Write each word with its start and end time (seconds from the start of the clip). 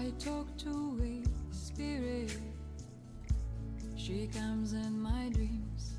I 0.00 0.12
talk 0.18 0.56
to 0.56 0.98
a 1.04 1.54
spirit. 1.54 2.34
She 3.96 4.30
comes 4.34 4.72
in 4.72 4.98
my 4.98 5.28
dreams. 5.28 5.92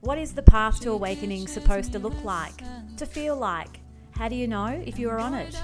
What 0.00 0.18
is 0.18 0.32
the 0.32 0.42
path 0.42 0.80
to 0.80 0.90
awakening 0.90 1.46
supposed 1.46 1.92
to 1.92 2.00
look 2.00 2.24
like? 2.24 2.60
To 2.96 3.06
feel 3.06 3.36
like? 3.36 3.78
How 4.10 4.28
do 4.28 4.34
you 4.34 4.48
know 4.48 4.82
if 4.84 4.98
you 4.98 5.08
are 5.10 5.20
on 5.20 5.32
it? 5.32 5.56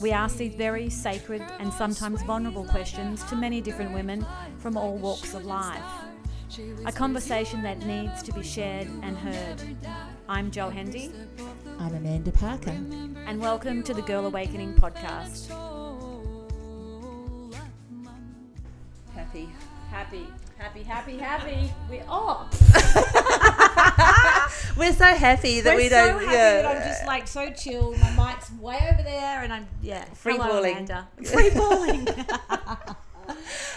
We 0.00 0.12
ask 0.12 0.36
these 0.36 0.54
very 0.54 0.88
sacred 0.90 1.42
and 1.58 1.72
sometimes 1.72 2.22
vulnerable 2.22 2.66
questions 2.66 3.24
to 3.24 3.34
many 3.34 3.60
different 3.60 3.92
women 3.92 4.24
from 4.58 4.76
all 4.76 4.96
walks 4.96 5.34
of 5.34 5.44
life. 5.44 5.82
A 6.86 6.92
conversation 6.92 7.64
that 7.64 7.84
needs 7.84 8.22
to 8.22 8.32
be 8.32 8.44
shared 8.44 8.86
and 9.02 9.18
heard. 9.18 9.76
I'm 10.28 10.52
Jo 10.52 10.70
Hendy, 10.70 11.10
I'm 11.80 11.96
Amanda 11.96 12.30
Parker. 12.30 12.70
and 13.26 13.40
welcome 13.40 13.82
to 13.82 13.92
the 13.92 14.02
Girl 14.02 14.26
Awakening 14.26 14.74
podcast. 14.74 15.73
Happy. 19.34 19.50
Happy, 19.90 20.26
happy, 20.58 20.82
happy, 20.84 21.18
happy. 21.18 21.72
We're 21.90 22.04
off. 22.08 22.52
We're 24.76 24.92
so 24.92 25.06
happy 25.06 25.60
that 25.60 25.74
We're 25.74 25.82
we 25.82 25.88
so 25.88 25.96
don't. 25.96 26.20
happy 26.20 26.32
yeah. 26.32 26.62
that 26.62 26.76
I'm 26.76 26.82
just 26.88 27.04
like 27.04 27.26
so 27.26 27.50
chill. 27.50 27.96
My 27.96 28.32
mic's 28.32 28.52
way 28.52 28.78
over 28.92 29.02
there, 29.02 29.42
and 29.42 29.52
I'm 29.52 29.66
yeah. 29.82 30.04
Free 30.14 30.36
Hello, 30.36 30.50
balling. 30.50 30.74
Amanda. 30.74 31.08
Free 31.24 31.50
balling. 31.50 32.06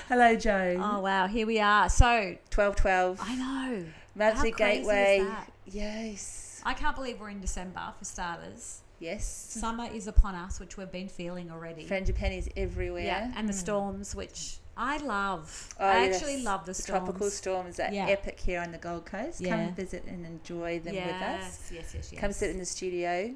Hello, 0.08 0.36
Jo. 0.36 0.80
oh 0.80 1.00
wow, 1.00 1.26
here 1.26 1.48
we 1.48 1.60
are. 1.60 1.90
So 1.90 2.38
Twelve 2.52 2.76
twelve. 2.76 3.18
I 3.20 3.36
know. 3.36 3.84
Ramsey 4.16 4.52
How 4.52 4.58
crazy 4.58 4.82
is 4.82 4.88
Gateway. 4.88 5.26
that? 5.28 5.52
Yes. 5.66 6.62
I 6.64 6.76
can't 6.76 6.96
believe 6.96 7.20
we're 7.20 7.32
in 7.32 7.42
December 7.42 7.82
for 7.98 8.06
starters. 8.06 8.82
Yes. 9.00 9.26
Summer 9.26 9.88
is 9.92 10.06
upon 10.06 10.36
us, 10.36 10.60
which 10.60 10.78
we've 10.78 10.92
been 10.92 11.10
feeling 11.10 11.50
already. 11.50 11.86
Frangipanis 11.86 12.48
everywhere. 12.56 13.06
yeah, 13.06 13.34
and 13.36 13.50
the 13.50 13.54
hmm. 13.54 13.60
storms, 13.60 14.14
which 14.14 14.60
I 14.78 14.98
love. 14.98 15.70
Oh, 15.80 15.86
I 15.86 16.06
yes. 16.06 16.16
actually 16.16 16.44
love 16.44 16.66
the 16.66 16.74
storms. 16.74 17.04
tropical 17.06 17.30
storms 17.32 17.80
are 17.80 17.92
Yeah. 17.92 18.08
epic 18.08 18.40
here 18.40 18.62
on 18.62 18.72
the 18.72 18.78
Gold 18.78 19.06
Coast. 19.06 19.42
Yeah. 19.42 19.56
Come 19.66 19.74
visit 19.76 20.04
and 20.06 20.26
enjoy 20.26 20.80
them 20.80 20.94
with 20.96 21.04
us. 21.06 21.12
Yes, 21.14 21.72
yes, 21.74 21.92
yes, 21.96 22.10
yes. 22.12 22.22
Come 22.22 22.32
sit 22.32 22.52
in 22.52 22.60
the 22.60 22.66
studio. 22.66 23.34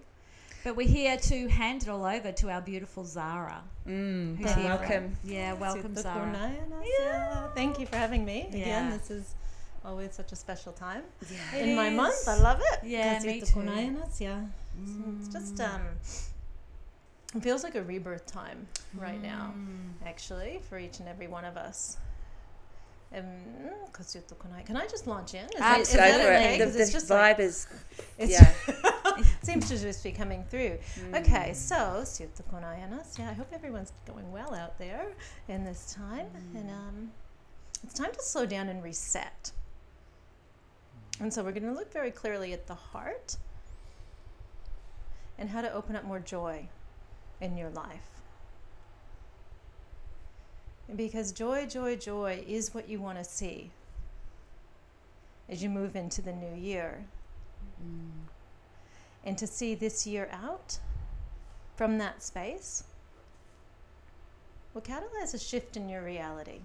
But 0.63 0.75
we're 0.75 0.87
here 0.87 1.17
to 1.17 1.47
hand 1.47 1.81
it 1.81 1.89
all 1.89 2.05
over 2.05 2.31
to 2.31 2.49
our 2.51 2.61
beautiful 2.61 3.03
Zhara. 3.03 3.61
Mm, 3.87 4.37
Who's 4.37 4.51
here. 4.53 4.63
welcome. 4.65 5.17
Yeah, 5.23 5.53
welcome, 5.53 5.95
Zhara. 5.95 6.53
Yeah. 6.99 7.47
Thank 7.55 7.79
you 7.79 7.87
for 7.87 7.95
having 7.97 8.23
me 8.23 8.47
Yeah. 8.51 8.59
again. 8.61 8.89
This 8.91 9.09
is 9.09 9.33
always 9.83 10.13
such 10.13 10.31
a 10.31 10.35
special 10.35 10.71
time 10.73 11.03
Yeah. 11.27 11.59
It 11.59 11.69
in 11.69 11.75
my 11.75 11.89
month. 11.89 12.27
I 12.27 12.37
love 12.37 12.61
it. 12.61 12.79
Yeah, 12.83 13.19
me 13.23 13.41
too. 13.41 13.47
kunayanas, 13.47 14.21
Yeah, 14.21 14.41
So 14.85 15.03
it's 15.19 15.29
just 15.29 15.55
Mm. 15.55 15.73
um, 15.75 15.81
it 17.35 17.41
feels 17.41 17.63
like 17.63 17.75
a 17.75 17.83
rebirth 17.83 18.25
time 18.25 18.67
right 18.93 19.21
now, 19.21 19.53
Mm. 19.55 20.05
actually, 20.05 20.59
for 20.69 20.77
each 20.77 20.99
and 20.99 21.07
every 21.07 21.27
one 21.27 21.45
of 21.45 21.55
us. 21.57 21.97
Um, 23.13 23.25
kasi 23.91 24.19
ito 24.19 24.35
kunay- 24.35 24.65
Can 24.65 24.77
I 24.77 24.87
just 24.87 25.05
launch 25.05 25.33
in? 25.33 25.43
Is 25.43 25.51
is 25.55 25.61
Absolutely. 25.61 26.11
that 26.11 26.21
for 26.23 26.31
okay? 26.31 26.55
it. 26.55 26.59
The, 26.59 26.65
the 26.71 26.81
it's 26.81 26.91
just 26.91 27.09
vibe 27.09 27.19
like, 27.35 27.39
is. 27.39 27.67
it's 28.17 28.31
yeah. 28.31 28.53
seems 29.43 29.67
to 29.67 29.77
just 29.77 30.03
be 30.03 30.11
coming 30.11 30.43
through. 30.47 30.79
Mm. 30.95 31.19
Okay, 31.19 31.51
so. 31.53 32.03
Yeah, 33.19 33.29
I 33.29 33.33
hope 33.33 33.51
everyone's 33.51 33.91
going 34.07 34.31
well 34.31 34.55
out 34.55 34.77
there 34.79 35.11
in 35.49 35.65
this 35.65 35.93
time. 35.93 36.27
And 36.55 36.69
um, 36.71 37.11
it's 37.83 37.93
time 37.93 38.11
to 38.13 38.23
slow 38.23 38.45
down 38.45 38.69
and 38.69 38.81
reset. 38.81 39.51
And 41.19 41.33
so 41.33 41.43
we're 41.43 41.51
going 41.51 41.67
to 41.67 41.73
look 41.73 41.91
very 41.91 42.11
clearly 42.11 42.53
at 42.53 42.65
the 42.67 42.75
heart 42.75 43.35
and 45.37 45.49
how 45.49 45.61
to 45.61 45.71
open 45.73 45.95
up 45.95 46.05
more 46.05 46.19
joy 46.19 46.67
in 47.41 47.57
your 47.57 47.69
life. 47.71 48.09
Because 50.95 51.31
joy, 51.31 51.65
joy, 51.65 51.95
joy 51.95 52.43
is 52.47 52.73
what 52.73 52.87
you 52.87 52.99
want 52.99 53.17
to 53.17 53.23
see 53.23 53.71
as 55.49 55.61
you 55.61 55.69
move 55.69 55.95
into 55.95 56.21
the 56.21 56.33
new 56.33 56.55
year 56.55 57.05
Mm. 57.83 58.27
and 59.23 59.37
to 59.37 59.47
see 59.47 59.75
this 59.75 60.07
year 60.07 60.27
out 60.31 60.79
from 61.75 61.97
that 61.97 62.23
space 62.23 62.83
will 64.73 64.81
catalyze 64.81 65.33
a 65.33 65.39
shift 65.39 65.77
in 65.77 65.89
your 65.89 66.01
reality. 66.01 66.61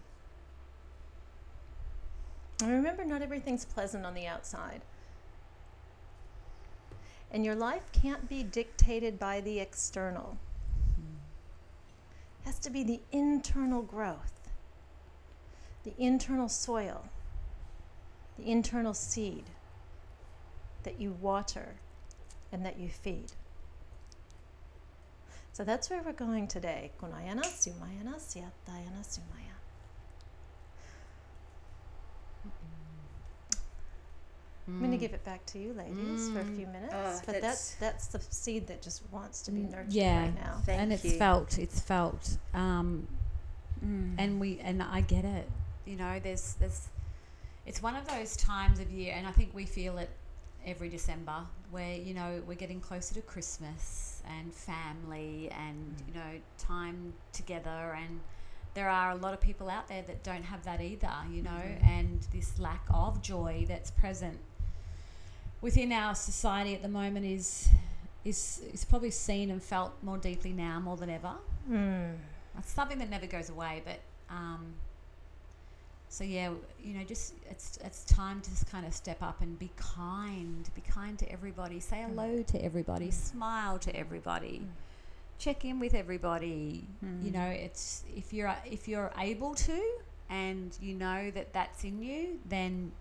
And 2.62 2.70
remember, 2.70 3.04
not 3.04 3.22
everything's 3.22 3.64
pleasant 3.64 4.06
on 4.06 4.14
the 4.14 4.26
outside. 4.26 4.80
And 7.30 7.44
your 7.44 7.54
life 7.54 7.92
can't 7.92 8.28
be 8.28 8.42
dictated 8.42 9.18
by 9.18 9.40
the 9.40 9.58
external. 9.60 10.38
Has 12.46 12.58
to 12.60 12.70
be 12.70 12.84
the 12.84 13.00
internal 13.10 13.82
growth, 13.82 14.48
the 15.82 15.92
internal 15.98 16.48
soil, 16.48 17.04
the 18.38 18.48
internal 18.48 18.94
seed 18.94 19.44
that 20.84 21.00
you 21.00 21.10
water 21.20 21.74
and 22.52 22.64
that 22.64 22.78
you 22.78 22.88
feed. 22.88 23.32
So 25.52 25.64
that's 25.64 25.90
where 25.90 26.02
we're 26.02 26.12
going 26.12 26.46
today. 26.46 26.92
Kunayana, 27.02 27.42
Sumayana, 27.42 28.14
Siatayana, 28.16 29.02
Sumaya. 29.02 29.45
I'm 34.68 34.78
going 34.80 34.90
to 34.90 34.96
give 34.96 35.14
it 35.14 35.24
back 35.24 35.46
to 35.46 35.58
you, 35.58 35.72
ladies, 35.74 36.28
for 36.30 36.40
a 36.40 36.44
few 36.44 36.66
minutes. 36.66 36.92
Oh, 36.92 37.20
but 37.26 37.34
that's- 37.40 37.76
that's 37.78 38.06
that's 38.06 38.06
the 38.08 38.20
seed 38.34 38.66
that 38.66 38.82
just 38.82 39.02
wants 39.12 39.42
to 39.42 39.50
be 39.52 39.60
Mm, 39.60 39.70
nurtured 39.70 39.92
yeah. 39.92 40.22
right 40.22 40.34
now. 40.34 40.60
Thank 40.66 40.80
and 40.82 40.92
it's 40.92 41.12
felt. 41.16 41.58
It's 41.58 41.80
felt. 41.80 42.36
Um, 42.52 43.06
Mm. 43.84 44.14
and 44.18 44.40
we 44.40 44.58
and 44.60 44.82
I 44.82 45.02
get 45.02 45.24
it. 45.24 45.48
You 45.84 45.96
know, 45.96 46.18
there's 46.18 46.54
there's 46.54 46.88
it's 47.66 47.82
one 47.82 47.94
of 47.94 48.08
those 48.08 48.36
times 48.36 48.80
of 48.80 48.90
year, 48.90 49.14
and 49.16 49.26
I 49.26 49.32
think 49.32 49.54
we 49.54 49.66
feel 49.66 49.98
it 49.98 50.10
every 50.64 50.88
December, 50.88 51.46
where 51.70 51.94
you 51.96 52.14
know 52.14 52.42
we're 52.46 52.54
getting 52.54 52.80
closer 52.80 53.14
to 53.14 53.22
Christmas 53.22 54.22
and 54.26 54.52
family, 54.52 55.50
and 55.50 55.94
you 56.08 56.14
know 56.14 56.40
time 56.58 57.12
together, 57.32 57.96
and 58.02 58.20
there 58.74 58.88
are 58.88 59.10
a 59.12 59.16
lot 59.16 59.32
of 59.34 59.40
people 59.40 59.68
out 59.70 59.88
there 59.88 60.02
that 60.02 60.22
don't 60.24 60.42
have 60.44 60.64
that 60.64 60.80
either. 60.80 61.12
You 61.30 61.42
know, 61.42 61.62
and 61.84 62.26
this 62.32 62.58
lack 62.58 62.84
of 62.90 63.20
joy 63.22 63.64
that's 63.68 63.90
present 63.90 64.38
within 65.60 65.92
our 65.92 66.14
society 66.14 66.74
at 66.74 66.82
the 66.82 66.88
moment 66.88 67.26
is 67.26 67.68
is 68.24 68.60
is 68.72 68.84
probably 68.84 69.10
seen 69.10 69.50
and 69.50 69.62
felt 69.62 69.92
more 70.02 70.18
deeply 70.18 70.52
now 70.52 70.80
more 70.80 70.96
than 70.96 71.10
ever. 71.10 71.32
Mm. 71.70 72.14
It's 72.58 72.72
something 72.72 72.98
that 72.98 73.10
never 73.10 73.26
goes 73.26 73.50
away, 73.50 73.82
but 73.84 74.00
um, 74.30 74.74
so 76.08 76.24
yeah, 76.24 76.50
you 76.82 76.94
know, 76.94 77.04
just 77.04 77.34
it's 77.50 77.78
it's 77.84 78.04
time 78.04 78.40
to 78.40 78.50
just 78.50 78.70
kind 78.70 78.86
of 78.86 78.94
step 78.94 79.22
up 79.22 79.40
and 79.42 79.58
be 79.58 79.70
kind, 79.76 80.68
be 80.74 80.80
kind 80.82 81.18
to 81.18 81.30
everybody, 81.30 81.80
say 81.80 82.04
hello 82.06 82.42
to 82.42 82.64
everybody, 82.64 83.10
smile 83.10 83.78
to 83.80 83.94
everybody, 83.94 84.62
check 85.38 85.64
in 85.64 85.78
with 85.78 85.94
everybody. 85.94 86.84
You 87.22 87.30
know, 87.32 87.46
it's 87.46 88.04
if 88.16 88.32
you're 88.32 88.54
if 88.64 88.88
you're 88.88 89.12
able 89.18 89.54
to, 89.56 89.80
and 90.30 90.76
you 90.80 90.94
know 90.94 91.30
that 91.32 91.52
that's 91.52 91.84
in 91.84 92.02
you, 92.02 92.38
then 92.48 92.92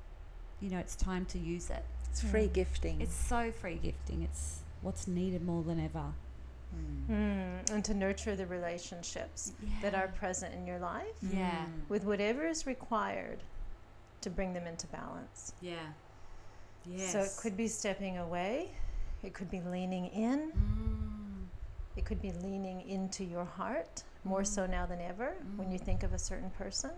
you 0.60 0.70
know 0.70 0.80
it's 0.80 0.96
time 0.96 1.26
to 1.26 1.40
use 1.40 1.70
it. 1.70 1.86
It's 2.16 2.24
mm. 2.24 2.32
free 2.32 2.48
gifting. 2.48 3.02
It's 3.02 3.14
so 3.14 3.52
free 3.52 3.76
gifting. 3.76 4.22
It's 4.22 4.60
what's 4.82 5.06
needed 5.06 5.46
more 5.46 5.64
than 5.64 5.84
ever. 5.84 6.14
Mm. 6.74 7.14
mm 7.14 7.72
and 7.74 7.84
to 7.84 7.94
nurture 7.94 8.38
the 8.38 8.46
relationships 8.46 9.52
that 9.82 9.94
are 9.94 10.08
present 10.08 10.54
in 10.54 10.66
your 10.66 10.80
life 10.80 11.18
Yeah, 11.22 11.50
mm. 11.52 11.90
with 11.90 12.06
whatever 12.06 12.48
is 12.48 12.66
required 12.66 13.40
to 14.22 14.30
bring 14.30 14.54
them 14.54 14.66
into 14.66 14.88
balance. 14.88 15.54
yeah, 15.62 15.88
yes. 16.86 17.12
So 17.12 17.20
it 17.20 17.32
could 17.38 17.58
be 17.58 17.68
stepping 17.68 18.18
away, 18.18 18.72
it 19.22 19.34
could 19.34 19.52
be 19.52 19.60
leaning 19.62 20.06
in, 20.08 20.52
Mm. 20.52 21.48
it 21.98 22.06
could 22.06 22.22
be 22.22 22.32
leaning 22.32 22.82
into 22.90 23.26
your 23.26 23.46
heart 23.46 24.04
more 24.24 24.46
so 24.46 24.66
now 24.66 24.86
than 24.86 25.02
ever 25.02 25.36
when 25.58 25.70
you 25.70 25.78
think 25.80 26.04
of 26.04 26.14
a 26.14 26.20
certain 26.20 26.50
person 26.52 26.92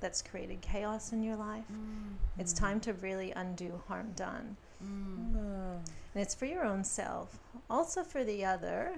that's 0.00 0.22
created 0.22 0.60
chaos 0.60 1.12
in 1.12 1.22
your 1.22 1.36
life. 1.36 1.64
Mm. 1.72 2.14
It's 2.38 2.52
time 2.52 2.80
to 2.80 2.92
really 2.94 3.32
undo 3.32 3.80
harm 3.88 4.12
done. 4.16 4.56
Mm. 4.84 5.36
Oh. 5.36 5.80
And 6.14 6.22
it's 6.22 6.34
for 6.34 6.46
your 6.46 6.64
own 6.64 6.84
self, 6.84 7.38
also 7.70 8.02
for 8.02 8.24
the 8.24 8.44
other, 8.44 8.92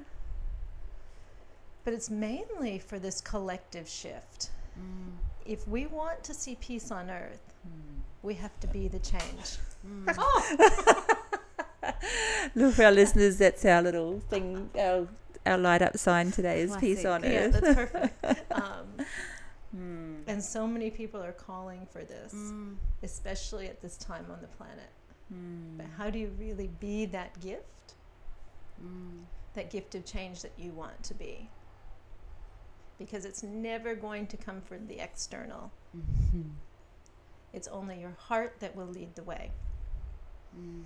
but 1.84 1.94
it's 1.94 2.10
mainly 2.10 2.78
for 2.78 2.98
this 2.98 3.20
collective 3.20 3.88
shift. 3.88 4.50
Mm. 4.78 5.12
If 5.46 5.66
we 5.66 5.86
want 5.86 6.22
to 6.24 6.34
see 6.34 6.56
peace 6.60 6.90
on 6.90 7.10
earth, 7.10 7.54
we 8.22 8.34
have 8.34 8.58
to 8.60 8.66
be 8.66 8.88
the 8.88 8.98
change. 8.98 9.58
Look 12.54 12.74
for 12.74 12.84
our 12.84 12.92
listeners. 12.92 13.38
That's 13.38 13.64
our 13.64 13.80
little 13.82 14.20
thing. 14.28 14.68
Our 14.78 15.06
our 15.46 15.56
light 15.58 15.80
up 15.82 15.96
sign 15.96 16.30
today 16.30 16.60
is 16.60 16.76
peace 16.76 17.02
Classic. 17.02 17.24
on 17.24 17.32
Yeah, 17.32 17.38
earth. 17.38 17.52
that's 17.60 17.74
perfect. 17.74 18.52
Um, 18.52 19.06
Hmm. 19.74 20.07
And 20.28 20.42
so 20.42 20.66
many 20.66 20.90
people 20.90 21.22
are 21.22 21.32
calling 21.32 21.86
for 21.86 22.04
this, 22.04 22.32
Mm. 22.34 22.76
especially 23.02 23.66
at 23.69 23.80
this 23.80 23.96
time 23.96 24.30
on 24.30 24.40
the 24.40 24.46
planet. 24.48 24.90
Hmm. 25.28 25.76
But 25.76 25.86
how 25.96 26.10
do 26.10 26.19
you 26.19 26.28
really 26.38 26.69
be 26.69 27.06
that 27.06 27.38
gift, 27.40 27.94
Mm. 28.82 29.25
that 29.54 29.70
gift 29.70 29.94
of 29.94 30.04
change 30.04 30.42
that 30.42 30.52
you 30.58 30.72
want 30.72 31.02
to 31.04 31.14
be? 31.14 31.50
because 32.98 33.25
it's 33.25 33.44
never 33.44 33.94
going 33.94 34.26
to 34.26 34.36
come 34.36 34.60
from 34.60 34.84
the 34.88 34.98
external. 34.98 35.70
Mhm. 35.96 36.50
It's 37.52 37.69
only 37.69 38.00
your 38.00 38.10
heart 38.10 38.58
that 38.58 38.74
will 38.74 38.86
lead 38.88 39.14
the 39.14 39.22
way. 39.22 39.52
Mm. 40.56 40.84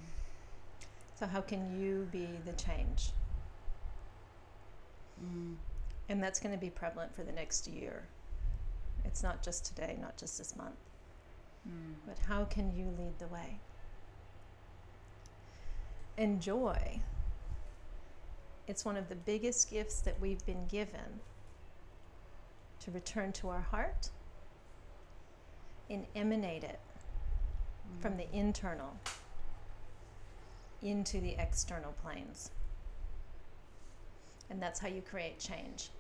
So, 1.15 1.27
how 1.27 1.41
can 1.41 1.81
you 1.81 2.07
be 2.13 2.27
the 2.45 2.53
change? 2.53 3.13
Mm. 5.25 5.57
And 6.11 6.23
that's 6.23 6.39
going 6.39 6.53
to 6.55 6.61
be 6.61 6.69
prevalent 6.69 7.15
for 7.15 7.23
the 7.23 7.33
next 7.33 7.67
year. 7.67 8.07
It's 9.05 9.23
not 9.23 9.43
just 9.43 9.65
today, 9.65 9.99
not 10.01 10.17
just 10.17 10.39
this 10.39 10.57
month, 10.57 10.79
Mm. 11.69 11.95
but 12.07 12.19
how 12.19 12.45
can 12.45 12.73
you 12.73 12.91
lead 12.99 13.19
the 13.19 13.29
way? 13.29 13.61
And 16.19 16.41
joy, 16.41 17.01
it's 18.67 18.85
one 18.85 18.97
of 18.97 19.09
the 19.09 19.15
biggest 19.17 19.71
gifts 19.71 20.01
that 20.03 20.21
we've 20.21 20.45
been 20.45 20.67
given 20.67 21.21
to 22.81 22.91
return 22.91 23.33
to 23.33 23.49
our 23.49 23.61
heart 23.61 24.11
and 25.89 26.07
emanate 26.15 26.65
it 26.65 26.81
from 28.01 28.17
the 28.17 28.31
internal 28.35 28.97
into 30.81 31.21
the 31.21 31.35
external 31.39 31.93
planes. 31.93 32.51
And 34.51 34.61
that's 34.61 34.81
how 34.81 34.89
you 34.89 35.01
create 35.01 35.39
change. 35.39 35.91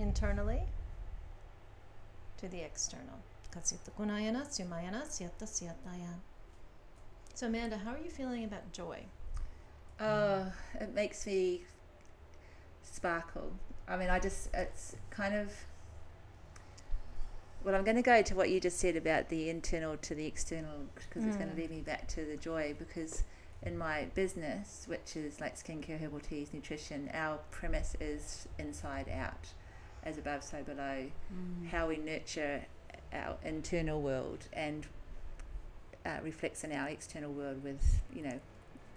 Internally 0.00 0.62
to 2.38 2.48
the 2.48 2.60
external. 2.60 3.18
Kasitakunayana, 3.54 4.46
Sumayana, 4.48 5.02
Syata, 5.06 5.42
Syataya. 5.44 6.14
So, 7.34 7.46
Amanda, 7.48 7.76
how 7.76 7.92
are 7.92 7.98
you 8.02 8.10
feeling 8.10 8.44
about 8.44 8.72
joy? 8.72 9.00
Oh, 10.00 10.50
it 10.80 10.94
makes 10.94 11.26
me 11.26 11.62
sparkle. 12.82 13.52
I 13.86 13.96
mean, 13.98 14.08
I 14.08 14.18
just, 14.18 14.48
it's 14.54 14.96
kind 15.10 15.34
of. 15.34 15.52
Well, 17.62 17.74
I'm 17.74 17.84
going 17.84 17.96
to 17.96 18.02
go 18.02 18.22
to 18.22 18.34
what 18.34 18.48
you 18.48 18.58
just 18.58 18.78
said 18.78 18.96
about 18.96 19.28
the 19.28 19.50
internal 19.50 19.98
to 19.98 20.14
the 20.14 20.24
external 20.24 20.86
because 20.94 21.24
it's 21.26 21.36
going 21.36 21.50
Mm. 21.50 21.56
to 21.56 21.60
lead 21.60 21.70
me 21.70 21.80
back 21.82 22.08
to 22.08 22.24
the 22.24 22.38
joy 22.38 22.74
because 22.78 23.22
in 23.62 23.76
my 23.76 24.06
business, 24.14 24.84
which 24.86 25.14
is 25.14 25.40
like 25.42 25.56
skincare, 25.56 26.00
herbal 26.00 26.20
teas, 26.20 26.54
nutrition, 26.54 27.10
our 27.12 27.36
premise 27.50 27.96
is 28.00 28.48
inside 28.58 29.10
out, 29.10 29.48
as 30.04 30.18
above, 30.18 30.42
so 30.42 30.62
below. 30.62 31.06
Mm. 31.32 31.68
How 31.68 31.88
we 31.88 31.96
nurture 31.96 32.64
our 33.12 33.36
internal 33.44 34.00
world 34.00 34.46
and 34.52 34.86
uh, 36.06 36.18
reflects 36.22 36.64
in 36.64 36.72
our 36.72 36.88
external 36.88 37.32
world 37.32 37.62
with, 37.62 38.00
you 38.14 38.22
know, 38.22 38.40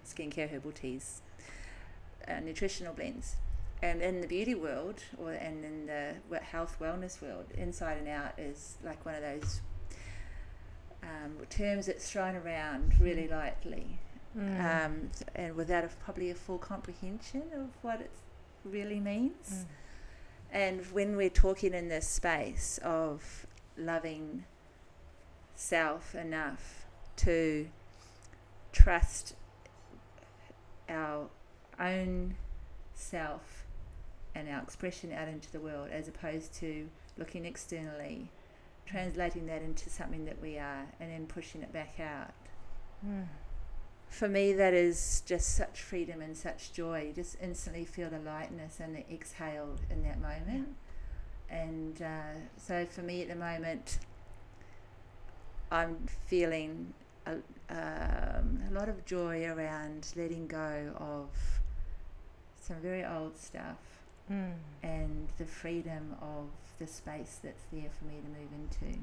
skincare, 0.05 0.49
herbal 0.49 0.71
teas, 0.71 1.21
uh, 2.27 2.39
nutritional 2.39 2.93
blends. 2.93 3.35
And 3.81 4.01
in 4.01 4.21
the 4.21 4.27
beauty 4.27 4.55
world, 4.55 5.03
or 5.17 5.31
and 5.33 5.65
in 5.65 5.87
the 5.87 6.39
health 6.39 6.77
wellness 6.79 7.21
world, 7.21 7.45
inside 7.57 7.97
and 7.97 8.07
out 8.07 8.31
is 8.37 8.75
like 8.83 9.05
one 9.05 9.15
of 9.15 9.21
those 9.21 9.59
um, 11.03 11.45
terms 11.49 11.87
that's 11.87 12.09
thrown 12.09 12.35
around 12.35 12.93
really 12.99 13.27
lightly, 13.27 13.99
Mm. 14.37 14.85
um, 14.85 15.11
and 15.35 15.55
without 15.55 15.83
a, 15.83 15.89
probably 16.03 16.31
a 16.31 16.33
full 16.33 16.57
comprehension 16.57 17.43
of 17.53 17.69
what 17.83 18.01
it 18.01 18.09
really 18.65 18.99
means. 18.99 19.47
Mm. 19.51 19.65
And 20.53 20.85
when 20.91 21.17
we're 21.17 21.31
talking 21.31 21.73
in 21.73 21.89
this 21.89 22.07
space 22.07 22.79
of 22.83 23.47
loving 23.75 24.45
self 25.55 26.13
enough 26.13 26.85
to 27.17 27.67
trust 28.71 29.33
our 30.87 31.27
own 31.79 32.35
self 32.93 33.65
and 34.35 34.47
our 34.47 34.61
expression 34.61 35.11
out 35.11 35.27
into 35.27 35.51
the 35.51 35.59
world 35.59 35.89
as 35.91 36.07
opposed 36.07 36.53
to 36.55 36.87
looking 37.17 37.45
externally, 37.45 38.29
translating 38.85 39.47
that 39.47 39.63
into 39.63 39.89
something 39.89 40.25
that 40.25 40.39
we 40.39 40.59
are 40.59 40.85
and 40.99 41.11
then 41.11 41.25
pushing 41.25 41.63
it 41.63 41.73
back 41.73 41.99
out. 41.99 42.31
Mm. 43.03 43.25
For 44.13 44.29
me, 44.29 44.53
that 44.53 44.75
is 44.75 45.23
just 45.25 45.55
such 45.55 45.81
freedom 45.81 46.21
and 46.21 46.37
such 46.37 46.71
joy. 46.71 47.05
You 47.07 47.13
just 47.13 47.35
instantly 47.41 47.83
feel 47.83 48.11
the 48.11 48.19
lightness 48.19 48.79
and 48.79 48.95
the 48.95 49.03
exhale 49.11 49.75
in 49.89 50.03
that 50.03 50.21
moment. 50.21 50.67
And 51.49 51.99
uh, 51.99 52.39
so 52.55 52.85
for 52.85 53.01
me 53.01 53.23
at 53.23 53.29
the 53.29 53.35
moment, 53.35 53.97
I'm 55.71 55.97
feeling 56.27 56.93
a, 57.25 57.37
um, 57.69 58.59
a 58.69 58.71
lot 58.71 58.87
of 58.87 59.03
joy 59.03 59.45
around 59.45 60.13
letting 60.15 60.45
go 60.45 60.91
of 60.97 61.29
some 62.61 62.77
very 62.77 63.03
old 63.03 63.37
stuff 63.37 63.77
Mm. 64.31 64.53
and 64.83 65.27
the 65.37 65.43
freedom 65.45 66.15
of 66.21 66.47
the 66.79 66.87
space 66.87 67.39
that's 67.43 67.65
there 67.73 67.89
for 67.99 68.05
me 68.05 68.21
to 68.21 68.29
move 68.29 68.51
into. 68.53 68.99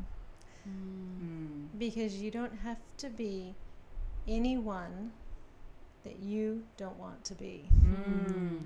Mm. 0.66 1.20
Mm. 1.22 1.78
Because 1.78 2.22
you 2.22 2.30
don't 2.30 2.60
have 2.60 2.78
to 2.96 3.10
be 3.10 3.54
anyone 4.28 5.12
that 6.04 6.18
you 6.20 6.62
don't 6.76 6.98
want 6.98 7.24
to 7.24 7.34
be. 7.34 7.64
Mm. 7.84 8.60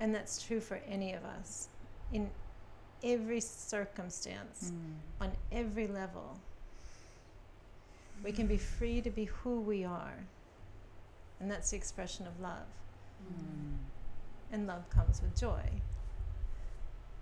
And 0.00 0.14
that's 0.14 0.42
true 0.42 0.60
for 0.60 0.80
any 0.88 1.12
of 1.12 1.24
us 1.24 1.68
in 2.12 2.30
every 3.02 3.40
circumstance, 3.40 4.70
Mm. 4.72 4.94
on 5.20 5.32
every 5.52 5.86
level. 5.86 6.38
We 8.22 8.32
can 8.32 8.46
be 8.46 8.56
free 8.56 9.00
to 9.02 9.10
be 9.10 9.24
who 9.24 9.60
we 9.60 9.84
are. 9.84 10.24
And 11.40 11.50
that's 11.50 11.70
the 11.70 11.76
expression 11.76 12.26
of 12.26 12.40
love. 12.40 12.66
Mm. 13.28 13.76
And 14.52 14.66
love 14.66 14.88
comes 14.88 15.20
with 15.20 15.38
joy. 15.38 15.68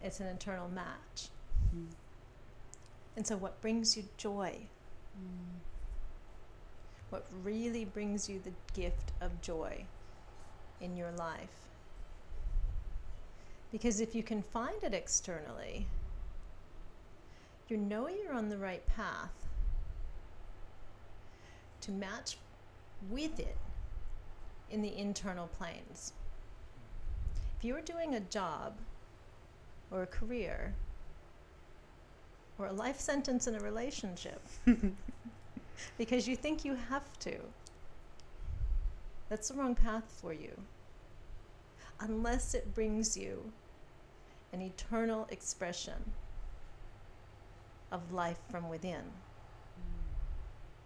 It's 0.02 0.20
an 0.20 0.26
internal 0.26 0.68
match. 0.68 1.28
Mm. 1.74 1.86
And 3.16 3.26
so, 3.26 3.36
what 3.36 3.60
brings 3.60 3.96
you 3.96 4.04
joy? 4.16 4.66
What 7.12 7.26
really 7.44 7.84
brings 7.84 8.26
you 8.26 8.40
the 8.42 8.54
gift 8.72 9.12
of 9.20 9.42
joy 9.42 9.84
in 10.80 10.96
your 10.96 11.10
life? 11.10 11.68
Because 13.70 14.00
if 14.00 14.14
you 14.14 14.22
can 14.22 14.40
find 14.40 14.82
it 14.82 14.94
externally, 14.94 15.86
you 17.68 17.76
know 17.76 18.08
you're 18.08 18.32
on 18.32 18.48
the 18.48 18.56
right 18.56 18.86
path 18.86 19.46
to 21.82 21.90
match 21.90 22.38
with 23.10 23.38
it 23.38 23.58
in 24.70 24.80
the 24.80 24.96
internal 24.96 25.48
planes. 25.58 26.14
If 27.58 27.64
you're 27.66 27.82
doing 27.82 28.14
a 28.14 28.20
job 28.20 28.72
or 29.90 30.02
a 30.02 30.06
career 30.06 30.72
or 32.58 32.68
a 32.68 32.72
life 32.72 33.00
sentence 33.00 33.46
in 33.46 33.54
a 33.54 33.60
relationship 33.60 34.40
because 35.98 36.28
you 36.28 36.36
think 36.36 36.64
you 36.64 36.76
have 36.88 37.18
to, 37.20 37.36
that's 39.28 39.48
the 39.48 39.54
wrong 39.54 39.74
path 39.74 40.04
for 40.20 40.32
you. 40.32 40.52
Unless 42.00 42.54
it 42.54 42.74
brings 42.74 43.16
you 43.16 43.52
an 44.52 44.60
eternal 44.60 45.26
expression 45.30 46.12
of 47.90 48.12
life 48.12 48.38
from 48.50 48.68
within. 48.68 49.02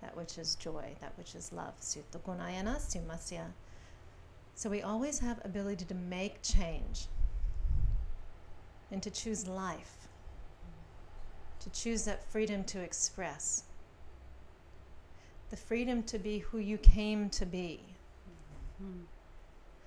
That 0.03 0.17
which 0.17 0.39
is 0.39 0.55
joy, 0.57 0.95
that 1.01 1.13
which 1.17 1.35
is 1.35 1.53
love. 1.53 1.75
So 1.79 2.01
we 4.71 4.83
always 4.83 5.19
have 5.19 5.41
ability 5.45 5.85
to 5.87 5.95
make 5.95 6.43
change 6.43 7.07
and 8.91 9.03
to 9.03 9.11
choose 9.11 9.49
life, 9.49 10.09
to 11.61 11.71
choose 11.71 12.05
that 12.05 12.31
freedom 12.31 12.63
to 12.65 12.81
express, 12.81 13.65
the 15.51 15.57
freedom 15.57 16.03
to 16.05 16.19
be 16.19 16.39
who 16.39 16.59
you 16.59 16.79
came 16.79 17.31
to 17.31 17.47
be, 17.47 17.81
Mm. 18.83 19.05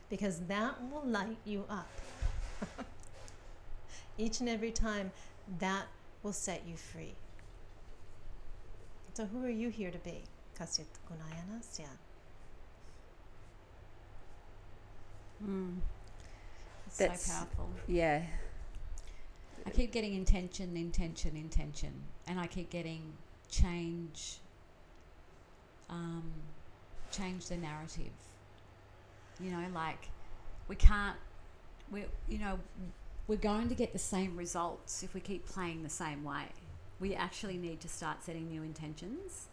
because 0.09 0.39
that 0.47 0.75
will 0.91 1.03
light 1.05 1.37
you 1.45 1.65
up. 1.69 1.87
Each 4.17 4.39
and 4.39 4.49
every 4.49 4.71
time, 4.71 5.11
that 5.59 5.85
will 6.23 6.33
set 6.33 6.65
you 6.67 6.75
free. 6.75 7.13
So, 9.13 9.25
who 9.25 9.45
are 9.45 9.49
you 9.49 9.69
here 9.69 9.91
to 9.91 9.97
be? 9.99 10.23
Kasit 10.57 10.85
Gunayana 11.07 11.61
Sya. 11.61 11.87
Mm. 15.45 15.77
It's 16.87 16.97
That's- 16.97 17.21
so 17.25 17.33
powerful. 17.33 17.69
Yeah. 17.87 18.23
I 19.65 19.69
keep 19.71 19.91
getting 19.91 20.15
intention, 20.15 20.75
intention, 20.75 21.35
intention, 21.35 21.93
and 22.27 22.39
I 22.39 22.47
keep 22.47 22.69
getting 22.69 23.13
change. 23.51 24.39
Um, 25.89 26.23
change 27.11 27.47
the 27.47 27.57
narrative. 27.57 28.11
You 29.39 29.51
know, 29.51 29.65
like 29.73 30.09
we 30.67 30.75
can't. 30.75 31.17
We, 31.91 32.05
you 32.27 32.37
know, 32.39 32.59
we're 33.27 33.37
going 33.37 33.69
to 33.69 33.75
get 33.75 33.93
the 33.93 33.99
same 33.99 34.37
results 34.37 35.03
if 35.03 35.13
we 35.13 35.21
keep 35.21 35.45
playing 35.45 35.83
the 35.83 35.89
same 35.89 36.23
way. 36.23 36.45
We 36.99 37.15
actually 37.15 37.57
need 37.57 37.79
to 37.81 37.87
start 37.87 38.23
setting 38.23 38.49
new 38.49 38.61
intentions, 38.63 39.47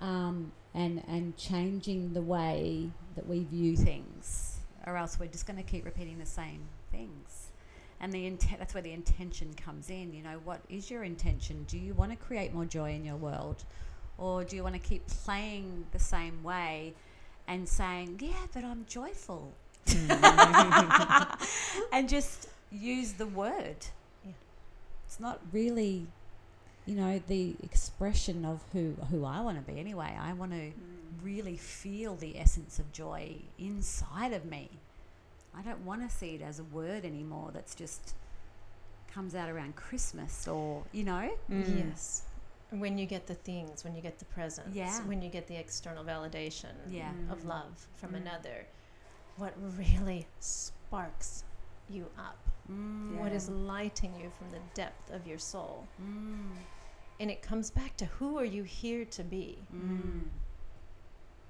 um, 0.00 0.52
and 0.74 1.02
and 1.08 1.36
changing 1.36 2.12
the 2.12 2.22
way 2.22 2.90
that 3.14 3.26
we 3.28 3.44
view 3.44 3.76
things. 3.76 4.58
or 4.86 4.96
else 4.96 5.18
we're 5.18 5.26
just 5.26 5.46
going 5.46 5.56
to 5.56 5.62
keep 5.62 5.84
repeating 5.84 6.18
the 6.18 6.26
same 6.26 6.60
things. 6.92 7.50
And 8.00 8.12
the 8.12 8.26
intent, 8.26 8.58
that's 8.58 8.74
where 8.74 8.82
the 8.82 8.92
intention 8.92 9.54
comes 9.54 9.90
in. 9.90 10.12
You 10.12 10.22
know, 10.22 10.40
what 10.44 10.60
is 10.68 10.90
your 10.90 11.02
intention? 11.02 11.64
Do 11.66 11.78
you 11.78 11.94
want 11.94 12.10
to 12.12 12.16
create 12.16 12.52
more 12.52 12.66
joy 12.66 12.92
in 12.94 13.04
your 13.04 13.16
world? 13.16 13.64
Or 14.18 14.44
do 14.44 14.56
you 14.56 14.62
want 14.62 14.74
to 14.74 14.80
keep 14.80 15.06
playing 15.06 15.86
the 15.92 15.98
same 15.98 16.42
way 16.42 16.94
and 17.46 17.68
saying, 17.68 18.20
yeah, 18.22 18.46
but 18.52 18.64
I'm 18.64 18.84
joyful? 18.88 19.52
and 21.92 22.08
just 22.08 22.48
use 22.72 23.12
the 23.12 23.26
word. 23.26 23.76
Yeah. 24.24 24.32
It's 25.06 25.20
not 25.20 25.40
really, 25.52 26.06
you 26.86 26.94
know, 26.96 27.20
the 27.26 27.54
expression 27.62 28.44
of 28.44 28.62
who 28.72 28.96
who 29.10 29.24
I 29.24 29.40
want 29.40 29.64
to 29.64 29.72
be 29.72 29.78
anyway. 29.78 30.16
I 30.20 30.32
want 30.32 30.52
to 30.52 30.58
mm. 30.58 30.72
really 31.22 31.56
feel 31.56 32.16
the 32.16 32.38
essence 32.38 32.78
of 32.78 32.90
joy 32.92 33.36
inside 33.58 34.32
of 34.32 34.44
me. 34.44 34.70
I 35.56 35.62
don't 35.62 35.84
want 35.84 36.08
to 36.08 36.14
see 36.14 36.34
it 36.34 36.42
as 36.42 36.58
a 36.58 36.64
word 36.64 37.04
anymore 37.04 37.50
that's 37.54 37.74
just 37.74 38.14
comes 39.12 39.34
out 39.34 39.48
around 39.48 39.76
Christmas 39.76 40.46
or, 40.46 40.82
you 40.92 41.02
know? 41.02 41.30
Mm. 41.50 41.88
Yes. 41.88 42.22
When 42.70 42.98
you 42.98 43.06
get 43.06 43.26
the 43.26 43.34
things, 43.34 43.84
when 43.84 43.94
you 43.94 44.02
get 44.02 44.18
the 44.18 44.24
presents, 44.24 44.76
Yeah. 44.76 45.04
when 45.06 45.22
you 45.22 45.30
get 45.30 45.46
the 45.46 45.56
external 45.56 46.04
validation 46.04 46.74
Yeah. 46.88 47.12
of 47.30 47.44
love 47.44 47.86
from 47.94 48.12
Mm. 48.12 48.16
another, 48.22 48.66
what 49.36 49.54
really 49.78 50.26
sparks 50.40 51.44
you 51.88 52.10
up? 52.18 52.38
Mm, 52.68 53.18
What 53.18 53.32
is 53.32 53.48
lighting 53.48 54.14
you 54.16 54.30
from 54.30 54.50
the 54.50 54.58
depth 54.74 55.10
of 55.10 55.26
your 55.26 55.38
soul? 55.38 55.86
mm, 56.00 56.56
And 57.20 57.30
it 57.30 57.40
comes 57.40 57.70
back 57.70 57.96
to 57.98 58.06
who 58.06 58.36
are 58.36 58.44
you 58.44 58.64
here 58.64 59.04
to 59.06 59.22
be? 59.22 59.64
mm, 59.72 60.28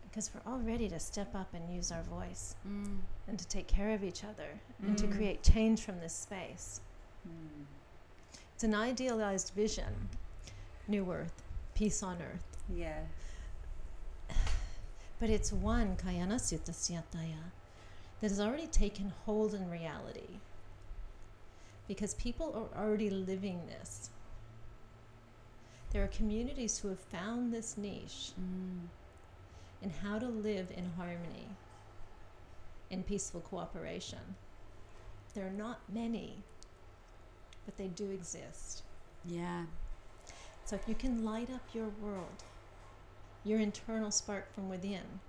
Because 0.02 0.32
we're 0.35 0.42
all 0.50 0.61
ready 0.61 0.88
to 0.88 0.99
step 1.00 1.35
up 1.35 1.52
and 1.54 1.68
use 1.75 1.90
our 1.90 2.02
voice 2.02 2.54
mm, 2.66 3.00
and 3.26 3.38
to 3.38 3.46
take 3.49 3.66
care 3.68 3.90
of 3.94 4.04
each 4.04 4.23
other 4.25 4.61
and 4.82 4.96
to 4.99 5.06
Mm. 5.06 5.12
create 5.16 5.42
change 5.42 5.82
from 5.82 6.00
this 6.00 6.14
space. 6.14 6.80
Mm. 7.26 7.66
It's 8.54 8.64
an 8.64 8.75
idealized 8.75 9.50
vision. 9.54 10.08
New 10.88 11.11
earth, 11.11 11.43
peace 11.75 12.02
on 12.02 12.19
earth. 12.23 12.57
Yeah. 12.69 13.00
But 15.19 15.31
it's 15.31 15.52
one, 15.52 15.97
Kayana 15.97 16.37
Sutta 16.37 16.71
Syataya, 16.73 17.52
that 18.21 18.31
has 18.31 18.40
already 18.40 18.66
taken 18.66 19.12
hold 19.25 19.55
in 19.55 19.71
reality. 19.71 20.40
Because 21.88 22.14
people 22.14 22.69
are 22.75 22.83
already 22.85 23.11
living 23.11 23.61
this. 23.66 24.11
There 25.90 26.05
are 26.05 26.09
communities 26.09 26.78
who 26.78 26.88
have 26.88 26.99
found 26.99 27.52
this 27.52 27.76
niche 27.78 28.33
mm, 28.38 28.87
in 29.83 29.90
how 29.90 30.19
to 30.19 30.26
live 30.26 30.71
in 30.76 30.90
harmony, 30.97 31.47
in 32.90 33.02
peaceful 33.02 33.40
cooperation. 33.40 34.19
There 35.35 35.47
are 35.47 35.50
not 35.50 35.81
many, 35.93 36.43
but 37.64 37.76
they 37.78 37.88
do 37.88 38.11
exist. 38.11 38.83
yeah. 39.25 39.64
So 40.66 40.75
if 40.75 40.88
you 40.88 40.96
can 40.96 41.25
light 41.25 41.49
up 41.49 41.62
your 41.73 41.90
world, 42.02 42.42
your 43.44 43.61
internal 43.61 44.11
spark 44.11 44.52
from 44.52 44.68
within, 44.68 45.20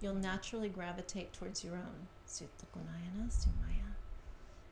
you'll 0.00 0.14
naturally 0.14 0.68
gravitate 0.68 1.32
towards 1.32 1.64
your 1.64 1.74
own 1.74 2.06
Sutta 2.28 2.64
Gunayana 2.72 3.28
Sumaya 3.28 3.90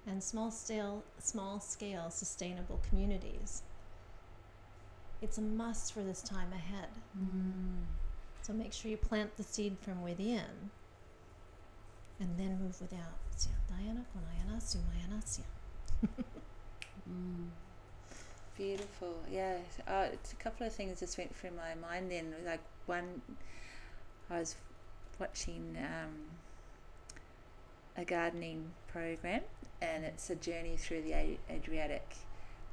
and 0.06 0.22
small 0.22 0.52
scale 0.52 1.02
small 1.18 1.58
scale 1.58 2.08
sustainable 2.08 2.80
communities. 2.88 3.62
It's 5.20 5.38
a 5.38 5.42
must 5.42 5.92
for 5.92 6.04
this 6.04 6.22
time 6.22 6.52
ahead. 6.52 6.90
Mm, 7.18 7.82
So 8.42 8.52
make 8.52 8.72
sure 8.72 8.92
you 8.92 8.96
plant 8.96 9.36
the 9.36 9.42
seed 9.42 9.76
from 9.80 10.02
within 10.02 10.70
and 12.20 12.38
then 12.38 12.60
move 12.62 12.80
without. 12.80 13.18
Syatayana 13.36 14.04
Gunayana 14.14 14.60
Sumayana 14.60 15.20
Sya. 15.24 15.42
mm, 17.10 17.48
Beautiful. 18.58 19.14
Yeah. 19.30 19.58
Uh, 19.86 20.08
it's 20.12 20.32
a 20.32 20.36
couple 20.36 20.66
of 20.66 20.74
things 20.74 20.98
just 20.98 21.16
went 21.16 21.34
through 21.34 21.52
my 21.52 21.76
mind 21.80 22.10
then. 22.10 22.34
Like 22.44 22.60
one, 22.86 23.22
I 24.28 24.40
was 24.40 24.56
watching 25.20 25.78
um, 25.78 26.14
a 27.96 28.04
gardening 28.04 28.72
program, 28.88 29.42
and 29.80 30.04
it's 30.04 30.28
a 30.30 30.34
journey 30.34 30.76
through 30.76 31.02
the 31.02 31.36
Adriatic, 31.48 32.16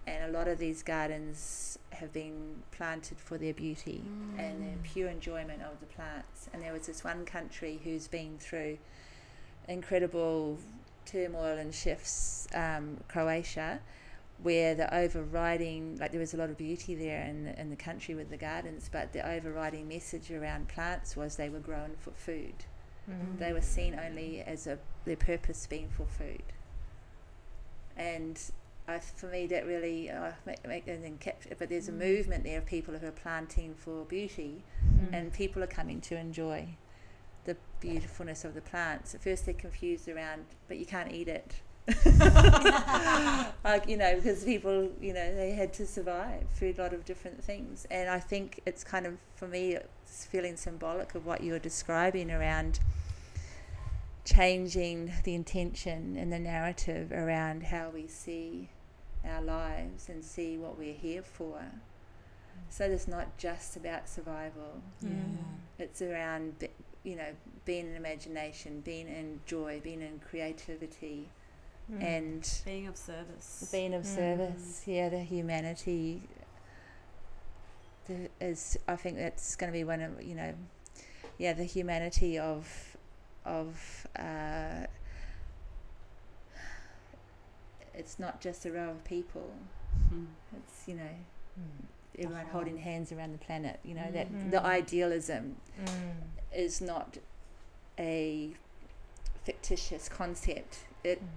and 0.07 0.33
a 0.33 0.35
lot 0.35 0.47
of 0.47 0.57
these 0.57 0.81
gardens 0.81 1.77
have 1.91 2.11
been 2.11 2.63
planted 2.71 3.19
for 3.19 3.37
their 3.37 3.53
beauty 3.53 4.01
and 4.39 4.63
their 4.63 4.77
pure 4.81 5.07
enjoyment 5.07 5.61
of 5.61 5.79
the 5.81 5.85
plants. 5.85 6.49
And 6.51 6.63
there 6.63 6.73
was 6.73 6.87
this 6.87 7.03
one 7.03 7.25
country 7.25 7.79
who's 7.83 8.07
been 8.07 8.39
through 8.39 8.79
incredible 9.67 10.57
turmoil 11.05 11.59
and 11.59 11.73
shifts, 11.75 12.47
um, 12.55 12.97
Croatia, 13.07 13.81
where 14.43 14.75
the 14.75 14.93
overriding, 14.93 15.97
like 15.99 16.11
there 16.11 16.19
was 16.19 16.33
a 16.33 16.37
lot 16.37 16.49
of 16.49 16.57
beauty 16.57 16.93
there 16.95 17.23
in 17.23 17.45
the, 17.45 17.59
in 17.59 17.69
the 17.69 17.75
country 17.75 18.13
with 18.15 18.29
the 18.29 18.37
gardens, 18.37 18.89
but 18.91 19.13
the 19.13 19.27
overriding 19.27 19.87
message 19.87 20.29
around 20.31 20.67
plants 20.67 21.15
was 21.15 21.35
they 21.37 21.49
were 21.49 21.59
grown 21.59 21.91
for 21.99 22.11
food. 22.11 22.53
Mm. 23.09 23.39
They 23.39 23.53
were 23.53 23.61
seen 23.61 23.99
only 24.03 24.41
as 24.41 24.67
a 24.67 24.77
their 25.05 25.15
purpose 25.15 25.67
being 25.67 25.89
for 25.89 26.05
food. 26.05 26.41
And 27.97 28.39
I, 28.87 28.99
for 28.99 29.27
me, 29.27 29.47
that 29.47 29.65
really 29.65 30.09
uh, 30.11 30.31
make, 30.45 30.67
make 30.67 30.87
and 30.87 31.03
then 31.03 31.17
capture. 31.17 31.55
But 31.57 31.69
there's 31.69 31.87
a 31.87 31.91
Mm. 31.91 31.97
movement 31.99 32.43
there 32.43 32.57
of 32.57 32.65
people 32.65 32.97
who 32.97 33.07
are 33.07 33.11
planting 33.11 33.73
for 33.73 34.05
beauty, 34.05 34.63
Mm. 34.83 35.13
and 35.13 35.33
people 35.33 35.63
are 35.63 35.67
coming 35.67 36.01
to 36.01 36.15
enjoy 36.17 36.75
the 37.45 37.55
beautifulness 37.79 38.43
of 38.43 38.53
the 38.53 38.61
plants. 38.61 39.15
At 39.15 39.21
first, 39.21 39.45
they're 39.45 39.53
confused 39.53 40.09
around, 40.09 40.45
but 40.67 40.77
you 40.77 40.85
can't 40.85 41.11
eat 41.11 41.27
it. 41.27 41.61
like 43.63 43.87
you 43.87 43.97
know, 43.97 44.15
because 44.15 44.43
people, 44.43 44.91
you 44.99 45.13
know, 45.13 45.35
they 45.35 45.51
had 45.51 45.73
to 45.73 45.85
survive 45.85 46.43
through 46.55 46.73
a 46.77 46.81
lot 46.81 46.93
of 46.93 47.05
different 47.05 47.43
things, 47.43 47.85
and 47.91 48.09
I 48.09 48.19
think 48.19 48.59
it's 48.65 48.83
kind 48.83 49.05
of 49.05 49.17
for 49.35 49.47
me, 49.47 49.75
it's 49.75 50.25
feeling 50.25 50.57
symbolic 50.57 51.13
of 51.15 51.25
what 51.25 51.43
you're 51.43 51.59
describing 51.59 52.31
around 52.31 52.79
changing 54.25 55.13
the 55.23 55.35
intention 55.35 56.17
and 56.17 56.33
the 56.33 56.39
narrative 56.39 57.11
around 57.11 57.63
how 57.63 57.91
we 57.93 58.07
see 58.07 58.69
our 59.23 59.41
lives 59.41 60.09
and 60.09 60.23
see 60.23 60.57
what 60.57 60.77
we're 60.77 60.93
here 60.93 61.21
for. 61.21 61.61
So 62.69 62.85
it's 62.85 63.07
not 63.07 63.37
just 63.37 63.77
about 63.77 64.09
survival. 64.09 64.81
yeah. 65.01 65.09
It's 65.77 66.01
around, 66.01 66.67
you 67.03 67.15
know, 67.15 67.29
being 67.65 67.87
in 67.87 67.95
imagination, 67.95 68.81
being 68.81 69.07
in 69.07 69.39
joy, 69.45 69.79
being 69.83 70.01
in 70.01 70.19
creativity, 70.19 71.29
Mm. 71.91 72.03
and 72.03 72.61
Being 72.65 72.87
of 72.87 72.97
service. 72.97 73.69
being 73.71 73.93
of 73.93 74.03
Mm. 74.03 74.15
service. 74.15 74.83
Yeah, 74.87 75.09
the 75.09 75.19
humanity. 75.19 76.23
The, 78.07 78.29
is 78.41 78.77
I 78.87 78.95
think 78.95 79.17
that's 79.17 79.55
going 79.55 79.71
to 79.71 79.77
be 79.77 79.83
one 79.83 80.01
of 80.01 80.21
you 80.23 80.35
know, 80.35 80.53
yeah, 81.37 81.53
the 81.53 81.63
humanity 81.63 82.37
of, 82.39 82.97
of. 83.45 84.07
Uh, 84.17 84.87
it's 87.93 88.19
not 88.19 88.41
just 88.41 88.65
a 88.65 88.71
row 88.71 88.89
of 88.89 89.03
people. 89.05 89.49
Mm. 90.13 90.27
It's 90.57 90.87
you 90.87 90.95
know 90.95 91.15
Mm. 91.59 91.85
everyone 92.19 92.41
whole. 92.45 92.51
holding 92.51 92.77
hands 92.77 93.11
around 93.11 93.31
the 93.31 93.37
planet. 93.37 93.79
You 93.83 93.95
know 93.95 94.01
Mm. 94.03 94.13
that 94.13 94.51
the 94.51 94.61
idealism 94.63 95.55
Mm. 95.79 96.15
is 96.53 96.81
not 96.81 97.17
a 97.97 98.53
fictitious 99.43 100.09
concept. 100.09 100.79
It 101.03 101.21
Mm. 101.21 101.27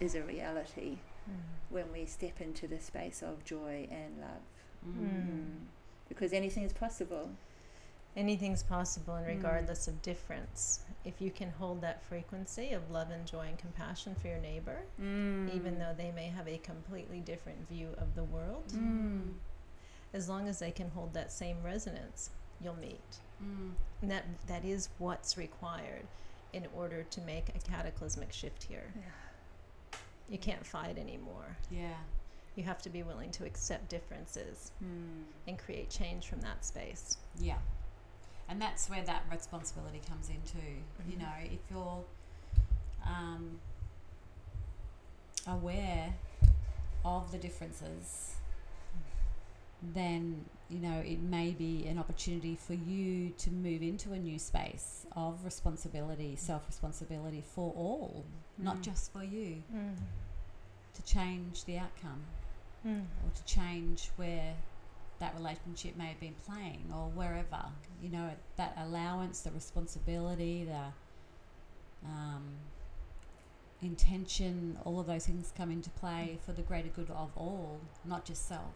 Is 0.00 0.14
a 0.14 0.22
reality 0.22 0.98
Mm. 1.28 1.34
when 1.70 1.90
we 1.92 2.04
step 2.04 2.40
into 2.40 2.68
the 2.68 2.78
space 2.78 3.22
of 3.22 3.44
joy 3.44 3.88
and 3.90 4.20
love. 4.20 4.42
Mm. 4.86 5.66
Because 6.08 6.34
anything 6.34 6.64
is 6.64 6.72
possible. 6.74 7.30
Anything's 8.16 8.62
possible, 8.62 9.14
and 9.14 9.24
Mm. 9.26 9.36
regardless 9.36 9.88
of 9.88 10.00
difference, 10.02 10.84
if 11.04 11.20
you 11.22 11.30
can 11.30 11.50
hold 11.50 11.80
that 11.80 12.02
frequency 12.02 12.72
of 12.72 12.90
love 12.90 13.10
and 13.10 13.26
joy 13.26 13.46
and 13.48 13.58
compassion 13.58 14.14
for 14.14 14.28
your 14.28 14.38
neighbor, 14.38 14.82
even 14.98 15.78
though 15.78 15.94
they 15.96 16.12
may 16.12 16.26
have 16.28 16.46
a 16.46 16.58
completely 16.58 17.20
different 17.20 17.66
view 17.68 17.94
of 17.98 18.14
the 18.14 18.24
world, 18.24 18.68
Mm. 18.68 19.34
as 20.12 20.28
long 20.28 20.46
as 20.48 20.58
they 20.58 20.70
can 20.70 20.90
hold 20.90 21.14
that 21.14 21.32
same 21.32 21.60
resonance, 21.62 22.30
you'll 22.60 22.76
meet. 22.76 23.18
Mm. 23.42 23.74
And 24.02 24.10
that 24.10 24.24
that 24.46 24.64
is 24.64 24.90
what's 24.98 25.36
required 25.36 26.06
in 26.52 26.66
order 26.66 27.02
to 27.02 27.20
make 27.22 27.48
a 27.48 27.58
cataclysmic 27.58 28.32
shift 28.32 28.64
here. 28.64 28.92
Yeah. 28.94 29.02
You 30.28 30.38
can't 30.38 30.64
fight 30.66 30.98
anymore. 30.98 31.56
Yeah. 31.70 31.94
You 32.56 32.62
have 32.64 32.80
to 32.82 32.88
be 32.90 33.02
willing 33.02 33.30
to 33.32 33.44
accept 33.44 33.88
differences 33.88 34.70
Mm. 34.82 35.24
and 35.48 35.58
create 35.58 35.90
change 35.90 36.28
from 36.28 36.40
that 36.42 36.64
space. 36.64 37.16
Yeah. 37.38 37.58
And 38.48 38.60
that's 38.60 38.88
where 38.88 39.02
that 39.02 39.24
responsibility 39.30 40.00
comes 40.08 40.28
in 40.28 40.40
too. 40.42 40.82
You 41.10 41.18
know, 41.18 41.32
if 41.44 41.60
you're 41.70 42.04
um, 43.04 43.58
aware 45.46 46.14
of 47.04 47.30
the 47.32 47.38
differences, 47.38 48.36
then 49.82 50.44
you 50.70 50.78
know, 50.78 51.00
it 51.04 51.20
may 51.20 51.50
be 51.52 51.86
an 51.86 51.98
opportunity 51.98 52.56
for 52.56 52.74
you 52.74 53.30
to 53.38 53.50
move 53.50 53.82
into 53.82 54.12
a 54.12 54.18
new 54.18 54.38
space 54.38 55.06
of 55.14 55.44
responsibility, 55.44 56.36
self 56.36 56.66
responsibility 56.66 57.42
for 57.42 57.72
all, 57.76 58.24
not 58.58 58.78
Mm. 58.78 58.82
just 58.82 59.12
for 59.12 59.22
you, 59.22 59.62
Mm. 59.72 59.96
to 60.94 61.02
change 61.02 61.64
the 61.64 61.78
outcome 61.78 62.24
Mm. 62.84 63.06
or 63.24 63.30
to 63.34 63.44
change 63.44 64.08
where 64.16 64.56
that 65.18 65.34
relationship 65.34 65.96
may 65.96 66.06
have 66.08 66.20
been 66.20 66.34
playing 66.46 66.90
or 66.92 67.08
wherever. 67.10 67.66
You 68.02 68.08
know, 68.10 68.30
that 68.56 68.74
allowance, 68.78 69.42
the 69.42 69.52
responsibility, 69.52 70.64
the 70.64 70.92
um, 72.06 72.58
intention, 73.80 74.78
all 74.84 75.00
of 75.00 75.06
those 75.06 75.26
things 75.26 75.52
come 75.56 75.70
into 75.70 75.88
play 75.90 76.38
for 76.44 76.52
the 76.52 76.62
greater 76.62 76.88
good 76.88 77.10
of 77.10 77.30
all, 77.36 77.80
not 78.04 78.24
just 78.24 78.46
self. 78.46 78.74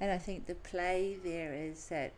And 0.00 0.10
I 0.10 0.18
think 0.18 0.46
the 0.46 0.54
play 0.54 1.16
there 1.22 1.54
is 1.54 1.86
that 1.88 2.12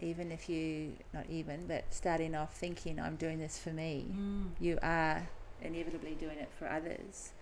even 0.00 0.30
if 0.30 0.48
you, 0.48 0.92
not 1.14 1.24
even, 1.30 1.66
but 1.66 1.84
starting 1.90 2.34
off 2.34 2.54
thinking, 2.54 3.00
I'm 3.00 3.16
doing 3.16 3.38
this 3.38 3.58
for 3.58 3.70
me, 3.70 4.06
Mm. 4.10 4.50
you 4.60 4.78
are 4.82 5.28
inevitably 5.62 6.14
doing 6.14 6.38
it 6.38 6.50
for 6.58 6.68
others. 6.68 7.32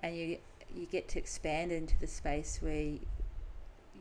And 0.00 0.16
you, 0.16 0.38
you 0.74 0.86
get 0.86 1.08
to 1.10 1.18
expand 1.18 1.70
into 1.70 1.98
the 1.98 2.06
space 2.08 2.60
where 2.60 2.94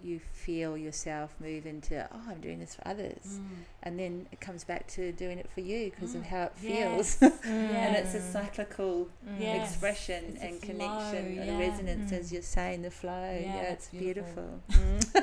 you 0.03 0.19
feel 0.33 0.77
yourself 0.77 1.35
move 1.39 1.65
into, 1.65 2.07
oh, 2.13 2.21
I'm 2.29 2.39
doing 2.41 2.59
this 2.59 2.75
for 2.75 2.87
others. 2.87 3.23
Mm. 3.39 3.47
And 3.83 3.99
then 3.99 4.27
it 4.31 4.39
comes 4.41 4.63
back 4.63 4.87
to 4.89 5.11
doing 5.11 5.37
it 5.37 5.49
for 5.53 5.61
you 5.61 5.91
because 5.91 6.15
of 6.15 6.21
Mm. 6.23 6.27
how 6.27 6.43
it 6.43 6.53
Yes. 6.61 7.15
feels. 7.15 7.31
Mm. 7.41 7.47
and 7.73 7.95
it's 7.95 8.13
a 8.15 8.21
cyclical 8.21 9.07
Mm. 9.27 9.39
Yes. 9.39 9.69
expression 9.71 10.23
It's 10.35 10.41
a 10.43 10.45
and 10.47 10.59
flow, 10.59 10.67
connection 10.69 11.35
yeah. 11.35 11.41
and 11.43 11.59
resonance, 11.59 12.11
as 12.11 12.29
Mm. 12.29 12.33
you're 12.33 12.41
saying, 12.41 12.81
the 12.83 12.91
flow. 12.91 13.11
Yeah, 13.41 13.55
Yeah, 13.55 13.61
it's 13.73 13.87
beautiful. 13.89 14.59
beautiful. 14.67 15.01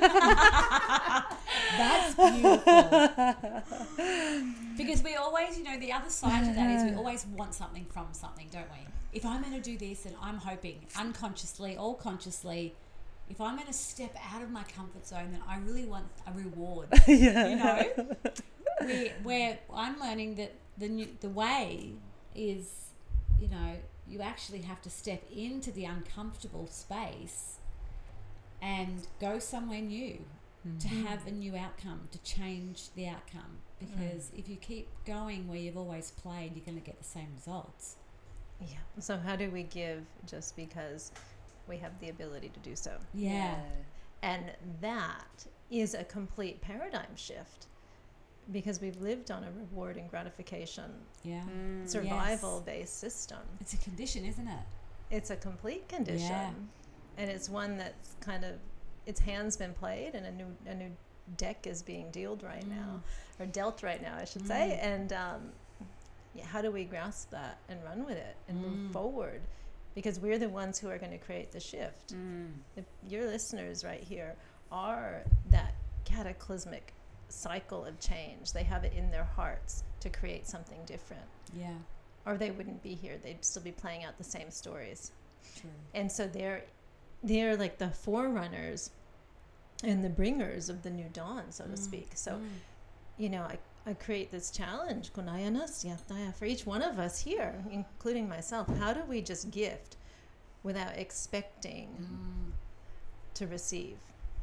That's 1.78 2.14
beautiful. 2.14 3.62
because 4.76 5.02
we 5.02 5.14
always, 5.16 5.58
you 5.58 5.64
know, 5.64 5.78
the 5.78 5.92
other 5.92 6.10
side 6.10 6.44
to 6.46 6.52
that 6.52 6.70
is 6.70 6.90
we 6.90 6.96
always 6.96 7.26
want 7.26 7.54
something 7.54 7.86
from 7.90 8.06
something, 8.12 8.48
don't 8.52 8.70
we? 8.70 8.78
If 9.12 9.24
I'm 9.24 9.40
going 9.42 9.54
to 9.54 9.60
do 9.60 9.78
this, 9.78 10.04
and 10.06 10.14
I'm 10.20 10.36
hoping 10.36 10.86
unconsciously 10.96 11.76
or 11.78 11.96
consciously, 11.96 12.74
if 13.30 13.40
I'm 13.40 13.56
going 13.56 13.66
to 13.66 13.72
step 13.72 14.16
out 14.32 14.42
of 14.42 14.50
my 14.50 14.62
comfort 14.64 15.06
zone, 15.06 15.32
then 15.32 15.40
I 15.48 15.58
really 15.58 15.84
want 15.84 16.06
a 16.26 16.32
reward. 16.32 16.88
yeah. 17.06 17.48
You 17.48 17.56
know, 17.56 18.16
we, 18.86 19.12
where 19.22 19.58
I'm 19.72 19.98
learning 20.00 20.36
that 20.36 20.54
the 20.76 20.88
new, 20.88 21.08
the 21.20 21.28
way 21.28 21.92
is, 22.34 22.90
you 23.40 23.48
know, 23.48 23.76
you 24.08 24.20
actually 24.20 24.62
have 24.62 24.80
to 24.82 24.90
step 24.90 25.22
into 25.34 25.70
the 25.70 25.84
uncomfortable 25.84 26.66
space 26.66 27.56
and 28.62 29.06
go 29.20 29.38
somewhere 29.38 29.80
new 29.80 30.24
to 30.80 30.88
mm-hmm. 30.88 31.06
have 31.06 31.26
a 31.26 31.30
new 31.30 31.56
outcome, 31.56 32.08
to 32.10 32.18
change 32.18 32.88
the 32.94 33.06
outcome. 33.06 33.58
Mm. 33.82 33.86
Because 33.86 34.32
if 34.36 34.48
you 34.48 34.56
keep 34.56 34.88
going 35.06 35.48
where 35.48 35.58
you've 35.58 35.76
always 35.76 36.10
played, 36.10 36.52
you're 36.54 36.64
going 36.64 36.78
to 36.78 36.84
get 36.84 36.98
the 36.98 37.04
same 37.04 37.28
results. 37.34 37.96
Yeah. 38.60 38.78
So 38.98 39.16
how 39.16 39.36
do 39.36 39.50
we 39.50 39.62
give 39.62 40.04
just 40.26 40.56
because 40.56 41.12
we 41.68 41.76
have 41.78 41.98
the 42.00 42.08
ability 42.08 42.48
to 42.50 42.60
do 42.60 42.74
so? 42.76 42.92
Yeah. 43.14 43.54
And 44.22 44.50
that 44.80 45.46
is 45.70 45.94
a 45.94 46.04
complete 46.04 46.60
paradigm 46.60 47.14
shift 47.14 47.66
because 48.52 48.80
we've 48.80 49.00
lived 49.00 49.30
on 49.30 49.44
a 49.44 49.50
reward 49.52 49.96
and 49.96 50.10
gratification 50.10 50.90
Yeah. 51.22 51.42
Mm. 51.42 51.88
survival 51.88 52.60
based 52.64 52.98
system. 52.98 53.38
It's 53.60 53.74
a 53.74 53.76
condition, 53.78 54.24
isn't 54.24 54.48
it? 54.48 54.64
It's 55.10 55.30
a 55.30 55.36
complete 55.36 55.88
condition. 55.88 56.26
Yeah. 56.30 56.50
And 57.18 57.30
it's 57.30 57.48
one 57.48 57.76
that's 57.76 58.14
kind 58.20 58.44
of 58.44 58.54
its 59.06 59.20
hand's 59.20 59.56
been 59.56 59.74
played 59.74 60.14
and 60.14 60.26
a 60.26 60.32
new 60.32 60.46
a 60.66 60.74
new 60.74 60.90
deck 61.36 61.66
is 61.66 61.82
being 61.82 62.10
dealt 62.10 62.42
right 62.42 62.66
now 62.68 63.02
or 63.38 63.44
dealt 63.46 63.82
right 63.82 64.00
now 64.00 64.16
I 64.18 64.24
should 64.24 64.46
say 64.46 64.78
Mm. 64.82 64.86
and 64.86 65.12
um, 65.12 65.52
yeah, 66.34 66.44
how 66.46 66.62
do 66.62 66.70
we 66.70 66.84
grasp 66.84 67.30
that 67.30 67.58
and 67.68 67.82
run 67.84 68.04
with 68.06 68.16
it 68.16 68.36
and 68.48 68.58
Mm. 68.58 68.62
move 68.70 68.92
forward 68.92 69.40
because 69.98 70.20
we're 70.20 70.38
the 70.38 70.48
ones 70.48 70.78
who 70.78 70.88
are 70.88 70.96
going 70.96 71.10
to 71.10 71.18
create 71.18 71.50
the 71.50 71.58
shift 71.58 72.14
Mm. 72.14 72.52
your 73.08 73.26
listeners 73.26 73.84
right 73.84 74.00
here 74.00 74.36
are 74.70 75.24
that 75.50 75.74
cataclysmic 76.04 76.92
cycle 77.28 77.84
of 77.84 77.98
change 77.98 78.52
they 78.52 78.62
have 78.62 78.84
it 78.84 78.92
in 78.94 79.10
their 79.10 79.24
hearts 79.24 79.82
to 79.98 80.08
create 80.08 80.46
something 80.46 80.78
different 80.86 81.24
Yeah. 81.52 81.74
or 82.26 82.36
they 82.38 82.52
wouldn't 82.52 82.80
be 82.80 82.94
here 82.94 83.18
they'd 83.24 83.44
still 83.44 83.62
be 83.62 83.72
playing 83.72 84.04
out 84.04 84.16
the 84.18 84.24
same 84.36 84.52
stories 84.52 85.10
True. 85.60 85.70
and 85.94 86.10
so 86.12 86.28
they're 86.28 86.62
they're 87.24 87.56
like 87.56 87.78
the 87.78 87.90
forerunners 87.90 88.90
and 89.82 90.04
the 90.04 90.08
bringers 90.10 90.68
of 90.68 90.82
the 90.84 90.90
new 90.90 91.08
dawn 91.12 91.50
so 91.50 91.64
to 91.64 91.70
Mm. 91.72 91.78
speak 91.78 92.10
so 92.14 92.32
Mm. 92.36 92.48
you 93.16 93.28
know 93.30 93.42
I, 93.42 93.58
I 93.86 93.94
create 93.94 94.30
this 94.30 94.50
challenge 94.50 95.12
kunayanas 95.12 95.84
yataya, 95.84 96.34
for 96.34 96.44
each 96.44 96.66
one 96.66 96.82
of 96.82 96.98
us 96.98 97.20
here 97.20 97.54
including 97.70 98.28
myself 98.28 98.66
how 98.78 98.92
do 98.92 99.02
we 99.08 99.22
just 99.22 99.50
gift 99.50 99.96
without 100.62 100.96
expecting 100.96 101.88
Mm. 102.00 102.52
to 103.34 103.46
receive 103.46 103.96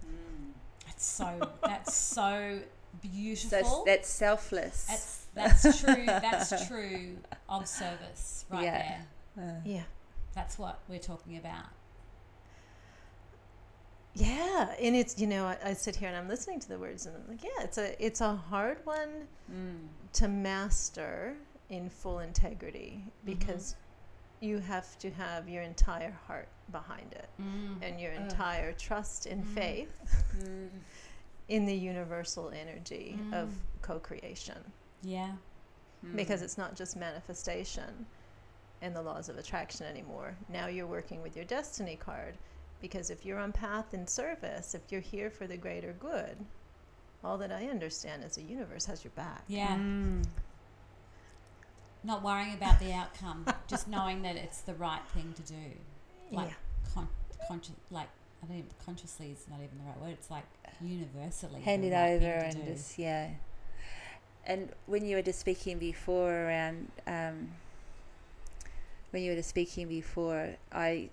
Mm. 0.06 0.52
That's 0.86 1.06
so. 1.06 1.50
That's 1.63 1.93
so 1.93 2.60
So 2.62 2.62
beautiful. 3.02 3.58
s- 3.58 3.84
that's 3.86 4.10
selfless. 4.10 4.86
That's 4.88 5.26
that's 5.34 5.82
true. 5.82 6.06
That's 6.06 6.67
true 6.67 7.17
of 7.50 7.67
service 7.67 8.45
right 8.50 8.63
Yeah. 8.63 9.06
there. 9.36 9.48
Uh, 9.50 9.62
yeah 9.65 9.84
That's 10.34 10.58
what 10.58 10.80
we're 10.88 11.00
talking 11.00 11.36
about. 11.38 11.65
Yeah 14.15 14.73
and 14.82 14.95
it's 14.95 15.19
you 15.19 15.28
know 15.28 15.45
I, 15.45 15.58
I 15.65 15.73
sit 15.73 15.95
here 15.95 16.08
and 16.08 16.17
i'm 16.17 16.28
listening 16.28 16.60
to 16.62 16.69
the 16.69 16.80
words 16.80 17.06
and 17.06 17.15
i'm 17.15 17.23
like 17.30 17.43
yeah 17.43 17.63
it's 17.63 17.78
a 17.78 18.04
it's 18.04 18.21
a 18.21 18.34
hard 18.36 18.78
one 18.86 19.10
mm. 19.51 19.75
to 20.13 20.28
master 20.28 21.34
in 21.69 21.89
full 21.89 22.19
integrity 22.19 23.04
because 23.25 23.75
you 24.39 24.60
have 24.60 24.97
to 24.99 25.10
have 25.12 25.49
your 25.49 25.63
entire 25.63 26.15
heart 26.28 26.47
behind 26.71 27.12
it 27.13 27.30
Mm. 27.41 27.78
and 27.82 27.99
your 27.99 28.13
Ugh. 28.13 28.21
entire 28.21 28.71
trust 28.73 29.25
and 29.25 29.43
Mm. 29.43 29.54
faith 29.54 30.25
Mm. 30.39 30.69
in 31.49 31.65
the 31.65 31.75
universal 31.75 32.49
energy 32.51 33.19
of 33.34 33.49
Mm. 33.49 33.82
co-creation 33.82 34.58
Yeah. 35.04 35.34
because 36.15 36.41
Mm. 36.41 36.45
it's 36.45 36.58
not 36.58 36.75
just 36.75 36.95
manifestation 36.95 38.06
and 38.82 38.95
the 38.95 39.01
laws 39.01 39.28
of 39.30 39.38
attraction 39.38 39.86
anymore 39.88 40.36
now 40.49 40.67
you're 40.67 40.88
working 40.88 41.21
with 41.21 41.36
your 41.36 41.45
destiny 41.45 41.95
card 41.97 42.38
because 42.88 43.10
if 43.10 43.26
you're 43.26 43.39
on 43.39 43.52
path 43.52 43.93
in 43.93 44.06
service 44.06 44.76
if 44.76 44.82
you're 44.91 45.02
here 45.02 45.30
for 45.30 45.48
the 45.48 45.58
greater 45.58 45.93
good 46.00 46.38
all 47.24 47.38
that 47.38 47.52
i 47.52 47.65
understand 47.65 48.24
is 48.24 48.36
the 48.36 48.43
universe 48.43 48.86
has 48.86 49.04
your 49.04 49.12
back 49.15 49.43
Yeah. 49.48 49.76
Mm. 49.76 50.24
Not 52.04 52.21
worrying 52.21 52.54
about 52.54 52.80
the 52.80 52.93
outcome, 52.93 53.48
just 53.67 53.88
knowing 53.88 54.21
that 54.21 54.36
it's 54.36 54.62
the 54.62 54.76
right 54.76 55.02
thing 55.15 55.34
to 55.34 55.41
do. 55.41 55.71
Like 56.32 56.50
yeah 56.50 56.54
con- 56.93 57.10
conscious, 57.48 57.71
like 57.91 58.08
I 58.43 58.48
don't 58.48 58.58
even, 58.58 58.69
consciously 58.86 59.32
is 59.32 59.45
not 59.50 59.58
even 59.58 59.78
the 59.80 59.86
right 59.86 60.00
word. 60.02 60.12
It's 60.12 60.30
like 60.30 60.43
universally. 60.82 61.62
hand 61.62 61.84
it 61.84 61.93
right 61.93 62.13
over 62.15 62.26
and 62.26 62.65
do. 62.65 62.71
just 62.74 63.00
yeah. 63.00 63.30
And 64.45 64.69
when 64.86 65.04
you 65.06 65.15
were 65.15 65.24
just 65.24 65.39
speaking 65.39 65.80
before 65.80 66.32
around, 66.32 66.91
um, 67.08 67.50
when 69.10 69.24
you 69.24 69.32
were 69.32 69.38
just 69.38 69.50
speaking 69.50 69.88
before, 69.88 70.56
I 70.71 71.10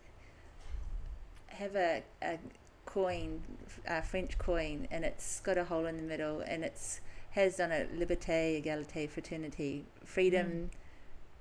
have 1.52 1.76
a, 1.76 2.02
a 2.22 2.38
coin, 2.86 3.42
a 3.86 4.02
French 4.02 4.38
coin, 4.38 4.88
and 4.90 5.04
it's 5.04 5.40
got 5.40 5.58
a 5.58 5.64
hole 5.64 5.86
in 5.86 5.96
the 5.96 6.02
middle, 6.02 6.40
and 6.40 6.64
it's 6.64 7.00
has 7.30 7.58
on 7.60 7.72
it 7.72 7.98
liberté, 7.98 8.62
égalité, 8.62 9.08
fraternity, 9.08 9.84
freedom, 10.04 10.70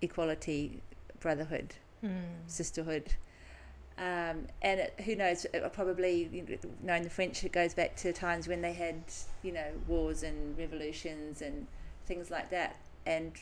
equality, 0.01 0.81
brotherhood 1.19 1.75
Mm. 2.03 2.23
sisterhood. 2.47 3.13
Um, 3.97 4.47
and 4.63 4.79
it, 4.79 4.95
who 5.05 5.15
knows, 5.15 5.45
it 5.53 5.73
probably, 5.73 6.27
you 6.31 6.41
know, 6.41 6.57
knowing 6.81 7.03
the 7.03 7.11
French, 7.11 7.43
it 7.43 7.51
goes 7.51 7.75
back 7.75 7.95
to 7.97 8.11
times 8.11 8.47
when 8.47 8.61
they 8.61 8.73
had, 8.73 9.03
you 9.43 9.51
know, 9.51 9.67
wars 9.87 10.23
and 10.23 10.57
revolutions 10.57 11.43
and 11.43 11.67
things 12.07 12.31
like 12.31 12.49
that. 12.49 12.77
And 13.05 13.33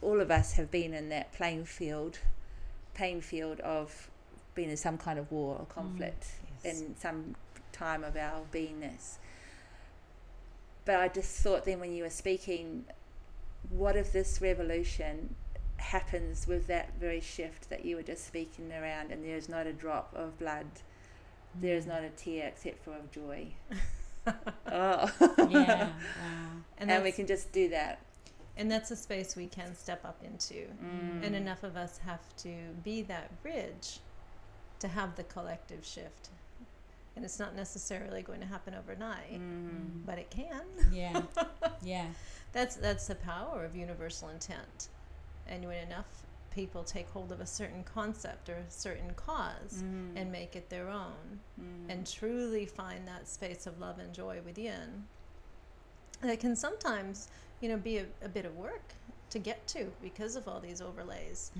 all 0.00 0.20
of 0.22 0.30
us 0.30 0.54
have 0.54 0.70
been 0.70 0.94
in 0.94 1.10
that 1.10 1.32
playing 1.32 1.66
field, 1.66 2.20
playing 2.94 3.20
field 3.20 3.60
of 3.60 4.08
being 4.58 4.70
in 4.70 4.76
some 4.76 4.98
kind 4.98 5.20
of 5.20 5.30
war 5.30 5.56
or 5.60 5.66
conflict 5.66 6.26
Yes. 6.64 6.80
in 6.80 6.96
some 6.98 7.36
time 7.70 8.02
of 8.02 8.16
our 8.16 8.40
beingness. 8.52 9.18
But 10.84 10.96
I 10.96 11.06
just 11.06 11.36
thought 11.42 11.64
then 11.64 11.78
when 11.78 11.92
you 11.92 12.02
were 12.02 12.10
speaking, 12.10 12.84
what 13.70 13.94
if 13.94 14.10
this 14.12 14.40
revolution 14.40 15.36
happens 15.76 16.48
with 16.48 16.66
that 16.66 16.88
very 16.98 17.20
shift 17.20 17.70
that 17.70 17.84
you 17.84 17.94
were 17.94 18.02
just 18.02 18.26
speaking 18.26 18.72
around 18.72 19.12
and 19.12 19.24
there's 19.24 19.48
not 19.48 19.68
a 19.68 19.72
drop 19.72 20.12
of 20.16 20.36
blood, 20.40 20.66
there 21.54 21.76
is 21.76 21.86
not 21.86 22.02
a 22.02 22.08
tear 22.10 22.48
except 22.48 22.82
for 22.84 22.94
of 22.96 23.08
joy. 23.12 23.46
oh. 24.26 25.12
Yeah. 25.48 25.84
Wow. 25.84 25.92
and, 26.78 26.90
And, 26.90 27.04
we 27.04 27.12
can 27.12 27.28
just 27.28 27.52
do 27.52 27.68
that. 27.68 28.00
and 28.56 28.68
that's 28.68 28.90
a 28.90 28.96
space 28.96 29.36
we 29.36 29.46
can 29.46 29.76
step 29.76 30.04
up 30.04 30.20
into 30.24 30.66
Mm. 30.84 31.24
and 31.24 31.36
enough 31.36 31.62
of 31.62 31.76
us 31.76 31.98
have 31.98 32.24
to 32.38 32.52
be 32.82 33.02
that 33.02 33.40
bridge 33.44 34.00
to 34.80 34.88
have 34.88 35.16
the 35.16 35.24
collective 35.24 35.84
shift 35.84 36.28
and 37.16 37.24
it's 37.24 37.38
not 37.40 37.56
necessarily 37.56 38.22
going 38.22 38.38
to 38.40 38.46
happen 38.46 38.74
overnight, 38.74 39.40
Mm. 39.40 40.06
but 40.06 40.18
it 40.18 40.30
can. 40.30 40.62
Yeah. 40.92 41.22
yeah. 41.82 42.06
That's 42.52 42.76
that's 42.76 43.08
the 43.08 43.16
power 43.16 43.64
of 43.64 43.74
universal 43.74 44.28
intent. 44.28 44.88
And 45.48 45.66
when 45.66 45.78
enough 45.84 46.06
people 46.52 46.84
take 46.84 47.08
hold 47.10 47.30
of 47.32 47.40
a 47.40 47.46
certain 47.46 47.82
concept 47.82 48.48
or 48.48 48.54
a 48.54 48.70
certain 48.70 49.12
cause 49.14 49.82
Mm. 49.82 50.12
and 50.16 50.30
make 50.30 50.54
it 50.54 50.70
their 50.70 50.88
own 50.88 51.40
Mm. 51.60 51.90
and 51.90 52.06
truly 52.06 52.66
find 52.66 53.06
that 53.08 53.26
space 53.28 53.66
of 53.66 53.80
love 53.80 53.98
and 53.98 54.14
joy 54.14 54.40
within, 54.44 55.04
that 56.20 56.38
can 56.40 56.54
sometimes, 56.56 57.28
you 57.60 57.68
know, 57.68 57.76
be 57.76 57.98
a, 57.98 58.06
a 58.22 58.28
bit 58.28 58.44
of 58.44 58.56
work 58.56 58.94
to 59.30 59.38
get 59.40 59.66
to 59.68 59.92
because 60.00 60.36
of 60.36 60.46
all 60.48 60.60
these 60.60 60.80
overlays. 60.80 61.50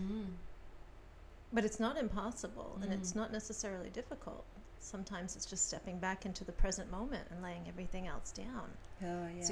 Mm. 1.50 1.54
But 1.54 1.64
it's 1.64 1.80
not 1.80 1.96
impossible 1.96 2.78
and 2.82 2.92
it's 2.92 3.12
Mm. 3.12 3.16
not 3.16 3.32
necessarily 3.32 3.90
difficult. 3.90 4.44
Sometimes 4.80 5.34
it's 5.36 5.46
just 5.46 5.66
stepping 5.66 5.98
back 5.98 6.24
into 6.24 6.44
the 6.44 6.52
present 6.52 6.90
moment 6.90 7.26
and 7.30 7.42
laying 7.42 7.66
everything 7.68 8.06
else 8.06 8.30
down. 8.32 8.70
oh 9.02 9.28
yeah 9.28 9.42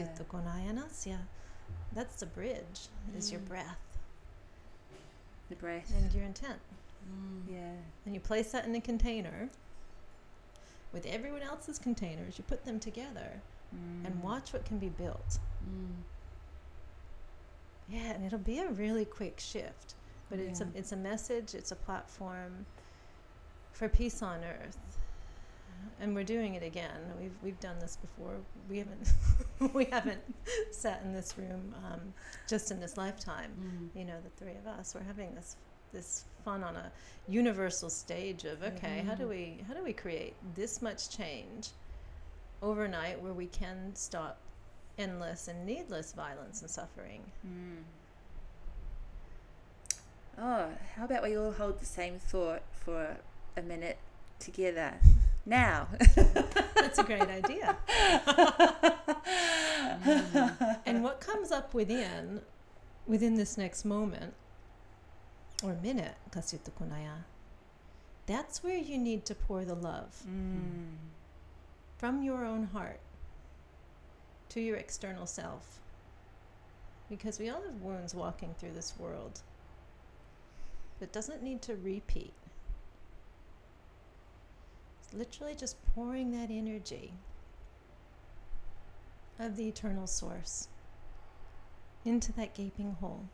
That's 1.93 2.17
the 2.17 2.27
bridge, 2.27 2.89
is 3.17 3.31
your 3.33 3.41
Mm. 3.41 3.49
breath 3.49 3.79
the 5.49 5.57
breath 5.57 5.93
and 5.97 6.13
your 6.13 6.25
intent. 6.25 6.61
Mm. 7.09 7.43
yeah 7.49 7.77
And 8.05 8.15
you 8.15 8.21
place 8.21 8.51
that 8.53 8.65
in 8.65 8.75
a 8.75 8.81
container 8.81 9.49
with 10.93 11.07
everyone 11.07 11.43
else's 11.43 11.79
containers, 11.79 12.37
you 12.39 12.45
put 12.45 12.65
them 12.65 12.79
together 12.81 13.41
and 13.73 14.07
Mm. 14.17 14.21
watch 14.23 14.53
what 14.53 14.65
can 14.65 14.79
be 14.79 14.89
built. 14.89 15.39
Mm. 15.69 16.03
Yeah, 17.89 18.13
and 18.13 18.25
it'll 18.25 18.39
be 18.39 18.59
a 18.59 18.69
really 18.71 19.05
quick 19.05 19.39
shift. 19.41 19.95
But 20.31 20.39
it's 20.41 20.61
a 20.61 20.69
it's 20.75 20.93
a 20.93 20.97
message, 20.97 21.55
it's 21.55 21.73
a 21.73 21.77
platform 21.77 22.67
for 23.73 23.89
peace 23.89 24.23
on 24.23 24.43
earth. 24.45 24.79
And 26.01 26.15
we're 26.15 26.25
doing 26.25 26.55
it 26.55 26.63
again. 26.63 27.01
We've 27.21 27.37
we've 27.43 27.61
done 27.61 27.79
this 27.81 27.97
before. 27.97 28.35
We 28.69 28.79
haven't 28.79 29.13
we 29.75 29.85
haven't 29.87 30.21
sat 30.73 31.03
in 31.05 31.13
this 31.13 31.37
room 31.39 31.75
um, 31.85 32.01
just 32.49 32.71
in 32.71 32.81
this 32.81 32.97
lifetime. 32.97 33.53
Mm. 33.61 33.99
you 33.99 34.05
know 34.05 34.17
the 34.23 34.31
three 34.45 34.57
of 34.57 34.67
us 34.67 34.95
we're 34.95 35.03
having 35.05 35.35
this 35.35 35.57
this 35.93 36.25
fun 36.45 36.65
on 36.65 36.77
a 36.77 36.91
universal 37.29 37.89
stage 37.89 38.45
of 38.45 38.63
okay 38.63 39.03
how 39.07 39.15
do 39.15 39.25
Mhm. 39.25 39.29
we 39.29 39.65
how 39.69 39.75
do 39.75 39.83
we 39.85 39.93
create 39.93 40.35
this 40.55 40.83
much 40.83 41.09
change 41.17 41.69
overnight 42.63 43.21
where 43.23 43.33
we 43.33 43.47
can 43.47 43.95
stop 43.95 44.39
endless 44.99 45.49
and 45.49 45.65
needless 45.65 46.13
violence 46.13 46.61
and 46.63 46.71
suffering 46.71 47.21
Mm. 47.47 47.83
Oh, 50.39 50.69
how 50.97 51.05
about 51.05 51.23
we 51.23 51.37
all 51.37 51.53
hold 51.53 51.81
the 51.81 51.87
same 51.87 52.19
thought 52.19 52.63
for 52.73 53.17
a 53.57 53.63
minute 53.63 53.99
together 54.39 54.95
now? 55.47 55.89
that's 56.75 56.99
a 56.99 57.05
great 57.05 57.23
idea 57.23 57.77
and 60.87 61.03
what 61.03 61.21
comes 61.21 61.51
up 61.51 61.75
within 61.75 62.41
within 63.07 63.37
this 63.37 63.57
next 63.57 63.85
moment 63.85 64.35
or 65.63 65.75
minute 65.83 66.15
kasutta 66.31 66.71
kunaya 66.79 67.25
that's 68.27 68.63
where 68.63 68.77
you 68.77 68.99
need 68.99 69.25
to 69.25 69.35
pour 69.35 69.65
the 69.65 69.75
love 69.75 70.23
Mm. 70.29 70.97
from 71.97 72.23
your 72.23 72.45
own 72.45 72.65
heart 72.73 73.01
to 74.51 74.61
your 74.61 74.77
external 74.77 75.27
self. 75.27 75.81
Because 77.09 77.39
we 77.39 77.49
all 77.49 77.63
have 77.63 77.81
wounds 77.81 78.15
walking 78.15 78.55
through 78.59 78.73
this 78.73 78.95
world 78.99 79.41
that 81.01 81.13
doesn't 81.13 81.43
need 81.43 81.63
to 81.63 81.77
repeat. 81.77 82.33
It's 85.01 85.15
literally 85.15 85.55
just 85.55 85.77
pouring 85.95 86.33
that 86.33 86.51
energy 86.51 87.13
of 89.39 89.57
the 89.57 89.69
eternal 89.69 90.07
source 90.07 90.69
into 92.05 92.33
that 92.33 92.55
gaping 92.55 92.93
hole. 93.01 93.25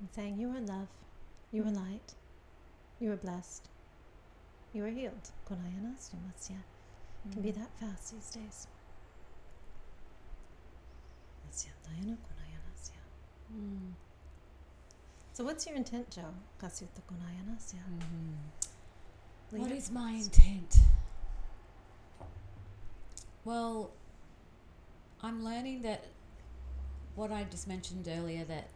And 0.00 0.08
saying, 0.14 0.38
You 0.38 0.50
are 0.50 0.60
love, 0.60 0.88
you 1.50 1.64
are 1.64 1.70
light, 1.70 2.14
you 3.00 3.10
are 3.12 3.16
blessed, 3.16 3.68
you 4.72 4.84
are 4.84 4.90
healed. 4.90 5.30
It 7.26 7.32
can 7.32 7.42
be 7.42 7.50
that 7.50 7.70
fast 7.80 8.12
these 8.12 8.30
days. 8.30 8.68
Mm. 13.52 13.92
So, 15.38 15.44
what's 15.44 15.64
your 15.68 15.76
intent, 15.76 16.10
Jo? 16.10 16.22
Kunayanasya. 16.60 17.78
What 19.52 19.70
is 19.70 19.88
my 19.88 20.10
intent? 20.10 20.78
Well, 23.44 23.92
I'm 25.22 25.44
learning 25.44 25.82
that 25.82 26.06
what 27.14 27.30
I 27.30 27.44
just 27.44 27.68
mentioned 27.68 28.08
earlier 28.08 28.42
that 28.46 28.68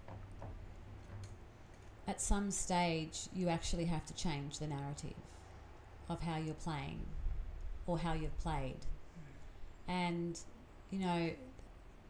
at 2.07 2.21
some 2.21 2.53
stage 2.53 3.23
you 3.35 3.49
actually 3.49 3.87
have 3.87 4.07
to 4.07 4.15
change 4.15 4.61
the 4.61 4.69
narrative 4.69 5.19
of 6.09 6.23
how 6.23 6.37
you're 6.37 6.55
playing 6.55 7.01
or 7.89 7.99
how 7.99 8.13
you've 8.13 8.39
played. 8.39 8.87
And 9.89 10.39
you 10.93 11.01
know, 11.01 11.31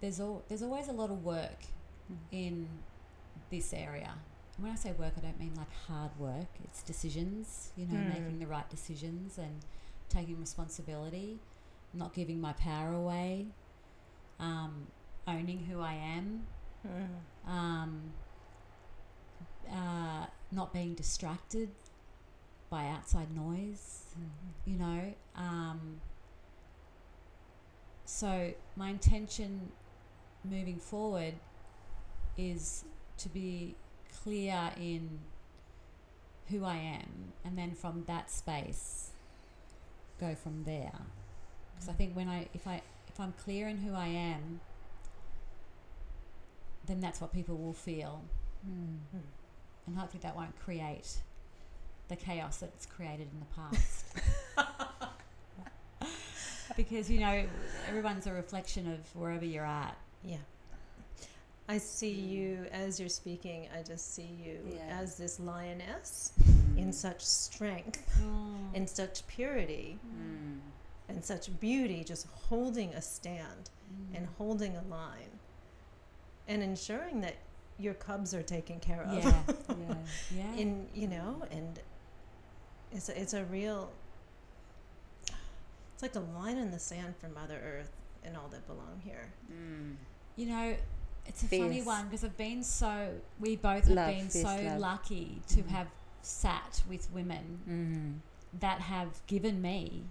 there's 0.02 0.20
al- 0.20 0.42
there's 0.48 0.62
always 0.62 0.88
a 0.88 0.92
lot 0.92 1.08
of 1.08 1.24
work 1.24 1.64
Mm. 2.12 2.16
in 2.32 2.68
this 3.48 3.72
area. 3.72 4.12
When 4.62 4.70
I 4.70 4.76
say 4.76 4.92
work, 4.92 5.14
I 5.16 5.20
don't 5.20 5.40
mean 5.40 5.54
like 5.56 5.72
hard 5.88 6.16
work. 6.20 6.46
It's 6.62 6.82
decisions, 6.84 7.72
you 7.76 7.84
know, 7.84 7.96
Mm. 7.96 8.08
making 8.08 8.38
the 8.38 8.46
right 8.46 8.68
decisions 8.70 9.36
and 9.36 9.64
taking 10.08 10.38
responsibility, 10.38 11.40
not 11.92 12.14
giving 12.14 12.40
my 12.40 12.52
power 12.52 12.92
away, 12.94 13.48
um, 14.38 14.86
owning 15.26 15.64
who 15.64 15.80
I 15.80 15.94
am, 15.94 16.46
Mm. 16.86 17.50
um, 17.50 18.12
uh, 19.68 20.26
not 20.52 20.72
being 20.72 20.94
distracted 20.94 21.74
by 22.70 22.86
outside 22.86 23.34
noise, 23.34 24.14
you 24.64 24.76
know. 24.76 25.12
Um, 25.34 26.00
so, 28.04 28.54
my 28.76 28.90
intention 28.90 29.72
moving 30.44 30.78
forward 30.78 31.34
is 32.36 32.84
to 33.18 33.28
be 33.28 33.74
clear 34.22 34.72
in 34.78 35.18
who 36.50 36.64
I 36.64 36.76
am, 36.76 37.32
and 37.44 37.56
then 37.56 37.72
from 37.72 38.04
that 38.06 38.30
space, 38.30 39.10
go 40.20 40.34
from 40.34 40.64
there. 40.64 40.92
Because 41.74 41.88
I 41.88 41.92
think 41.92 42.14
when 42.14 42.28
I, 42.28 42.48
if 42.54 42.66
I, 42.66 42.82
if 43.08 43.18
I'm 43.20 43.32
clear 43.44 43.68
in 43.68 43.78
who 43.78 43.94
I 43.94 44.06
am, 44.08 44.60
then 46.86 47.00
that's 47.00 47.20
what 47.20 47.32
people 47.32 47.56
will 47.56 47.72
feel, 47.72 48.22
Mm. 48.68 48.98
and 49.86 49.96
hopefully 49.96 50.20
that 50.22 50.36
won't 50.36 50.56
create 50.60 51.16
the 52.08 52.14
chaos 52.16 52.58
that's 52.58 52.86
created 52.86 53.28
in 53.32 53.40
the 53.40 53.46
past. 53.56 54.06
because 56.76 57.10
you 57.10 57.18
know 57.20 57.44
everyone's 57.88 58.26
a 58.26 58.32
reflection 58.32 58.90
of 58.92 59.00
wherever 59.16 59.44
you're 59.44 59.64
at. 59.66 59.96
Yeah. 60.24 60.36
I 61.68 61.78
see 61.78 62.10
you 62.10 62.66
as 62.72 62.98
you're 63.00 63.08
speaking, 63.08 63.68
I 63.76 63.82
just 63.82 64.14
see 64.14 64.28
you 64.44 64.60
Yeah. 64.74 64.98
as 65.00 65.16
this 65.16 65.38
lioness 65.40 66.32
Mm. 66.40 66.78
in 66.78 66.92
such 66.92 67.24
strength, 67.24 68.04
Mm. 68.20 68.74
in 68.74 68.86
such 68.86 69.26
purity, 69.26 69.98
Mm. 70.04 70.60
and 71.08 71.24
such 71.24 71.58
beauty, 71.60 72.04
just 72.04 72.26
holding 72.26 72.92
a 72.94 73.00
stand 73.02 73.70
Mm. 73.92 74.16
and 74.16 74.26
holding 74.38 74.76
a 74.76 74.82
line 74.82 75.38
and 76.48 76.62
ensuring 76.62 77.20
that 77.20 77.36
your 77.78 77.94
cubs 77.94 78.34
are 78.34 78.42
taken 78.42 78.78
care 78.80 79.02
of. 79.02 79.12
yeah, 79.24 79.42
Yeah. 79.68 79.96
yeah. 80.34 80.54
in 80.54 80.88
you 80.94 81.08
know 81.08 81.46
and 81.50 81.80
it's 82.90 83.08
a, 83.08 83.18
it's 83.20 83.32
a 83.32 83.44
real 83.44 83.90
it's 85.94 86.02
like 86.02 86.14
a 86.14 86.20
line 86.20 86.56
in 86.58 86.70
the 86.70 86.78
sand 86.78 87.16
for 87.16 87.28
mother 87.28 87.58
earth 87.62 87.90
and 88.24 88.36
all 88.36 88.48
that 88.48 88.66
belong 88.66 89.00
here 89.04 89.32
Mm. 89.50 89.96
you 90.36 90.46
know, 90.46 90.76
it's 91.26 91.42
a 91.42 91.46
funny 91.46 91.82
one 91.82 92.04
because 92.06 92.24
I've 92.24 92.36
been 92.36 92.62
so. 92.62 93.14
We 93.40 93.56
both 93.56 93.84
have 93.84 93.94
Love, 93.96 94.08
been 94.16 94.30
so 94.30 94.48
love. 94.48 94.78
lucky 94.80 95.40
to 95.48 95.62
Mhm. 95.62 95.68
have 95.68 95.88
sat 96.22 96.82
with 96.88 97.10
women 97.12 97.60
Mm. 97.68 98.60
that 98.60 98.80
have 98.82 99.24
given 99.26 99.60
me 99.62 100.04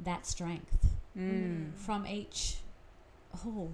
that 0.00 0.26
strength 0.26 0.86
Mm. 1.16 1.74
from 1.76 2.06
each. 2.06 2.58
Oh, 3.46 3.72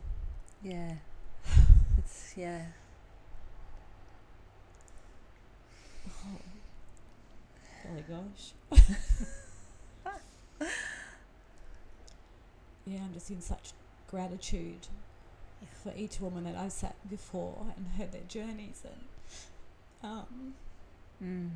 Yeah. 0.62 0.96
It's 1.98 2.36
yeah. 2.36 2.66
Oh 7.86 7.92
my 7.94 8.00
gosh. 8.02 8.52
yeah, 12.86 12.98
I'm 13.04 13.12
just 13.14 13.30
in 13.30 13.40
such 13.40 13.72
gratitude. 14.10 14.86
For 15.82 15.92
each 15.96 16.20
woman 16.20 16.44
that 16.44 16.56
I've 16.56 16.72
sat 16.72 16.96
before 17.08 17.66
and 17.76 17.86
heard 17.96 18.12
their 18.12 18.22
journeys 18.28 18.82
and 18.84 19.04
um, 20.10 20.54
Mm. 21.22 21.50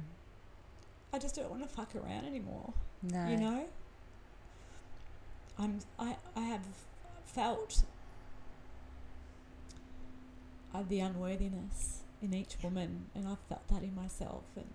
I 1.13 1.19
just 1.21 1.37
don't 1.37 1.49
want 1.51 1.63
to 1.63 1.69
fuck 1.69 1.95
around 1.95 2.25
anymore. 2.25 2.73
No. 3.03 3.29
You 3.29 3.37
know? 3.37 3.65
I'm 5.59 5.79
I, 5.99 6.17
I 6.35 6.41
have 6.41 6.63
felt 7.27 7.85
uh, 10.75 10.83
the 10.89 11.01
unworthiness 11.01 12.01
in 12.23 12.35
each 12.35 12.57
woman 12.63 13.07
and 13.15 13.29
I've 13.29 13.39
felt 13.49 13.67
that 13.69 13.83
in 13.83 13.95
myself 13.95 14.43
and 14.57 14.67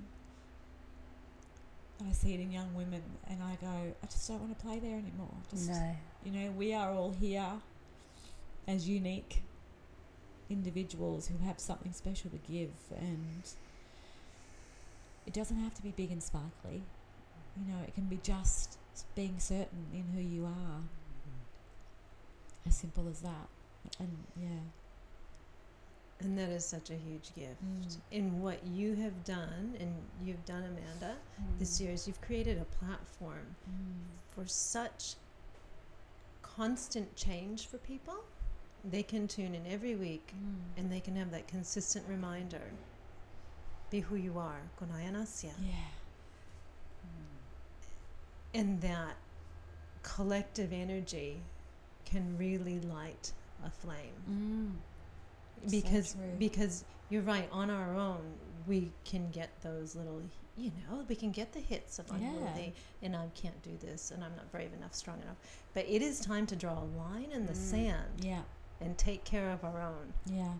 I 2.07 2.13
see 2.13 2.33
it 2.35 2.39
in 2.39 2.51
young 2.51 2.73
women 2.75 3.01
and 3.29 3.41
I 3.41 3.57
go, 3.59 3.67
I 3.67 4.05
just 4.05 4.27
don't 4.27 4.39
want 4.39 4.57
to 4.57 4.63
play 4.65 4.79
there 4.79 4.93
anymore. 4.97 5.33
Just 5.49 5.69
No. 5.69 5.95
you 6.23 6.31
know, 6.31 6.51
we 6.51 6.73
are 6.73 6.91
all 6.93 7.11
here 7.11 7.45
as 8.67 8.87
unique 8.87 9.43
individuals 10.49 11.27
who 11.27 11.45
have 11.45 11.59
something 11.59 11.93
special 11.93 12.29
to 12.29 12.37
give 12.51 12.71
and 12.97 13.43
it 15.25 15.33
doesn't 15.33 15.59
have 15.59 15.73
to 15.75 15.81
be 15.81 15.91
big 15.91 16.11
and 16.11 16.23
sparkly. 16.23 16.83
You 17.57 17.73
know, 17.73 17.79
it 17.85 17.93
can 17.93 18.05
be 18.05 18.19
just 18.23 18.77
being 19.13 19.35
certain 19.39 19.85
in 19.93 20.05
who 20.15 20.21
you 20.21 20.45
are. 20.45 20.81
As 22.65 22.75
simple 22.75 23.07
as 23.09 23.21
that. 23.21 23.47
And 23.99 24.09
yeah. 24.41 24.59
And 26.19 26.37
that 26.37 26.49
is 26.49 26.65
such 26.65 26.89
a 26.89 26.95
huge 26.95 27.33
gift. 27.35 27.63
Mm. 27.63 27.97
In 28.11 28.41
what 28.41 28.65
you 28.65 28.95
have 28.95 29.23
done, 29.23 29.75
and 29.79 29.93
you've 30.23 30.43
done, 30.45 30.63
Amanda, 30.63 31.15
this 31.59 31.79
year 31.79 31.91
is 31.91 32.07
you've 32.07 32.21
created 32.21 32.59
a 32.59 32.65
platform 32.83 33.55
for 34.33 34.47
such 34.47 35.15
constant 36.41 37.15
change 37.15 37.67
for 37.67 37.77
people. 37.77 38.23
They 38.89 39.03
can 39.03 39.27
tune 39.27 39.53
in 39.55 39.65
every 39.67 39.95
week 39.95 40.33
Mm. 40.35 40.55
and 40.79 40.91
they 40.91 40.99
can 41.01 41.15
have 41.15 41.31
that 41.31 41.47
consistent 41.47 42.05
reminder 42.07 42.61
be 43.89 43.99
who 44.01 44.15
you 44.15 44.37
are. 44.37 44.61
Yeah. 45.61 45.73
And 48.53 48.81
that 48.81 49.15
collective 50.03 50.71
energy 50.73 51.41
can 52.05 52.37
really 52.37 52.79
light 52.81 53.31
a 53.65 53.69
flame. 53.69 54.75
Mm. 55.65 55.69
Because 55.69 56.13
true. 56.13 56.21
because 56.37 56.83
you're 57.09 57.23
right 57.23 57.49
on 57.51 57.69
our 57.69 57.93
own 57.95 58.21
we 58.67 58.91
can 59.05 59.29
get 59.31 59.49
those 59.61 59.95
little 59.95 60.21
you 60.57 60.71
know 60.89 61.03
we 61.07 61.15
can 61.15 61.31
get 61.31 61.51
the 61.53 61.59
hits 61.59 61.97
of 61.99 62.07
Yeah. 62.09 62.15
unworthy 62.27 62.73
and 63.01 63.15
i 63.15 63.27
can't 63.33 63.59
do 63.63 63.75
this 63.77 64.11
and 64.11 64.23
i'm 64.23 64.35
not 64.35 64.51
brave 64.51 64.71
enough 64.73 64.93
strong 64.93 65.19
enough 65.21 65.37
but 65.73 65.85
it 65.87 66.01
is 66.01 66.19
time 66.19 66.45
to 66.47 66.55
draw 66.55 66.77
a 66.79 66.87
line 66.97 67.31
in 67.31 67.45
the 67.47 67.53
Mm. 67.53 67.55
sand 67.55 68.23
Yeah. 68.25 68.41
And 68.81 68.97
take 68.97 69.23
care 69.23 69.49
of 69.51 69.63
our 69.63 69.81
own 69.81 70.13
Yeah. 70.25 70.53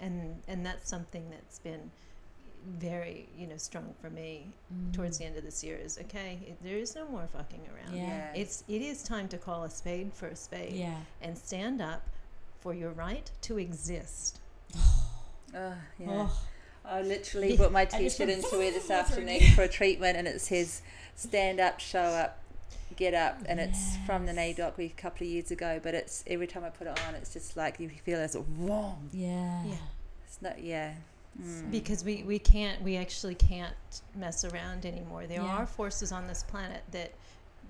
and 0.00 0.42
and 0.48 0.64
that's 0.64 0.88
something 0.88 1.28
that's 1.30 1.58
been 1.58 1.90
very 2.78 3.28
you 3.36 3.46
know 3.46 3.56
strong 3.56 3.92
for 4.00 4.08
me 4.08 4.46
Mm. 4.72 4.92
towards 4.94 5.18
the 5.18 5.24
end 5.24 5.36
of 5.36 5.42
this 5.44 5.64
year 5.64 5.76
is 5.76 5.98
okay 5.98 6.38
it, 6.46 6.62
there 6.62 6.76
is 6.78 6.94
no 6.94 7.06
more 7.08 7.26
fucking 7.26 7.60
around 7.74 7.96
Yeah. 7.96 8.32
it's 8.34 8.62
it 8.68 8.82
is 8.82 9.02
time 9.02 9.28
to 9.28 9.38
call 9.38 9.64
a 9.64 9.70
spade 9.70 10.12
for 10.14 10.28
a 10.28 10.36
spade 10.36 10.72
Yeah. 10.74 10.96
and 11.20 11.36
stand 11.36 11.82
up 11.82 12.08
for 12.60 12.72
your 12.72 12.90
right 12.92 13.30
to 13.42 13.58
exist 13.58 14.40
Oh, 15.54 15.74
yeah. 15.98 16.08
Oh. 16.08 16.42
I 16.84 17.02
literally 17.02 17.56
put 17.58 17.70
my 17.72 17.84
t-shirt 17.84 18.30
into 18.30 18.48
wear 18.56 18.70
this 18.70 18.90
afternoon 19.00 19.40
for 19.54 19.62
a 19.62 19.68
treatment, 19.68 20.16
and 20.16 20.26
it 20.26 20.40
says 20.40 20.80
"Stand 21.14 21.60
up, 21.60 21.78
show 21.78 22.00
up, 22.00 22.38
get 22.96 23.14
up," 23.14 23.38
and 23.46 23.58
it's 23.60 23.96
from 24.06 24.26
the 24.26 24.32
Yes. 24.34 24.56
NAIDOC 24.58 24.76
we 24.76 24.86
a 24.86 24.88
couple 24.90 25.26
of 25.26 25.30
years 25.32 25.50
ago. 25.50 25.80
But 25.82 25.94
it's 25.94 26.24
every 26.26 26.46
time 26.46 26.64
I 26.64 26.70
put 26.70 26.86
it 26.86 27.00
on, 27.06 27.14
it's 27.14 27.32
just 27.32 27.56
like 27.56 27.78
you 27.80 27.88
feel 27.88 28.18
as 28.18 28.34
a 28.34 28.40
whong. 28.40 29.08
Yeah. 29.12 29.64
Yeah. 29.64 29.74
It's 30.26 30.40
not, 30.42 30.62
yeah. 30.62 30.94
Mm. 31.40 31.70
because 31.70 32.04
we, 32.04 32.22
we 32.24 32.38
can't 32.38 32.82
we 32.82 32.98
actually 32.98 33.34
can't 33.34 33.74
mess 34.14 34.44
around 34.44 34.84
anymore 34.84 35.26
there 35.26 35.40
Yeah. 35.40 35.56
are 35.56 35.66
forces 35.66 36.12
on 36.12 36.26
this 36.26 36.42
planet 36.42 36.82
that 36.90 37.12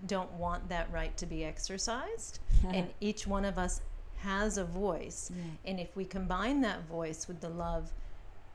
don't 0.04 0.32
want 0.32 0.68
that 0.68 0.90
right 0.90 1.16
to 1.18 1.26
be 1.26 1.44
exercised 1.44 2.40
and 2.66 2.90
each 3.00 3.24
one 3.24 3.44
of 3.44 3.58
us 3.58 3.80
has 4.16 4.58
a 4.58 4.64
voice 4.64 5.30
yeah. 5.32 5.42
and 5.70 5.78
if 5.78 5.94
we 5.94 6.04
combine 6.04 6.60
that 6.62 6.82
voice 6.88 7.28
with 7.28 7.40
the 7.40 7.48
love 7.50 7.92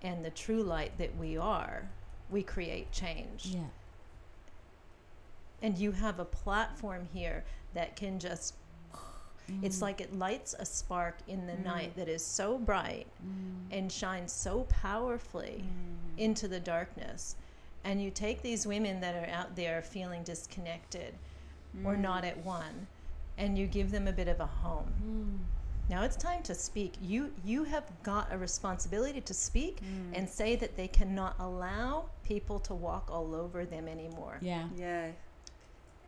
and 0.01 0.25
the 0.25 0.29
true 0.29 0.62
light 0.62 0.91
that 0.97 1.15
we 1.15 1.38
are 1.38 1.88
we 2.29 2.43
create 2.43 2.91
change 2.91 3.45
Yeah. 3.45 3.62
And 5.62 5.78
you 5.78 5.91
have 5.91 6.20
a 6.20 6.26
platform 6.26 7.08
here 7.13 7.43
that 7.74 7.96
can 7.96 8.20
just 8.20 8.56
it's 9.63 9.78
Mm. 9.78 9.82
like 9.82 10.02
it 10.02 10.13
lights 10.13 10.54
a 10.60 10.65
spark 10.65 11.20
in 11.26 11.48
the 11.48 11.54
Mm. 11.54 11.63
night 11.63 11.96
that 11.96 12.10
is 12.10 12.22
so 12.26 12.58
bright 12.58 13.08
Mm. 13.26 13.67
and 13.72 13.89
shines 13.91 14.34
so 14.34 14.65
powerfully 14.65 15.63
Mm. 15.63 16.20
into 16.20 16.50
the 16.50 16.60
darkness. 16.60 17.38
And 17.86 18.04
you 18.04 18.12
take 18.12 18.41
these 18.41 18.67
women 18.67 19.00
that 19.00 19.15
are 19.15 19.32
out 19.34 19.56
there 19.56 19.82
feeling 19.82 20.24
disconnected 20.24 21.13
or 21.86 21.96
Mm. 21.96 22.00
not 22.02 22.26
at 22.26 22.43
one, 22.43 22.88
and 23.38 23.58
you 23.58 23.67
give 23.67 23.89
them 23.91 24.06
a 24.06 24.12
bit 24.12 24.28
of 24.28 24.41
a 24.41 24.46
home. 24.48 24.91
Mm. 25.02 25.89
Now 25.89 26.02
it's 26.04 26.17
time 26.17 26.43
to 26.43 26.54
speak. 26.54 26.96
You 27.02 27.34
you 27.46 27.63
have 27.63 27.86
got 28.04 28.34
a 28.34 28.38
responsibility 28.38 29.22
to 29.22 29.34
speak 29.34 29.80
Mm. 29.80 30.12
and 30.17 30.30
say 30.30 30.58
that 30.58 30.76
they 30.76 30.89
cannot 30.89 31.39
allow 31.39 32.10
people 32.24 32.60
to 32.62 32.74
walk 32.76 33.10
all 33.10 33.34
over 33.34 33.63
them 33.65 33.88
anymore. 33.88 34.39
Yeah. 34.41 34.67
Yeah. 34.76 35.12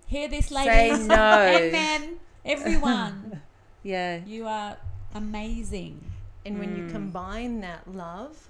Hear 0.09 0.27
this, 0.27 0.47
Say 0.47 0.55
ladies 0.91 1.07
no. 1.07 1.15
and 1.15 1.71
men, 1.71 2.17
everyone. 2.43 3.41
Yeah. 3.83 4.19
you 4.25 4.45
are 4.45 4.75
amazing. 5.15 6.01
And 6.45 6.59
when 6.59 6.75
you 6.75 6.83
Mm. 6.83 6.91
combine 6.91 7.61
that 7.61 7.87
love 7.93 8.49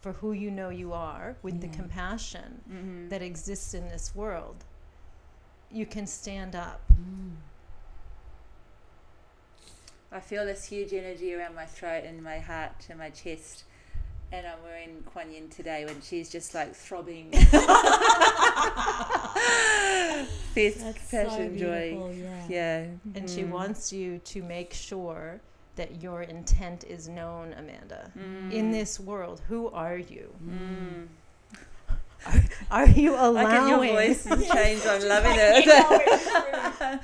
for 0.00 0.12
who 0.14 0.32
you 0.32 0.50
know 0.50 0.70
you 0.70 0.92
are 0.92 1.36
with 1.42 1.60
the 1.60 1.68
compassion 1.68 2.60
Mm-hmm. 2.68 3.08
that 3.10 3.22
exists 3.22 3.74
in 3.74 3.88
this 3.90 4.12
world, 4.14 4.64
you 5.70 5.86
can 5.86 6.06
stand 6.06 6.56
up. 6.56 6.80
Mm. 6.92 7.36
I 10.10 10.20
feel 10.20 10.44
this 10.46 10.64
huge 10.66 10.92
energy 10.92 11.32
around 11.34 11.54
my 11.54 11.66
throat 11.66 12.04
and 12.04 12.22
my 12.22 12.38
heart 12.38 12.86
and 12.88 12.98
my 12.98 13.10
chest. 13.10 13.64
And 14.32 14.46
I'm 14.46 14.62
wearing 14.64 15.02
Kuan 15.12 15.30
Yin 15.30 15.48
today 15.48 15.84
when 15.84 16.00
she's 16.00 16.28
just 16.28 16.54
like 16.54 16.74
throbbing. 16.74 17.30
Fierce 20.54 20.74
That's 20.76 21.10
passion, 21.10 21.52
so 21.58 21.64
joy. 21.64 22.12
Yeah. 22.16 22.46
Yeah. 22.48 22.86
And 23.14 23.28
she 23.30 23.42
Mm. 23.42 23.50
wants 23.50 23.92
you 23.92 24.18
to 24.18 24.42
make 24.42 24.72
sure 24.74 25.40
that 25.76 26.02
your 26.02 26.22
intent 26.22 26.84
is 26.84 27.08
known, 27.08 27.52
Amanda. 27.54 28.10
In 28.16 28.70
Mm. 28.70 28.72
this 28.72 28.98
world, 29.00 29.40
who 29.48 29.68
are 29.70 29.98
you? 29.98 30.32
Mm. 30.44 31.08
Are 32.70 32.86
you 32.88 33.14
allowing? 33.14 33.34
Look 33.34 33.52
at 33.52 33.68
your 33.68 33.84
voice 33.94 34.24
has 34.24 34.48
changed. 34.56 34.86
I'm 34.86 35.02
loving 35.06 35.36
like, 35.36 35.66
it. 35.66 37.00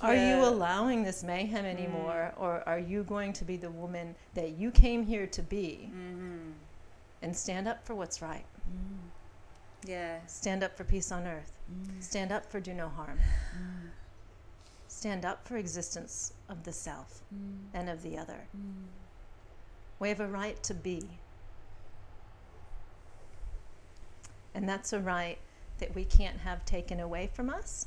Are 0.00 0.14
you 0.14 0.36
allowing 0.44 1.02
this 1.02 1.24
mayhem 1.24 1.64
anymore, 1.64 2.32
or 2.36 2.62
are 2.66 2.78
you 2.78 3.02
going 3.02 3.32
to 3.32 3.44
be 3.44 3.56
the 3.56 3.70
woman 3.70 4.14
that 4.34 4.50
you 4.50 4.70
came 4.70 5.02
here 5.04 5.26
to 5.26 5.42
be 5.42 5.90
Mhm. 5.92 6.52
And 7.22 7.36
stand 7.36 7.68
up 7.68 7.84
for 7.86 7.94
what's 7.94 8.22
right? 8.22 8.44
Mm. 8.70 9.88
Yeah. 9.88 10.18
Stand 10.26 10.62
up 10.62 10.76
for 10.76 10.84
peace 10.84 11.10
on 11.12 11.26
earth. 11.26 11.52
Mm. 11.72 12.02
Stand 12.02 12.32
up 12.32 12.50
for 12.50 12.60
do 12.60 12.74
no 12.74 12.88
harm. 12.88 13.18
Mm. 13.56 13.90
Stand 14.88 15.24
up 15.24 15.46
for 15.46 15.56
existence 15.56 16.32
of 16.48 16.64
the 16.64 16.72
self 16.72 17.22
Mm. 17.34 17.58
and 17.74 17.88
of 17.88 18.02
the 18.02 18.18
other. 18.18 18.46
Mm. 18.56 18.84
We 19.98 20.08
have 20.08 20.20
a 20.20 20.26
right 20.28 20.62
to 20.64 20.74
be. 20.74 21.08
And 24.54 24.68
that's 24.68 24.92
a 24.92 25.00
right 25.00 25.38
that 25.78 25.94
we 25.94 26.04
can't 26.04 26.38
have 26.38 26.64
taken 26.64 27.00
away 27.00 27.30
from 27.32 27.48
us. 27.48 27.86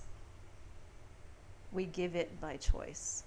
We 1.71 1.85
give 1.85 2.15
it 2.15 2.39
by 2.39 2.57
choice. 2.57 3.23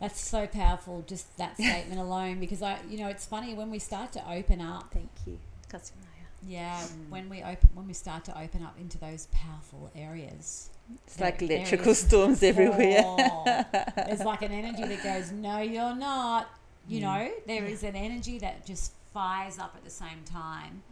That's 0.00 0.20
so 0.20 0.46
powerful, 0.46 1.04
just 1.06 1.36
that 1.38 1.54
statement 1.60 2.00
alone. 2.00 2.40
Because 2.40 2.62
I, 2.62 2.78
you 2.88 2.98
know, 2.98 3.08
it's 3.08 3.26
funny 3.26 3.54
when 3.54 3.70
we 3.70 3.78
start 3.78 4.12
to 4.12 4.30
open 4.30 4.60
up. 4.60 4.92
Thank 4.92 5.10
you. 5.26 5.38
Katsunaya. 5.70 6.00
Yeah, 6.46 6.78
Mm. 6.78 7.08
when 7.08 7.28
we 7.30 7.42
open, 7.42 7.70
when 7.74 7.86
we 7.86 7.94
start 7.94 8.24
to 8.26 8.38
open 8.38 8.62
up 8.62 8.78
into 8.78 8.98
those 8.98 9.28
powerful 9.32 9.90
areas, 9.96 10.68
It's 11.06 11.18
like 11.18 11.40
electrical 11.40 11.92
is- 11.92 12.00
storms 12.06 12.42
everywhere. 12.42 13.00
Oh, 13.02 13.64
there's 13.96 14.20
like 14.20 14.42
an 14.42 14.52
energy 14.52 14.84
that 14.84 15.02
goes, 15.02 15.32
no, 15.32 15.58
you're 15.60 15.94
not. 15.96 16.50
You 16.86 16.98
Mm. 16.98 17.02
know, 17.02 17.30
there 17.46 17.64
is 17.64 17.82
Yeah. 17.82 17.88
an 17.90 17.96
energy 17.96 18.38
that 18.40 18.66
just 18.66 18.92
fires 19.14 19.58
up 19.58 19.74
at 19.74 19.84
the 19.84 19.90
same 19.90 20.22
time. 20.26 20.82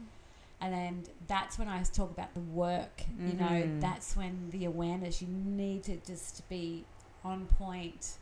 And 0.58 0.72
then 0.72 1.02
that's 1.26 1.58
when 1.58 1.68
I 1.68 1.82
talk 1.82 2.10
about 2.12 2.32
the 2.32 2.40
work. 2.40 3.02
You 3.20 3.34
know, 3.34 3.46
Mhm. 3.62 3.80
that's 3.82 4.16
when 4.16 4.48
the 4.50 4.64
awareness, 4.64 5.20
you 5.20 5.28
need 5.28 5.82
to 5.84 5.96
just 5.98 6.48
be 6.48 6.84
on 7.24 7.44
point 7.58 8.14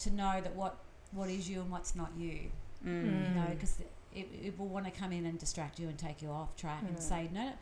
to 0.00 0.10
know 0.14 0.40
that 0.40 0.54
what, 0.54 0.76
what 1.12 1.28
is 1.28 1.48
you 1.48 1.60
and 1.60 1.70
what's 1.70 1.94
not 1.96 2.10
you. 2.16 2.50
Mm. 2.86 3.04
You 3.04 3.34
know, 3.34 3.40
Mm. 3.42 3.50
because 3.50 3.80
it, 4.14 4.28
it 4.42 4.58
will 4.58 4.68
want 4.68 4.84
to 4.86 4.90
come 4.90 5.12
in 5.12 5.26
and 5.26 5.38
distract 5.38 5.78
you 5.78 5.88
and 5.88 5.98
take 5.98 6.22
you 6.22 6.30
off 6.30 6.56
track 6.56 6.82
and 6.86 6.96
Mm. 6.96 7.00
say, 7.02 7.28
no, 7.32 7.52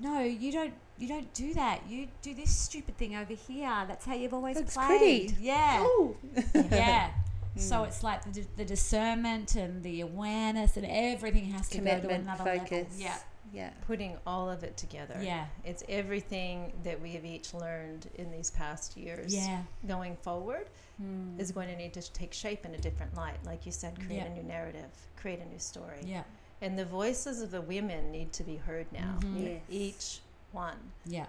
no, 0.00 0.20
you 0.20 0.52
don't, 0.52 0.74
you 0.98 1.08
don't 1.08 1.32
do 1.34 1.54
that. 1.54 1.80
You 1.88 2.08
do 2.22 2.34
this 2.34 2.54
stupid 2.54 2.96
thing 2.98 3.16
over 3.16 3.32
here. 3.34 3.84
That's 3.88 4.04
how 4.04 4.14
you've 4.14 4.34
always 4.34 4.56
That's 4.58 4.74
played. 4.74 5.28
pretty. 5.30 5.36
Yeah, 5.44 5.86
yeah. 6.54 7.10
So 7.56 7.76
Mm. 7.76 7.86
it's 7.88 8.02
like 8.04 8.30
the, 8.32 8.44
the 8.56 8.64
discernment 8.64 9.56
and 9.56 9.82
the 9.82 10.02
awareness 10.02 10.76
and 10.76 10.86
everything 10.88 11.46
has 11.52 11.68
to 11.70 11.78
go 11.78 11.84
to 11.84 11.90
Commitment, 11.90 12.22
another 12.24 12.44
level. 12.44 12.86
Yeah, 12.96 13.16
Yeah. 13.52 13.70
putting 13.86 14.16
all 14.26 14.48
of 14.50 14.62
it 14.62 14.76
together. 14.76 15.18
Yeah. 15.22 15.46
It's 15.64 15.82
everything 15.88 16.72
that 16.84 17.00
we 17.00 17.12
have 17.12 17.24
each 17.24 17.54
learned 17.54 18.08
in 18.16 18.30
these 18.30 18.50
past 18.50 18.96
years. 18.96 19.34
Yeah. 19.34 19.62
Going 19.86 20.16
forward 20.16 20.68
Mm. 21.00 21.38
is 21.38 21.52
going 21.52 21.68
to 21.68 21.76
need 21.76 21.92
to 21.94 22.02
take 22.12 22.32
shape 22.34 22.64
in 22.64 22.74
a 22.74 22.78
different 22.78 23.14
light. 23.16 23.38
Like 23.46 23.64
you 23.64 23.70
said, 23.72 23.94
create 24.04 24.16
Yeah. 24.18 24.24
a 24.24 24.34
new 24.34 24.42
narrative, 24.42 24.90
create 25.16 25.38
a 25.40 25.44
new 25.46 25.58
story. 25.60 26.00
Yeah. 26.04 26.24
And 26.60 26.76
the 26.76 26.84
voices 26.84 27.40
of 27.40 27.52
the 27.52 27.60
women 27.60 28.10
need 28.10 28.32
to 28.32 28.42
be 28.42 28.56
heard 28.56 28.90
now. 28.92 29.18
Mhm. 29.22 29.44
Yes. 29.44 29.62
Each 29.70 30.20
one. 30.50 30.92
Yeah. 31.06 31.26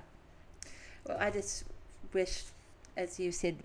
Well, 1.06 1.18
I 1.20 1.30
just 1.30 1.66
wish, 2.14 2.46
as 2.98 3.20
you 3.20 3.32
said, 3.32 3.58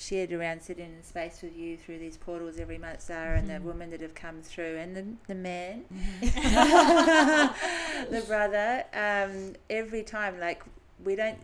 shared 0.00 0.32
around 0.32 0.62
sitting 0.62 0.86
in 0.96 1.02
space 1.04 1.42
with 1.42 1.54
you 1.56 1.76
through 1.76 1.98
these 1.98 2.16
portals 2.16 2.58
every 2.58 2.78
month, 2.78 3.02
Sarah, 3.02 3.38
and 3.38 3.48
the 3.50 3.60
women 3.60 3.90
that 3.90 4.00
have 4.00 4.14
come 4.14 4.40
through, 4.42 4.76
and 4.78 4.96
the, 4.96 5.04
the 5.28 5.34
man, 5.34 5.84
Mhm. 5.92 7.54
the 8.10 8.20
brother, 8.22 8.84
um, 8.94 9.54
every 9.68 10.02
time, 10.02 10.38
like, 10.40 10.62
we 11.04 11.14
don't 11.16 11.38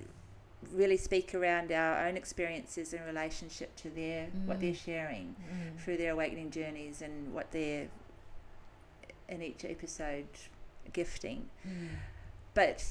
really 0.73 0.97
speak 0.97 1.35
around 1.35 1.71
our 1.71 2.07
own 2.09 2.16
experiences 2.16 2.92
in 2.92 3.03
relationship 3.05 3.75
to 3.77 3.90
their 3.90 4.27
what 4.47 4.59
they're 4.61 4.73
Mm. 4.73 4.85
sharing 4.85 5.37
Mm. 5.38 5.79
through 5.79 5.97
their 5.99 6.12
awakening 6.12 6.51
journeys 6.51 7.03
and 7.03 7.33
what 7.33 7.53
they're 7.53 7.88
in 9.29 9.42
each 9.42 9.64
episode 9.64 10.27
gifting 10.92 11.49
Mm. 11.66 11.88
but 12.55 12.83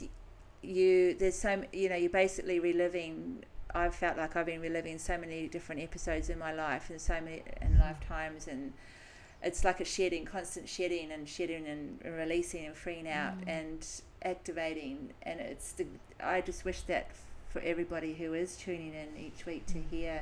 you 0.62 1.13
there's 1.15 1.36
so 1.36 1.63
you 1.73 1.89
know 1.89 1.95
you're 1.95 2.10
basically 2.10 2.60
reliving 2.60 3.43
i've 3.75 3.93
felt 3.93 4.17
like 4.17 4.35
i've 4.35 4.45
been 4.45 4.61
reliving 4.61 4.97
so 4.97 5.17
many 5.17 5.47
different 5.47 5.81
episodes 5.81 6.29
in 6.29 6.39
my 6.39 6.53
life 6.53 6.89
and 6.89 6.99
so 6.99 7.13
many 7.21 7.43
in 7.61 7.77
lifetimes 7.77 8.47
and 8.47 8.73
it's 9.43 9.63
like 9.63 9.79
a 9.79 9.85
shedding 9.85 10.25
constant 10.25 10.67
shedding 10.67 11.11
and 11.11 11.27
shedding 11.29 11.67
and 11.67 11.99
releasing 12.17 12.65
and 12.65 12.75
freeing 12.75 13.07
out 13.07 13.38
Mm. 13.41 13.47
and 13.59 13.88
activating 14.23 15.13
and 15.23 15.39
it's 15.39 15.73
the 15.73 15.85
i 16.19 16.41
just 16.41 16.65
wish 16.65 16.81
that 16.83 17.11
for 17.49 17.61
everybody 17.61 18.13
who 18.15 18.33
is 18.33 18.55
tuning 18.57 18.93
in 18.93 19.09
each 19.17 19.45
week 19.45 19.65
to 19.67 19.75
Mm. 19.79 19.89
hear 19.89 20.21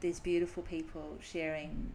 these 0.00 0.18
beautiful 0.18 0.62
people 0.62 1.18
sharing 1.20 1.92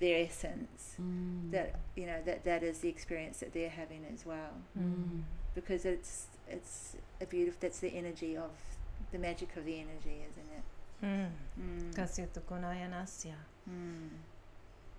their 0.00 0.24
essence 0.26 0.96
Mm. 1.00 1.50
that 1.50 1.74
you 1.96 2.06
know 2.06 2.20
that 2.24 2.44
that 2.44 2.62
is 2.62 2.78
the 2.80 2.88
experience 2.88 3.40
that 3.40 3.52
they're 3.54 3.70
having 3.82 4.04
as 4.12 4.24
well 4.26 4.52
Mm. 4.78 5.22
because 5.54 5.84
it's 5.86 6.26
it's 6.48 6.96
a 7.20 7.26
beautiful 7.26 7.58
that's 7.62 7.80
the 7.80 7.88
energy 7.96 8.36
of 8.36 8.50
the 9.14 9.18
magic 9.20 9.56
of 9.56 9.64
the 9.64 9.76
energy 9.86 10.16
isn't 10.30 10.50
it 10.58 10.64
Mm. 11.02 11.30
mm. 11.60 11.92
Kasitu 11.94 12.40
kunaya 12.48 12.88
nasya. 12.88 13.36
Mm. 13.68 14.08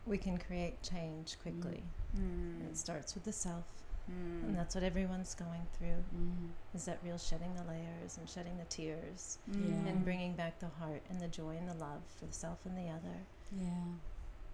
We 0.06 0.18
can 0.18 0.38
create 0.38 0.76
change 0.84 1.38
quickly. 1.42 1.82
Mm. 2.16 2.70
It 2.70 2.78
starts 2.78 3.16
with 3.16 3.24
the 3.24 3.32
self, 3.34 3.66
Mm. 4.12 4.44
and 4.44 4.56
that's 4.58 4.76
what 4.76 4.84
everyone's 4.84 5.34
going 5.34 5.66
through. 5.76 6.04
Mm. 6.16 6.50
Is 6.76 6.86
that 6.86 7.00
real 7.04 7.18
shedding 7.18 7.54
the 7.56 7.64
layers 7.64 8.18
and 8.20 8.30
shedding 8.30 8.56
the 8.58 8.66
tears 8.66 9.40
Mm. 9.50 9.88
and 9.90 10.04
bringing 10.04 10.34
back 10.36 10.60
the 10.60 10.70
heart 10.80 11.02
and 11.10 11.20
the 11.20 11.28
joy 11.40 11.58
and 11.58 11.68
the 11.68 11.74
love 11.88 12.04
for 12.20 12.26
the 12.28 12.34
self 12.34 12.60
and 12.68 12.78
the 12.78 12.90
other. 12.98 13.18
Yeah. 13.52 13.88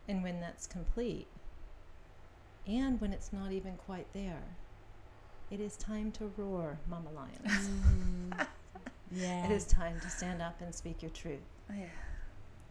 And 0.07 0.23
when 0.23 0.39
that's 0.39 0.67
complete, 0.67 1.27
and 2.65 3.01
when 3.01 3.11
it's 3.11 3.33
not 3.33 3.51
even 3.51 3.75
quite 3.87 4.07
there, 4.13 4.43
it 5.49 5.59
is 5.59 5.75
time 5.75 6.11
to 6.13 6.31
roar, 6.37 6.77
Mama 6.87 7.11
Lions. 7.11 7.67
Mm. 7.67 8.47
yeah. 9.11 9.45
It 9.45 9.51
is 9.51 9.65
time 9.65 9.99
to 10.01 10.09
stand 10.09 10.41
up 10.41 10.59
and 10.61 10.73
speak 10.73 11.01
your 11.01 11.11
truth. 11.11 11.39
Oh, 11.69 11.73
yeah. 11.77 11.85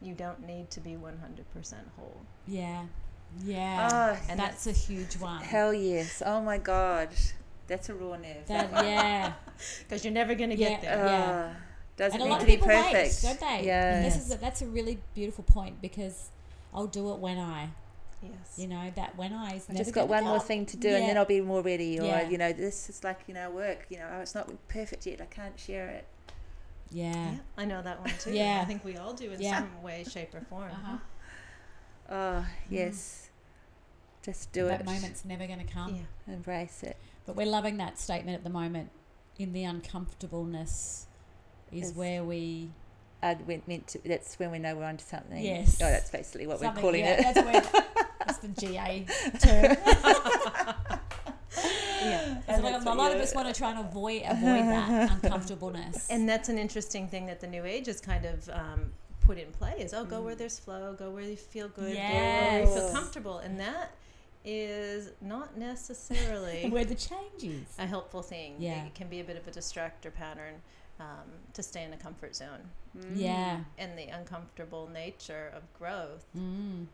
You 0.02 0.14
don't 0.14 0.46
need 0.46 0.70
to 0.70 0.80
be 0.80 0.92
100% 0.92 1.74
whole. 1.96 2.20
Yeah. 2.46 2.84
Yeah. 3.44 3.88
oh 4.18 4.26
And 4.28 4.38
that's 4.40 4.66
a 4.66 4.72
huge 4.72 5.14
one. 5.20 5.40
hell 5.40 5.72
yes 5.72 6.20
oh 6.26 6.40
my 6.40 6.58
god 6.58 7.10
that's 7.68 7.88
a 7.88 7.94
raw 7.94 8.16
nerve 8.16 8.44
That 8.48 8.72
one. 8.72 8.84
yeah. 8.86 9.34
Because 9.78 10.04
you're 10.04 10.12
never 10.14 10.34
going 10.34 10.50
to 10.50 10.56
Yeah. 10.56 10.68
get 10.70 10.82
there. 10.82 11.52
Ah, 11.54 11.60
doesn't 11.96 12.14
and 12.14 12.22
a 12.22 12.24
need 12.24 12.30
lot 12.32 12.36
to 12.38 12.42
of 12.42 12.46
be 12.48 12.52
people 12.56 12.68
perfect 12.68 12.94
wait, 12.94 13.22
don't 13.22 13.40
they? 13.40 13.66
yeah 13.66 13.94
And 13.96 14.04
this 14.04 14.16
is 14.16 14.32
a, 14.34 14.36
that's 14.38 14.62
a 14.62 14.66
really 14.66 14.98
beautiful 15.14 15.44
point 15.44 15.80
because 15.80 16.30
I'll 16.74 16.86
do 16.88 17.12
it 17.12 17.18
when 17.18 17.38
I, 17.38 17.68
Yes. 18.22 18.58
you 18.58 18.66
know, 18.66 18.90
that 18.96 19.16
when 19.16 19.32
I 19.32 19.54
is 19.56 19.66
I've 19.70 19.76
just 19.76 19.92
got 19.92 20.08
gonna 20.08 20.22
one 20.22 20.24
more 20.24 20.38
come. 20.38 20.46
thing 20.46 20.66
to 20.66 20.76
do 20.76 20.88
and 20.88 21.04
then 21.08 21.16
I'll 21.16 21.24
be 21.24 21.40
more 21.40 21.62
ready 21.62 22.00
or 22.00 22.04
Yeah. 22.06 22.28
you 22.28 22.36
know 22.38 22.52
this 22.52 22.88
is 22.90 23.04
like 23.04 23.20
you 23.28 23.34
know 23.34 23.48
work 23.50 23.86
you 23.90 23.98
know 23.98 24.08
oh 24.14 24.20
it's 24.20 24.34
not 24.34 24.50
perfect 24.68 25.06
yet 25.06 25.20
I 25.20 25.26
can't 25.26 25.58
share 25.58 25.88
it 25.88 26.04
Yeah. 26.90 27.12
Yeah, 27.12 27.34
I 27.56 27.64
know 27.64 27.82
that 27.82 28.00
one 28.00 28.10
too. 28.18 28.32
Yeah. 28.32 28.60
I 28.62 28.64
think 28.64 28.84
we 28.84 28.96
all 28.96 29.12
do 29.14 29.30
in 29.30 29.40
Yeah. 29.40 29.58
some 29.60 29.82
way, 29.82 30.04
shape, 30.04 30.34
or 30.34 30.40
form. 30.42 30.70
Uh-huh. 30.70 30.96
oh 32.10 32.46
yes 32.68 33.28
just 34.22 34.52
do 34.52 34.66
that 34.66 34.80
it 34.80 34.84
That 34.84 34.92
moment's 34.94 35.24
never 35.24 35.46
going 35.46 35.64
to 35.64 35.72
come. 35.72 35.94
Yeah. 36.26 36.34
embrace 36.34 36.82
it 36.82 36.96
But 37.26 37.36
we're 37.36 37.46
loving 37.46 37.76
that 37.78 37.98
statement 37.98 38.36
at 38.36 38.44
the 38.44 38.50
moment. 38.50 38.90
In 39.38 39.52
the 39.52 39.64
uncomfortableness 39.64 41.06
is 41.72 41.90
Is- 41.90 41.96
way 41.96 42.20
we 42.20 42.70
I'd 43.22 43.46
went 43.46 43.68
meant 43.68 43.86
to 43.88 43.98
that's 44.04 44.38
when 44.38 44.50
we 44.50 44.58
know 44.58 44.74
we're 44.76 44.84
onto 44.84 45.04
something 45.04 45.42
Yes. 45.42 45.78
oh 45.82 45.86
that's 45.90 46.10
basically 46.10 46.46
what 46.46 46.58
something- 46.58 46.74
we're 46.76 46.80
calling 46.90 47.04
yeah, 47.04 47.30
it 47.30 47.34
That's, 47.34 47.74
where, 47.74 47.84
that's 48.26 48.38
the 48.38 48.48
GA 48.48 49.06
term. 49.38 50.99
Yeah. 52.02 52.38
It's 52.38 52.48
And 52.48 52.62
like 52.64 52.82
a 52.84 52.90
lot 52.90 53.12
of 53.12 53.20
us 53.20 53.34
want 53.34 53.48
to 53.48 53.54
try 53.54 53.70
and 53.70 53.80
avoid 53.80 54.22
avoid 54.26 54.64
that 54.64 55.10
uncomfortableness. 55.22 56.08
And 56.10 56.28
that's 56.28 56.48
an 56.48 56.58
interesting 56.58 57.08
thing 57.08 57.26
that 57.26 57.40
the 57.40 57.46
New 57.46 57.64
Age 57.64 57.86
has 57.86 58.00
kind 58.00 58.24
of 58.24 58.48
um, 58.50 58.92
put 59.20 59.38
in 59.38 59.50
play 59.52 59.74
is, 59.78 59.92
oh, 59.94 60.04
go 60.04 60.20
where 60.20 60.34
Mm. 60.34 60.38
there's 60.38 60.58
flow, 60.58 60.94
go 60.98 61.10
where 61.10 61.22
you 61.24 61.36
feel 61.36 61.68
good, 61.68 61.94
go 61.94 62.00
where 62.00 62.60
you 62.60 62.66
feel 62.66 62.92
comfortable. 62.92 63.38
And 63.38 63.58
that 63.60 63.90
is 64.44 65.10
not 65.20 65.56
necessarily 65.58 66.68
where 66.70 66.84
the 66.86 66.94
change 66.94 67.42
is. 67.44 67.66
a 67.78 67.86
helpful 67.86 68.22
thing. 68.22 68.54
Yeah. 68.58 68.86
It 68.86 68.94
can 68.94 69.08
be 69.08 69.20
a 69.20 69.24
bit 69.24 69.36
of 69.36 69.46
a 69.46 69.50
distractor 69.50 70.12
pattern 70.12 70.54
um, 70.98 71.28
to 71.54 71.62
stay 71.62 71.84
in 71.84 71.92
a 71.92 71.96
comfort 71.96 72.34
zone. 72.34 72.60
Mm. 72.96 73.12
Yeah. 73.14 73.60
And 73.78 73.98
the 73.98 74.08
uncomfortable 74.08 74.88
nature 74.92 75.52
of 75.54 75.62
growth 75.78 76.24
Mm. 76.36 76.86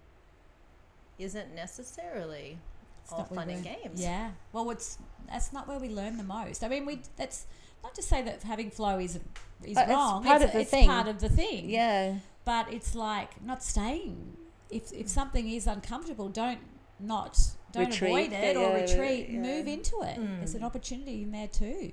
isn't 1.19 1.55
necessarily 1.55 2.59
It's 3.07 3.13
all 3.13 3.25
fun 3.25 3.49
and 3.51 3.63
games. 3.63 4.03
Yeah. 4.03 4.31
Well, 4.53 4.69
it's 4.71 4.99
that's 5.29 5.53
not 5.53 5.69
where 5.69 5.79
we 5.79 5.89
learn 5.89 6.17
the 6.17 6.25
most. 6.25 6.65
I 6.65 6.69
mean, 6.69 6.85
we 6.87 7.03
that's 7.17 7.47
not 7.85 7.95
to 7.95 8.03
say 8.03 8.21
that 8.23 8.43
having 8.43 8.71
flow 8.71 8.99
is 8.99 9.15
is 9.63 9.77
Uh, 9.77 9.81
it's 9.83 9.91
wrong. 9.91 10.25
part 10.25 10.43
it's, 10.43 10.45
of 10.47 10.53
the 10.53 10.61
it's 10.63 10.71
thing. 10.71 10.89
part 10.89 11.07
of 11.07 11.21
the 11.21 11.29
thing. 11.29 11.71
yeah 11.71 12.17
But 12.45 12.73
it's 12.73 12.95
like 12.97 13.41
not 13.43 13.63
staying. 13.63 14.37
If 14.71 14.93
if 14.93 15.09
something 15.09 15.49
is 15.49 15.69
uncomfortable, 15.69 16.29
don't 16.29 16.59
not 16.99 17.39
don't 17.73 17.87
Retreat, 17.91 18.11
avoid 18.11 18.33
it 18.33 18.57
or 18.57 18.75
retreat. 18.75 19.29
yeah. 19.31 19.39
Move 19.41 19.67
into 19.69 19.97
it. 20.03 20.19
Mm. 20.19 20.39
There's 20.39 20.55
an 20.55 20.65
opportunity 20.65 21.23
in 21.23 21.31
there 21.31 21.49
too. 21.49 21.93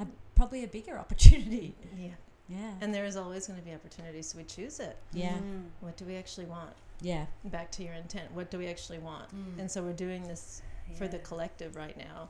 A, 0.00 0.06
probably 0.34 0.64
a 0.64 0.68
bigger 0.68 0.98
opportunity. 1.04 1.74
Yeah. 1.96 2.08
Yeah. 2.48 2.72
And 2.80 2.92
there 2.92 3.04
is 3.04 3.16
always 3.16 3.46
going 3.46 3.60
to 3.60 3.64
be 3.64 3.72
opportunities, 3.72 4.26
so 4.30 4.38
we 4.38 4.42
choose 4.44 4.80
it. 4.80 4.96
yeah. 5.12 5.34
Mm. 5.34 5.66
What 5.80 5.96
do 5.96 6.04
we 6.04 6.16
actually 6.16 6.46
want? 6.46 6.72
Yeah. 7.00 7.26
Back 7.44 7.70
to 7.72 7.84
your 7.84 7.94
intent. 7.94 8.32
What 8.32 8.50
do 8.50 8.58
we 8.58 8.66
actually 8.66 8.98
want? 8.98 9.34
Mm. 9.34 9.60
And 9.60 9.70
so 9.70 9.82
we're 9.82 9.92
doing 9.92 10.26
this 10.26 10.62
for 10.96 11.08
the 11.08 11.18
collective 11.18 11.76
right 11.76 11.96
now. 11.96 12.28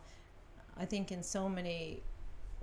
I 0.77 0.85
think 0.85 1.13
in 1.13 1.23
so 1.23 1.49
many 1.49 2.03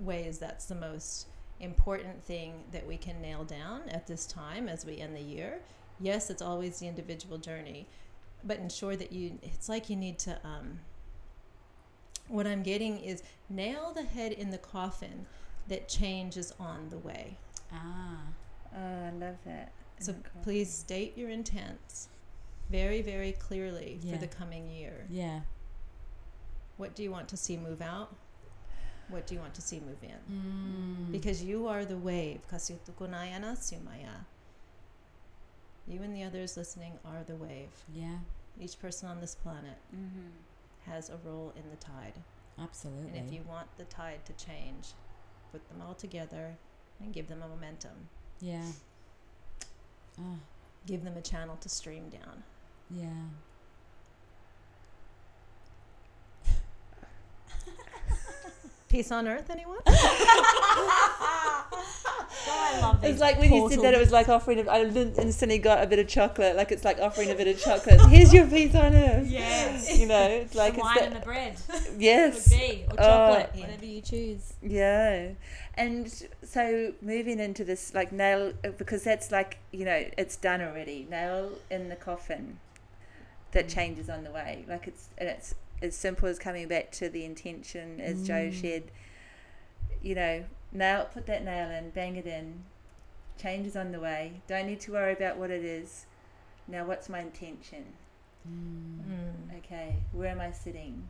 ways 0.00 0.38
that's 0.38 0.66
the 0.66 0.74
most 0.74 1.26
important 1.60 2.22
thing 2.24 2.64
that 2.72 2.86
we 2.86 2.96
can 2.96 3.20
nail 3.20 3.44
down 3.44 3.82
at 3.88 4.06
this 4.06 4.26
time 4.26 4.68
as 4.68 4.84
we 4.84 4.98
end 4.98 5.16
the 5.16 5.20
year. 5.20 5.60
Yes, 6.00 6.30
it's 6.30 6.42
always 6.42 6.78
the 6.78 6.86
individual 6.86 7.38
journey, 7.38 7.86
but 8.44 8.58
ensure 8.58 8.96
that 8.96 9.12
you 9.12 9.38
it's 9.42 9.68
like 9.68 9.90
you 9.90 9.96
need 9.96 10.18
to 10.20 10.38
um 10.44 10.80
what 12.28 12.46
I'm 12.46 12.62
getting 12.62 12.98
is 12.98 13.22
nail 13.48 13.92
the 13.94 14.02
head 14.02 14.32
in 14.32 14.50
the 14.50 14.58
coffin 14.58 15.26
that 15.66 15.88
change 15.88 16.36
is 16.36 16.52
on 16.60 16.90
the 16.90 16.98
way. 16.98 17.36
Ah. 17.72 18.18
oh 18.74 19.06
I 19.06 19.10
love 19.10 19.36
that 19.44 19.72
So 20.00 20.14
please 20.42 20.72
state 20.72 21.16
your 21.18 21.28
intents 21.30 22.08
very, 22.70 23.02
very 23.02 23.32
clearly 23.32 23.98
Yeah. 24.02 24.12
for 24.14 24.18
the 24.18 24.28
coming 24.28 24.68
year. 24.68 25.06
Yeah. 25.10 25.40
What 26.76 26.94
do 26.94 27.02
you 27.02 27.10
want 27.10 27.28
to 27.28 27.36
see 27.36 27.56
move 27.56 27.80
out? 27.82 28.14
What 29.08 29.26
do 29.26 29.34
you 29.34 29.40
want 29.40 29.54
to 29.54 29.62
see 29.62 29.80
move 29.80 30.02
in? 30.02 30.20
Mm. 30.30 31.12
Because 31.12 31.42
you 31.42 31.66
are 31.66 31.84
the 31.84 31.96
wave. 31.96 32.40
Kasitukunayana 32.50 33.56
sumaya. 33.56 34.24
You 35.86 36.02
and 36.02 36.14
the 36.14 36.22
others 36.24 36.56
listening 36.56 36.98
are 37.04 37.24
the 37.26 37.34
wave. 37.36 37.70
Yeah. 37.94 38.18
Each 38.60 38.78
person 38.78 39.08
on 39.08 39.20
this 39.20 39.34
planet 39.34 39.78
Mhm. 39.94 40.30
has 40.84 41.08
a 41.08 41.16
role 41.16 41.52
in 41.56 41.68
the 41.70 41.76
tide. 41.76 42.22
Absolutely. 42.58 43.18
And 43.18 43.26
if 43.28 43.32
you 43.32 43.42
want 43.42 43.74
the 43.78 43.84
tide 43.84 44.24
to 44.26 44.32
change, 44.34 44.92
put 45.52 45.66
them 45.68 45.80
all 45.80 45.94
together 45.94 46.58
and 47.00 47.12
give 47.14 47.28
them 47.28 47.42
a 47.42 47.48
momentum. 47.48 48.08
yeah. 48.40 48.70
Oh, 50.20 50.38
Give 50.86 51.04
them 51.04 51.16
a 51.16 51.22
channel 51.22 51.56
to 51.60 51.68
stream 51.68 52.08
down. 52.08 52.42
yeah. 52.90 53.08
Peace 58.88 59.12
on 59.12 59.28
earth, 59.28 59.50
anyone? 59.50 59.78
I 62.46 62.80
love 62.80 63.00
these 63.00 63.12
It's 63.12 63.20
like 63.20 63.38
when 63.38 63.52
you 63.52 63.68
said 63.70 63.80
that, 63.82 63.94
it 63.94 63.98
was 64.00 64.12
like 64.12 64.28
offering. 64.28 64.66
A, 64.66 64.70
I 64.70 64.80
instantly 64.82 65.58
got 65.58 65.82
a 65.82 65.86
bit 65.86 65.98
of 65.98 66.06
chocolate. 66.08 66.56
Like 66.56 66.70
it's 66.72 66.84
like 66.84 66.98
offering 67.00 67.30
a 67.30 67.34
bit 67.34 67.48
of 67.48 67.60
chocolate. 67.60 68.00
Here's 68.08 68.32
your 68.32 68.46
peace 68.46 68.74
on 68.74 68.94
earth. 68.94 69.26
Yes. 69.28 69.98
You 69.98 70.06
know, 70.06 70.26
it's 70.28 70.54
like 70.54 70.74
the 70.74 70.78
it's 70.80 70.84
wine 70.84 70.94
that- 70.96 71.04
and 71.12 71.16
the 71.16 71.20
bread 71.20 71.56
yes. 71.98 72.50
would 72.50 72.58
be, 72.58 72.84
or 72.88 72.92
Oh. 72.92 72.96
chocolate, 73.04 73.50
Yeah. 73.54 73.60
whatever 73.62 73.84
you 73.84 74.00
choose. 74.00 74.52
Yeah. 74.62 75.28
And 75.74 76.12
so 76.42 76.92
moving 77.00 77.38
into 77.40 77.64
this, 77.64 77.94
like 77.94 78.10
nail, 78.12 78.52
because 78.78 79.04
that's 79.04 79.30
like, 79.30 79.58
you 79.70 79.84
know, 79.84 80.04
it's 80.18 80.36
done 80.36 80.60
already. 80.60 81.06
Nail 81.10 81.52
in 81.70 81.88
the 81.88 81.96
coffin 81.96 82.58
that 83.52 83.68
changes 83.68 84.08
on 84.10 84.24
the 84.24 84.30
way. 84.30 84.64
Like 84.68 84.86
it's, 84.86 85.08
and 85.18 85.28
it's 85.28 85.54
as 85.80 85.94
simple 85.96 86.28
as 86.28 86.38
coming 86.38 86.66
back 86.68 86.90
to 86.92 87.08
the 87.08 87.24
intention 87.24 88.00
as 88.00 88.26
Jo 88.26 88.34
Mm. 88.34 88.52
shared. 88.60 88.82
You 90.02 90.14
know, 90.14 90.44
nail, 90.72 91.06
put 91.12 91.26
that 91.26 91.44
nail 91.44 91.70
in, 91.70 91.90
bang 91.90 92.16
it 92.16 92.26
in, 92.26 92.64
Change 93.40 93.68
is 93.68 93.76
on 93.76 93.92
the 93.92 94.00
way. 94.00 94.40
Don't 94.48 94.66
need 94.66 94.80
to 94.80 94.92
worry 94.92 95.12
about 95.12 95.36
what 95.36 95.50
it 95.50 95.64
is. 95.64 96.06
Now, 96.66 96.84
what's 96.84 97.08
my 97.08 97.20
intention? 97.20 97.84
Mm. 98.48 99.56
Okay, 99.58 99.94
where 100.12 100.30
am 100.30 100.40
I 100.40 100.50
sitting? 100.50 101.06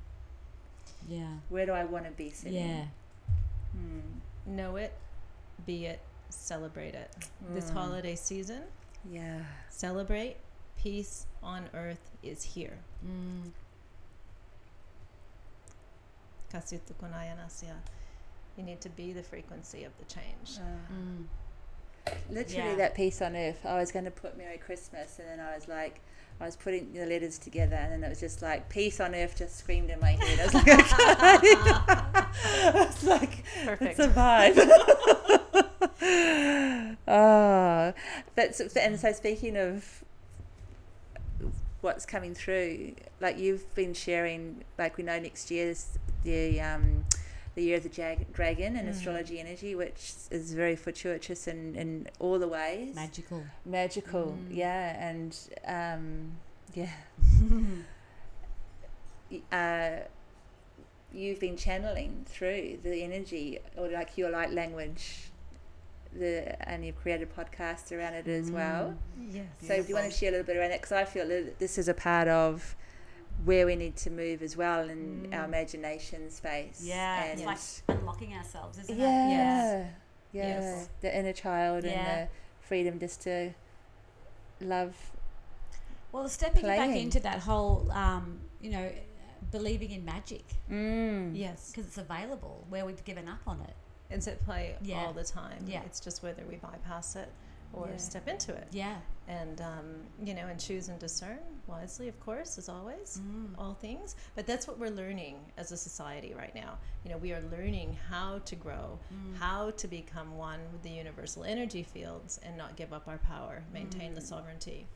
Yeah. 1.09 1.39
Where 1.49 1.65
do 1.65 1.73
I 1.73 1.85
want 1.85 2.05
to 2.05 2.11
be 2.11 2.29
sitting? 2.29 2.69
Yeah. 2.69 2.85
Hmm. 3.73 4.55
Know 4.57 4.77
it, 4.77 4.93
be 5.67 5.87
it, 5.87 6.01
celebrate 6.29 6.95
it. 6.95 7.11
This 7.55 7.71
Mm. 7.71 7.75
holiday 7.75 8.15
season, 8.15 8.65
Yeah. 9.11 9.41
celebrate. 9.71 10.37
Peace 10.77 11.27
on 11.43 11.71
earth 11.73 12.11
is 12.23 12.43
here. 12.43 12.79
Mm. 13.07 13.53
Kasutu 18.59 18.65
konayanasya. 18.65 18.65
You 18.65 18.65
need 18.65 18.81
to 18.81 18.89
be 18.91 19.13
the 19.13 19.23
frequency 19.23 19.85
of 19.85 19.93
the 19.99 20.05
change. 20.05 20.59
Uh, 20.59 20.93
Mm. 20.93 21.27
Literally, 22.31 22.71
Yeah. 22.71 22.77
that 22.77 22.95
piece 22.95 23.21
on 23.21 23.37
earth. 23.37 23.67
I 23.67 23.77
was 23.79 23.93
going 23.93 24.07
to 24.07 24.11
put 24.11 24.39
Merry 24.39 24.57
Christmas, 24.59 25.19
and 25.19 25.29
then 25.29 25.41
I 25.41 25.55
was 25.55 25.69
like, 25.69 26.01
I 26.41 26.47
was 26.47 26.57
putting 26.57 26.93
the 26.95 27.05
letters 27.05 27.37
together, 27.39 27.77
and 27.77 27.93
then 27.93 28.03
it 28.05 28.09
was 28.09 28.21
just 28.21 28.41
like 28.43 28.69
peace 28.71 28.99
on 29.01 29.15
earth 29.15 29.37
just 29.37 29.59
screamed 29.59 29.91
in 29.91 30.01
my 30.01 30.13
head. 30.13 30.41
I 30.41 30.45
was 30.45 30.55
like, 30.55 30.69
okay. 30.69 30.81
I 32.79 32.87
was 32.87 33.05
like, 33.05 33.45
Perfect. 33.65 33.91
it's 33.91 33.99
a 33.99 34.09
vibe. 34.09 34.57
oh, 37.09 37.93
but 38.37 38.61
and 38.77 38.99
so 39.01 39.13
speaking 39.13 39.57
of 39.57 40.03
what's 41.83 42.07
coming 42.07 42.35
through, 42.35 42.95
like 43.21 43.37
you've 43.39 43.75
been 43.75 43.93
sharing, 43.93 44.65
like 44.79 44.97
we 44.97 45.05
know 45.05 45.19
next 45.19 45.51
year's 45.51 45.99
the 46.25 46.59
um, 46.61 47.05
the 47.59 47.65
year 47.65 47.77
of 47.79 47.83
the 47.83 47.89
jag- 47.89 48.33
dragon 48.33 48.77
and 48.77 48.87
Mm. 48.87 48.93
astrology 48.93 49.41
energy, 49.41 49.75
which 49.75 50.13
is 50.31 50.53
very 50.55 50.77
fortuitous 50.77 51.49
in, 51.49 51.75
in 51.75 52.07
all 52.21 52.39
the 52.39 52.47
ways. 52.47 52.95
Magical. 52.95 53.43
Magical, 53.67 54.27
Mm. 54.39 54.55
yeah, 54.57 55.09
and 55.09 55.37
um, 55.67 56.37
yeah. 56.75 56.93
Uh, 59.53 59.91
you've 61.13 61.39
been 61.41 61.57
channeling 61.57 62.25
through 62.27 62.79
the 62.83 63.03
energy 63.03 63.59
or 63.77 63.89
like 63.89 64.17
your 64.17 64.31
light 64.31 64.53
language, 64.53 65.31
the 66.19 66.57
and 66.67 66.83
you've 66.85 66.97
created 67.03 67.29
a 67.29 67.41
podcast 67.41 67.93
around 67.93 68.15
it 68.15 68.27
as 68.27 68.51
well. 68.51 68.95
Yes. 69.31 69.45
So 69.61 69.83
do 69.83 69.89
you 69.89 69.95
want 69.95 70.11
to 70.11 70.17
share 70.17 70.31
a 70.31 70.33
little 70.33 70.47
bit 70.47 70.57
around 70.57 70.71
that? 70.71 70.81
Because 70.81 70.93
I 70.93 71.05
feel 71.05 71.29
that 71.29 71.59
this 71.59 71.77
is 71.77 71.89
a 71.89 71.95
part 71.95 72.29
of 72.29 72.75
where 73.45 73.67
we 73.67 73.77
need 73.77 73.97
to 73.97 74.11
move 74.11 74.43
as 74.43 74.57
well 74.57 74.89
in 74.89 75.29
our 75.33 75.43
Mm. 75.45 75.49
imagination 75.49 76.31
space. 76.31 76.81
Yeah. 76.83 77.25
and 77.25 77.41
It's 77.41 77.83
like 77.89 77.99
unlocking 77.99 78.35
ourselves, 78.35 78.79
isn't 78.79 78.99
yeah, 78.99 79.07
it? 79.29 79.87
yeah, 80.33 80.43
Yes. 80.43 80.89
the 81.01 81.17
inner 81.17 81.33
child 81.33 81.85
Yeah. 81.85 81.91
and 81.91 82.29
the 82.29 82.33
freedom 82.67 82.99
just 82.99 83.23
to 83.23 83.53
love. 84.61 84.97
Well, 86.13 86.29
stepping 86.29 86.63
back 86.63 86.91
into 86.97 87.21
that 87.21 87.41
whole, 87.41 87.91
um, 87.93 88.41
you 88.61 88.71
know, 88.71 88.91
believing 89.53 89.91
in 89.93 90.05
magic 90.05 90.45
Mm. 90.69 91.37
Yes. 91.37 91.71
because 91.71 91.87
it's 91.87 91.99
available 91.99 92.65
where 92.69 92.85
we've 92.85 93.05
given 93.05 93.29
up 93.29 93.41
on 93.47 93.61
it. 93.61 93.75
It's 94.11 94.27
at 94.27 94.43
play 94.45 94.75
Yeah. 94.81 95.05
all 95.05 95.13
the 95.13 95.23
time. 95.25 95.65
Yeah. 95.67 95.83
It's 95.85 96.01
just 96.01 96.23
whether 96.23 96.43
we 96.45 96.57
bypass 96.57 97.15
it 97.15 97.31
or 97.73 97.89
Yeah. 97.91 97.97
step 97.99 98.29
into 98.29 98.53
it. 98.55 98.69
Yeah. 98.71 98.97
And, 99.29 99.61
um, 99.61 99.85
you 100.25 100.33
know, 100.35 100.47
and 100.47 100.59
choose 100.59 100.89
and 100.89 100.99
discern 100.99 101.39
wisely, 101.67 102.09
of 102.09 102.19
course, 102.21 102.57
as 102.59 102.69
always. 102.69 103.21
Mm. 103.21 103.55
all 103.59 103.75
things 103.75 104.15
but 104.35 104.47
that's 104.47 104.67
what 104.69 104.79
we're 104.79 104.91
learning 104.91 105.37
as 105.57 105.71
a 105.73 105.77
society 105.77 106.33
right 106.35 106.55
now 106.55 106.79
you 107.05 107.11
know 107.11 107.17
we 107.19 107.33
are 107.33 107.43
learning 107.51 107.97
how 108.09 108.39
to 108.45 108.55
grow 108.57 108.99
Mm. 109.13 109.37
how 109.37 109.71
to 109.73 109.89
become 109.89 110.37
one 110.39 110.61
with 110.73 110.83
the 110.83 110.91
universal 110.91 111.45
energy 111.45 111.83
fields 111.83 112.39
and 112.43 112.57
not 112.57 112.77
give 112.77 112.93
up 112.93 113.07
our 113.09 113.19
power 113.19 113.63
maintain 113.73 114.15
the 114.15 114.21
sovereignty 114.21 114.87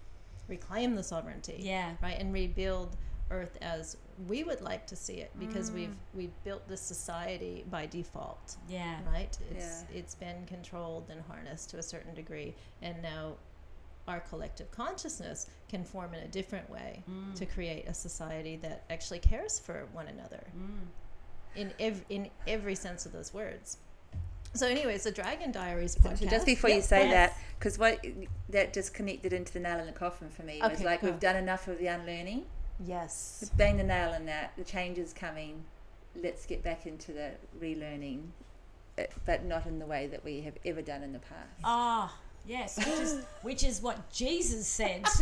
reclaim 0.48 0.94
the 0.94 1.02
sovereignty 1.02 1.56
Yeah. 1.58 1.96
right 2.02 2.18
and 2.18 2.32
rebuild 2.32 2.96
earth 3.30 3.56
as 3.60 3.96
we 4.28 4.44
would 4.44 4.60
like 4.60 4.86
to 4.86 4.96
see 4.96 5.14
it 5.14 5.30
because 5.38 5.70
Mm. 5.70 5.74
we've 5.74 5.96
we've 6.14 6.44
built 6.44 6.66
this 6.68 6.80
society 6.80 7.64
by 7.70 7.86
default 7.86 8.56
Yeah. 8.68 8.98
right 9.06 9.36
it's 9.50 9.84
Yeah. 9.90 9.98
it's 9.98 10.14
been 10.14 10.44
controlled 10.46 11.10
and 11.10 11.20
harnessed 11.22 11.70
to 11.70 11.78
a 11.78 11.82
certain 11.82 12.14
degree 12.14 12.54
and 12.82 13.00
now 13.02 13.36
our 14.08 14.20
collective 14.20 14.70
consciousness 14.70 15.46
can 15.68 15.84
form 15.84 16.12
in 16.14 16.22
a 16.24 16.28
different 16.28 16.68
way 16.68 17.02
Mm. 17.08 17.34
to 17.36 17.46
create 17.46 17.86
a 17.88 17.94
society 17.94 18.56
that 18.56 18.84
actually 18.90 19.20
cares 19.20 19.58
for 19.58 19.86
one 19.92 20.08
another 20.08 20.44
Mm. 20.56 20.86
in 21.54 21.72
ev- 21.78 22.04
in 22.08 22.30
every 22.46 22.74
sense 22.74 23.06
of 23.06 23.12
those 23.12 23.32
words. 23.32 23.78
So, 24.54 24.66
anyways, 24.66 25.04
the 25.04 25.12
Dragon 25.12 25.50
Diaries 25.50 25.94
So 25.94 26.00
podcast. 26.10 26.28
just 26.30 26.44
before 26.46 26.68
you 26.68 26.82
say 26.82 27.08
Yes. 27.08 27.30
that, 27.34 27.38
because 27.58 27.78
what 27.78 28.04
that 28.50 28.74
just 28.74 28.92
connected 28.92 29.32
into 29.32 29.50
the 29.50 29.60
nail 29.60 29.78
in 29.78 29.86
the 29.86 29.92
coffin 29.92 30.28
for 30.28 30.42
me 30.42 30.60
was 30.60 30.82
like 30.82 31.00
go. 31.00 31.06
we've 31.10 31.20
done 31.20 31.36
enough 31.36 31.68
of 31.68 31.78
the 31.78 31.86
unlearning. 31.86 32.44
Yes, 32.84 33.50
Bang 33.56 33.76
the 33.76 33.84
nail 33.84 34.12
in 34.14 34.26
that. 34.26 34.52
The 34.56 34.64
change 34.64 34.98
is 34.98 35.12
coming. 35.12 35.64
Let's 36.14 36.46
get 36.46 36.62
back 36.62 36.86
into 36.86 37.12
the 37.12 37.30
relearning, 37.60 38.24
uh, 38.98 39.04
but 39.24 39.44
not 39.44 39.66
in 39.66 39.78
the 39.78 39.86
way 39.86 40.06
that 40.08 40.24
we 40.24 40.42
have 40.42 40.54
ever 40.64 40.82
done 40.82 41.02
in 41.02 41.12
the 41.12 41.18
past. 41.20 41.60
Ah, 41.64 42.14
yes, 42.46 42.76
which 42.78 42.88
is 42.88 43.24
which 43.42 43.64
is 43.64 43.80
what 43.80 44.10
Jesus 44.12 44.66
said. 44.66 45.06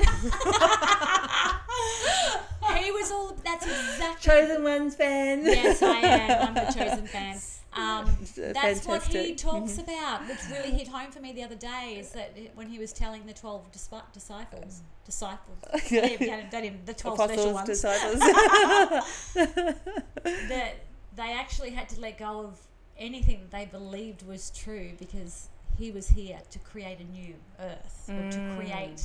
he 2.76 2.90
was 2.90 3.10
all. 3.12 3.36
That's 3.44 3.66
exactly. 3.66 4.30
Chosen 4.30 4.64
ones 4.64 4.96
fan. 4.96 5.44
Yes, 5.44 5.82
I 5.82 5.98
am. 5.98 6.48
I'm 6.48 6.54
the 6.54 6.72
chosen 6.76 7.06
fan. 7.06 7.38
Um, 7.72 8.06
uh, 8.06 8.52
that's 8.52 8.86
what 8.86 9.04
he 9.04 9.34
talks 9.34 9.78
about. 9.78 10.26
Which 10.28 10.38
really 10.50 10.70
hit 10.72 10.88
home 10.88 11.10
for 11.12 11.20
me 11.20 11.32
the 11.32 11.44
other 11.44 11.54
day 11.54 11.96
is 12.00 12.10
that 12.10 12.36
when 12.54 12.68
he 12.68 12.78
was 12.78 12.92
telling 12.92 13.26
the 13.26 13.32
twelve 13.32 13.70
disci- 13.72 14.12
disciples, 14.12 14.82
disciples, 15.04 15.58
don't 15.90 16.64
even, 16.64 16.80
the 16.84 16.94
twelve 16.94 17.18
special 17.20 17.52
ones, 17.52 17.66
disciples. 17.68 18.18
that 19.34 20.74
they 21.16 21.32
actually 21.32 21.70
had 21.70 21.88
to 21.90 22.00
let 22.00 22.18
go 22.18 22.40
of 22.40 22.58
anything 22.98 23.40
that 23.40 23.50
they 23.50 23.64
believed 23.66 24.26
was 24.26 24.50
true 24.50 24.92
because 24.98 25.48
he 25.78 25.90
was 25.90 26.08
here 26.08 26.38
to 26.50 26.58
create 26.58 26.98
a 27.00 27.04
new 27.04 27.34
earth 27.58 28.08
or 28.10 28.30
to 28.30 28.38
Mm. 28.38 28.56
create 28.56 29.02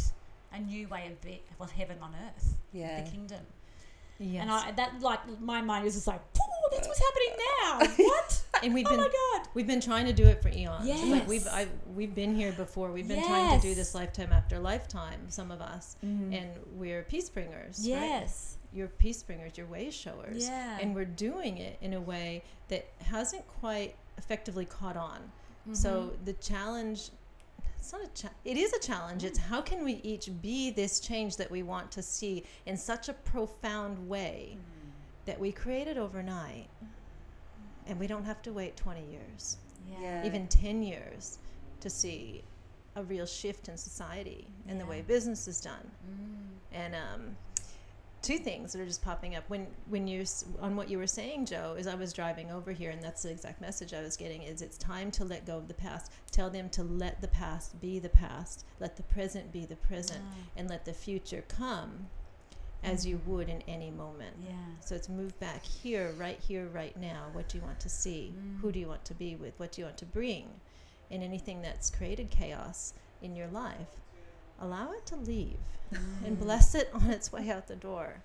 a 0.51 0.59
new 0.59 0.87
way 0.87 1.07
of 1.11 1.21
being, 1.21 1.39
well, 1.59 1.69
heaven 1.69 1.97
on 2.01 2.13
earth, 2.27 2.55
yeah. 2.73 3.01
the 3.03 3.09
kingdom. 3.09 3.45
Yes. 4.19 4.41
And 4.41 4.51
I, 4.51 4.71
that, 4.71 5.01
like, 5.01 5.19
my 5.41 5.61
mind 5.61 5.83
was 5.85 5.93
just 5.95 6.07
like, 6.07 6.21
oh, 6.39 6.69
that's 6.71 6.87
what's 6.87 7.01
happening 7.01 7.95
now. 7.97 8.05
What? 8.05 8.41
and 8.63 8.73
we've 8.73 8.85
oh 8.87 8.89
been 8.91 8.99
my 9.01 9.07
god. 9.07 9.47
we've 9.53 9.67
been 9.67 9.81
trying 9.81 10.05
to 10.05 10.13
do 10.13 10.23
it 10.25 10.41
for 10.41 10.47
eons. 10.47 10.87
Yes. 10.87 11.05
Like 11.09 11.27
we've 11.27 11.45
I, 11.47 11.67
we've 11.93 12.15
been 12.15 12.33
here 12.33 12.53
before. 12.53 12.89
We've 12.91 13.07
been 13.07 13.23
trying 13.23 13.59
to 13.59 13.67
do 13.67 13.75
this 13.75 13.93
lifetime 13.93 14.31
after 14.31 14.59
lifetime. 14.59 15.19
Some 15.29 15.51
of 15.51 15.59
us, 15.61 15.97
Mm. 16.05 16.33
and 16.37 16.49
we're 16.73 17.03
peace 17.03 17.29
bringers. 17.29 17.79
right? 17.79 17.87
Yes. 17.89 18.57
You're 18.73 18.87
peace 18.87 19.21
bringers. 19.23 19.57
You're 19.57 19.67
way 19.67 19.89
showers. 19.91 20.47
Yeah. 20.47 20.77
and 20.81 20.95
we're 20.95 21.03
doing 21.05 21.57
it 21.57 21.77
in 21.81 21.93
a 21.93 22.01
way 22.01 22.43
that 22.69 22.87
hasn't 23.01 23.45
quite 23.59 23.95
effectively 24.17 24.65
caught 24.65 24.95
on. 24.97 25.19
So 25.73 25.89
Mm-hmm. 26.13 26.25
the 26.25 26.33
challenge 26.33 27.09
it's 27.85 27.93
not 27.93 28.01
a 28.03 28.07
cha- 28.19 28.33
it 28.43 28.57
is 28.57 28.73
a 28.73 28.79
challenge. 28.79 29.23
It's 29.23 29.37
how 29.37 29.61
can 29.61 29.83
we 29.85 29.99
each 30.01 30.31
be 30.41 30.71
this 30.71 30.99
change 30.99 31.37
that 31.37 31.51
we 31.51 31.61
want 31.61 31.91
to 31.91 32.01
see 32.01 32.43
in 32.65 32.75
such 32.77 33.09
a 33.09 33.13
profound 33.13 34.09
way 34.09 34.57
that 35.25 35.39
we 35.39 35.51
create 35.51 35.87
it 35.87 35.95
overnight 35.95 36.67
and 37.85 37.99
we 37.99 38.07
don't 38.07 38.25
have 38.25 38.41
to 38.41 38.51
wait 38.51 38.75
20 38.75 39.01
years, 39.11 39.57
yeah. 39.87 39.99
Yeah. 40.01 40.25
even 40.25 40.47
10 40.47 40.81
years 40.81 41.37
to 41.81 41.89
see 41.91 42.43
a 42.95 43.03
real 43.03 43.27
shift 43.27 43.69
in 43.69 43.77
society 43.77 44.47
and 44.67 44.81
the 44.81 44.85
way 44.87 45.03
business 45.03 45.47
is 45.47 45.61
done 45.61 45.91
Mm. 46.09 46.47
and 46.71 46.95
um, 46.95 47.37
two 48.25 48.37
things 48.39 48.73
that 48.73 48.81
are 48.81 48.85
just 48.85 49.03
popping 49.03 49.35
up 49.35 49.43
when 49.49 49.67
when 49.87 50.07
you 50.07 50.25
on 50.59 50.75
what 50.75 50.89
you 50.89 50.97
were 50.97 51.07
saying 51.07 51.45
Jo 51.45 51.75
is 51.77 51.85
i 51.87 51.95
was 51.95 52.11
driving 52.11 52.51
over 52.51 52.71
here 52.71 52.89
and 52.89 53.01
that's 53.01 53.23
the 53.23 53.29
exact 53.29 53.61
message 53.61 53.93
i 53.93 54.01
was 54.01 54.17
getting 54.17 54.41
is 54.43 54.61
it's 54.61 54.77
time 54.77 55.11
to 55.11 55.23
let 55.25 55.45
go 55.45 55.57
of 55.57 55.67
the 55.67 55.73
past 55.73 56.11
tell 56.31 56.49
them 56.49 56.69
to 56.69 56.83
let 56.83 57.21
the 57.21 57.27
past 57.27 57.79
be 57.79 57.99
the 57.99 58.09
past 58.09 58.65
let 58.79 58.95
the 58.97 59.03
present 59.03 59.51
be 59.51 59.65
the 59.65 59.75
present 59.75 60.21
Ah. 60.23 60.35
and 60.57 60.69
let 60.69 60.85
the 60.85 60.93
future 60.93 61.43
come 61.47 62.07
as 62.83 63.05
you 63.05 63.19
would 63.25 63.49
in 63.49 63.63
any 63.67 63.89
moment. 63.89 64.35
Yeah. 64.43 64.51
So 64.79 64.93
it's 64.93 65.09
move 65.09 65.37
back 65.39 65.63
here, 65.63 66.13
right 66.19 66.39
here, 66.39 66.67
right 66.67 66.95
now. 66.97 67.23
What 67.33 67.49
do 67.49 67.57
you 67.57 67.63
want 67.63 67.79
to 67.79 67.89
see? 67.89 68.31
Who 68.61 68.71
do 68.71 68.79
you 68.79 68.87
want 68.87 69.03
to 69.05 69.15
be 69.15 69.35
with? 69.35 69.53
What 69.59 69.71
do 69.71 69.81
you 69.81 69.85
want 69.85 69.97
to 69.97 70.05
bring? 70.05 70.47
And 71.09 71.23
anything 71.23 71.63
that's 71.63 71.89
created 71.89 72.29
chaos 72.29 72.93
in 73.23 73.35
your 73.35 73.47
life, 73.47 73.87
allow 74.59 74.91
it 74.91 75.05
to 75.07 75.15
leave 75.15 75.57
and 76.25 76.39
bless 76.39 76.75
it 76.75 76.89
on 76.93 77.09
its 77.09 77.31
way 77.31 77.49
out 77.49 77.67
the 77.67 77.75
door. 77.75 78.21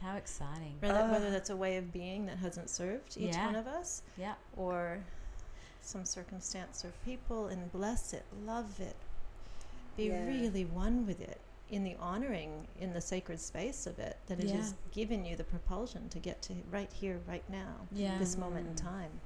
How 0.00 0.16
exciting. 0.16 0.76
Whether, 0.80 0.98
Ah. 1.00 1.10
whether 1.12 1.30
that's 1.30 1.50
a 1.50 1.56
way 1.56 1.76
of 1.76 1.92
being 1.92 2.26
that 2.26 2.38
hasn't 2.38 2.70
served 2.70 3.16
each 3.16 3.34
Yeah. 3.34 3.46
one 3.46 3.54
of 3.56 3.66
us 3.68 4.02
Yeah. 4.16 4.34
or 4.56 4.98
some 5.80 6.04
circumstance 6.04 6.84
or 6.84 6.92
people, 7.04 7.46
and 7.46 7.70
bless 7.72 8.12
it, 8.12 8.24
love 8.44 8.80
it, 8.80 8.96
be 9.96 10.06
Yeah. 10.08 10.24
really 10.26 10.64
one 10.64 11.06
with 11.06 11.20
it 11.20 11.40
in 11.70 11.84
the 11.84 11.94
honoring 11.96 12.66
in 12.80 12.92
the 12.92 13.00
sacred 13.00 13.40
space 13.40 13.86
of 13.86 13.98
it 13.98 14.18
that 14.26 14.40
it 14.40 14.50
has 14.50 14.74
given 14.90 15.24
you 15.24 15.36
the 15.36 15.44
propulsion 15.44 16.08
to 16.10 16.18
get 16.18 16.42
to 16.42 16.54
right 16.70 16.92
here, 16.92 17.20
right 17.26 17.48
now, 17.48 17.86
Yeah. 17.92 18.18
this 18.18 18.36
moment 18.36 18.66
in 18.68 18.74
Mm. 18.74 18.82
time. 18.82 19.20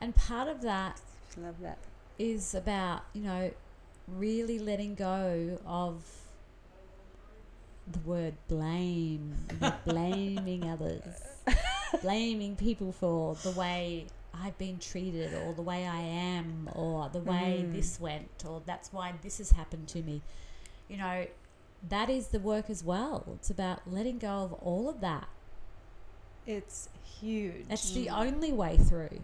And 0.00 0.14
part 0.16 0.48
of 0.48 0.62
that 0.62 1.00
Love 1.36 1.60
that. 1.60 1.78
is 2.18 2.54
about, 2.54 3.02
you 3.12 3.22
know, 3.22 3.52
really 4.18 4.58
letting 4.58 4.94
go 4.94 5.58
of 5.66 6.02
the 7.90 7.98
word 8.00 8.34
blame, 8.48 9.34
blaming 9.84 10.68
others, 10.68 11.02
blaming 12.00 12.56
people 12.56 12.92
for 12.92 13.34
the 13.36 13.50
way 13.52 14.06
I've 14.34 14.56
been 14.56 14.78
treated 14.78 15.34
or 15.34 15.52
the 15.52 15.62
way 15.62 15.86
I 15.86 16.00
am 16.00 16.68
or 16.74 17.08
the 17.12 17.18
way 17.20 17.64
Mm. 17.66 17.74
this 17.74 18.00
went 18.00 18.44
or 18.48 18.62
that's 18.64 18.92
why 18.92 19.12
this 19.22 19.38
has 19.38 19.50
happened 19.50 19.88
to 19.88 20.02
me. 20.02 20.22
You 20.88 20.96
know, 20.98 21.26
that 21.88 22.08
is 22.08 22.28
the 22.28 22.38
work 22.38 22.70
as 22.70 22.82
well. 22.84 23.24
It's 23.34 23.50
about 23.50 23.80
letting 23.90 24.18
go 24.18 24.28
of 24.44 24.52
all 24.54 24.88
of 24.88 25.00
that. 25.00 25.28
It's 26.46 26.88
huge. 27.20 27.66
That's 27.68 27.92
the 27.92 28.08
only 28.10 28.52
way 28.52 28.76
through. 28.76 29.20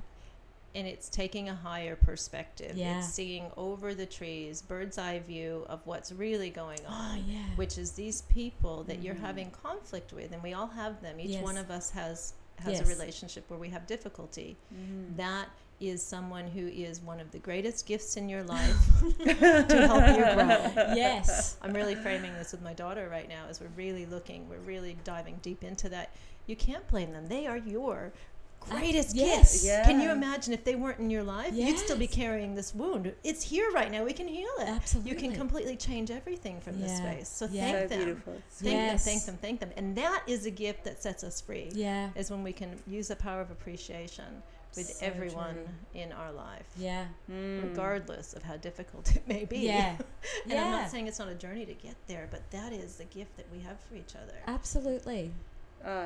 And 0.74 0.86
it's 0.86 1.08
taking 1.08 1.48
a 1.48 1.54
higher 1.54 1.96
perspective. 1.96 2.76
Yeah. 2.76 2.98
It's 2.98 3.08
seeing 3.08 3.50
over 3.56 3.94
the 3.94 4.06
trees, 4.06 4.62
bird's 4.62 4.98
eye 4.98 5.18
view 5.20 5.64
of 5.68 5.80
what's 5.86 6.12
really 6.12 6.50
going 6.50 6.80
on. 6.86 7.18
Oh, 7.18 7.22
yeah. 7.26 7.38
Which 7.56 7.78
is 7.78 7.92
these 7.92 8.22
people 8.22 8.84
that 8.84 9.02
you're 9.02 9.14
Mhm. 9.14 9.20
having 9.20 9.50
conflict 9.50 10.12
with, 10.12 10.32
and 10.32 10.42
we 10.42 10.52
all 10.52 10.66
have 10.68 11.00
them. 11.02 11.18
Each 11.20 11.30
Yes. 11.30 11.42
one 11.44 11.56
of 11.56 11.70
us 11.70 11.90
has 11.90 12.34
has 12.60 12.72
Yes. 12.80 12.80
a 12.88 12.92
relationship 12.92 13.48
where 13.48 13.58
we 13.60 13.68
have 13.68 13.86
difficulty. 13.86 14.56
Mm. 14.74 15.16
That 15.16 15.46
is 15.78 16.02
someone 16.04 16.48
who 16.48 16.66
is 16.66 17.00
one 17.00 17.20
of 17.20 17.30
the 17.30 17.38
greatest 17.38 17.86
gifts 17.86 18.16
in 18.16 18.28
your 18.28 18.42
life 18.56 18.76
to 19.18 19.86
help 19.86 20.08
you 20.08 20.24
grow. 20.34 20.94
yes. 20.96 21.56
I'm 21.62 21.72
really 21.72 21.94
framing 21.94 22.32
this 22.34 22.50
with 22.50 22.60
my 22.60 22.74
daughter 22.74 23.08
right 23.08 23.28
now 23.28 23.46
as 23.48 23.60
we're 23.60 23.68
really 23.76 24.06
looking, 24.06 24.48
we're 24.48 24.58
really 24.58 24.96
diving 25.04 25.38
deep 25.40 25.62
into 25.62 25.88
that. 25.90 26.10
You 26.46 26.56
can't 26.56 26.84
blame 26.88 27.12
them. 27.12 27.28
They 27.28 27.46
are 27.46 27.58
your 27.58 28.12
greatest 28.60 29.14
yes. 29.16 29.62
gifts. 29.62 29.86
Can 29.86 30.00
you 30.00 30.10
imagine 30.10 30.52
if 30.52 30.64
they 30.64 30.74
weren't 30.74 30.98
in 30.98 31.10
your 31.10 31.22
life? 31.22 31.52
You'd 31.54 31.78
still 31.78 31.96
be 31.96 32.06
carrying 32.06 32.54
this 32.54 32.74
wound. 32.74 33.12
It's 33.24 33.42
here 33.42 33.70
right 33.72 33.90
now. 33.90 34.04
We 34.04 34.12
can 34.12 34.28
heal 34.28 34.48
it. 34.60 34.68
Absolutely. 34.68 35.10
You 35.12 35.16
can 35.16 35.32
completely 35.32 35.76
change 35.76 36.10
everything 36.10 36.60
from 36.60 36.80
this 36.80 36.92
Yeah. 36.92 37.12
space. 37.12 37.28
So 37.28 37.48
Yeah. 37.50 37.62
thank 37.72 37.76
So 37.82 37.88
them. 37.88 38.04
beautiful. 38.04 38.32
Thank 38.50 38.72
Yes. 38.74 39.04
them, 39.04 39.12
thank 39.12 39.24
them, 39.24 39.38
thank 39.40 39.60
them. 39.60 39.70
And 39.76 39.96
that 39.96 40.22
is 40.26 40.46
a 40.46 40.50
gift 40.50 40.84
that 40.84 41.02
sets 41.02 41.24
us 41.24 41.40
free. 41.40 41.70
Yeah. 41.74 42.10
Is 42.14 42.30
when 42.30 42.42
we 42.42 42.52
can 42.52 42.80
use 42.86 43.08
the 43.08 43.16
power 43.16 43.40
of 43.40 43.50
appreciation 43.50 44.42
with 44.76 44.86
So 44.86 45.06
everyone 45.06 45.54
true. 45.54 45.68
in 46.02 46.12
our 46.12 46.30
life. 46.30 46.66
Yeah. 46.76 47.06
Mm. 47.30 47.62
Regardless 47.70 48.34
of 48.34 48.42
how 48.42 48.56
difficult 48.58 49.10
it 49.16 49.26
may 49.26 49.44
be. 49.44 49.60
Yeah. 49.60 49.96
And 50.44 50.52
yeah. 50.52 50.64
I'm 50.64 50.70
not 50.70 50.90
saying 50.90 51.06
it's 51.06 51.18
not 51.18 51.28
a 51.28 51.34
journey 51.34 51.64
to 51.66 51.74
get 51.74 51.94
there, 52.06 52.28
but 52.30 52.48
that 52.50 52.72
is 52.72 52.96
the 52.96 53.04
gift 53.04 53.36
that 53.38 53.46
we 53.52 53.60
have 53.60 53.78
for 53.80 53.96
each 53.96 54.14
other. 54.14 54.34
Absolutely. 54.46 55.32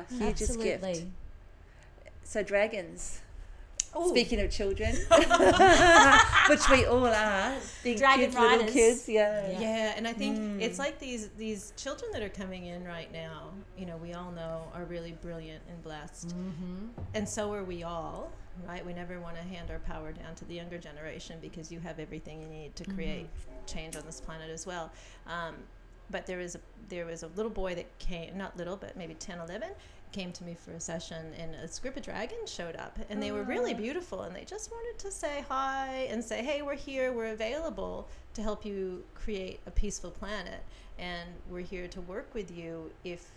Hugest 0.09 0.41
Absolutely. 0.51 0.93
gift. 0.93 1.05
So 2.23 2.43
dragons. 2.43 3.19
Ooh. 3.95 4.09
Speaking 4.09 4.39
of 4.41 4.49
children, 4.49 4.95
which 6.49 6.67
we 6.71 6.85
all 6.85 7.05
are, 7.05 7.53
big 7.83 7.97
Dragon 7.99 8.25
kids, 8.25 8.35
little 8.35 8.57
riders. 8.57 8.73
kids, 8.73 9.09
yeah. 9.09 9.51
Yeah. 9.51 9.59
Yeah, 9.59 9.93
and 9.95 10.07
I 10.07 10.13
think 10.13 10.37
Mm. 10.39 10.61
it's 10.61 10.79
like 10.79 10.97
these 10.97 11.29
these 11.37 11.73
children 11.77 12.09
that 12.13 12.23
are 12.23 12.29
coming 12.29 12.65
in 12.65 12.83
right 12.85 13.11
now. 13.13 13.51
You 13.77 13.85
know, 13.85 13.97
we 13.97 14.13
all 14.13 14.31
know 14.31 14.63
are 14.73 14.85
really 14.85 15.11
brilliant 15.21 15.61
and 15.69 15.81
blessed, 15.83 16.29
Mm-hmm. 16.29 16.87
and 17.13 17.29
so 17.29 17.53
are 17.53 17.63
we 17.63 17.83
all. 17.83 18.31
Right? 18.67 18.85
We 18.85 18.93
never 18.93 19.19
want 19.19 19.35
to 19.35 19.41
hand 19.41 19.71
our 19.71 19.79
power 19.79 20.11
down 20.11 20.35
to 20.35 20.45
the 20.45 20.53
younger 20.53 20.77
generation 20.77 21.37
because 21.41 21.71
you 21.71 21.79
have 21.79 21.97
everything 21.99 22.39
you 22.39 22.47
need 22.47 22.75
to 22.75 22.83
create 22.83 23.27
change 23.65 23.95
on 23.95 24.03
this 24.05 24.21
planet 24.21 24.51
as 24.51 24.67
well. 24.67 24.91
Um, 25.25 25.55
but 26.11 26.27
there 26.27 26.39
is 26.39 26.53
a 26.55 26.59
there 26.89 27.05
was 27.05 27.23
a 27.23 27.27
little 27.35 27.49
boy 27.51 27.73
that 27.75 27.87
came, 27.99 28.37
not 28.37 28.55
little, 28.57 28.75
but 28.77 28.95
maybe 28.97 29.13
10, 29.15 29.39
11, 29.39 29.69
came 30.13 30.31
to 30.31 30.43
me 30.43 30.53
for 30.53 30.71
a 30.71 30.79
session, 30.79 31.33
and 31.37 31.55
a 31.55 31.81
group 31.81 31.97
of 31.97 32.03
dragons 32.03 32.49
showed 32.51 32.75
up, 32.77 32.97
and 33.09 33.21
they 33.21 33.31
were 33.31 33.43
really 33.43 33.73
Ah. 33.73 33.77
beautiful, 33.77 34.21
and 34.21 34.35
they 34.35 34.45
just 34.45 34.71
wanted 34.71 34.97
to 34.99 35.11
say 35.11 35.43
hi 35.49 36.07
and 36.09 36.23
say, 36.23 36.43
hey, 36.43 36.61
we're 36.61 36.75
here, 36.75 37.11
we're 37.11 37.31
available 37.33 38.07
to 38.35 38.41
help 38.41 38.63
you 38.65 39.03
create 39.15 39.59
a 39.65 39.71
peaceful 39.71 40.11
planet, 40.11 40.61
and 40.97 41.29
we're 41.49 41.61
here 41.65 41.87
to 41.87 42.01
work 42.01 42.33
with 42.33 42.49
you 42.51 42.91
if 43.03 43.31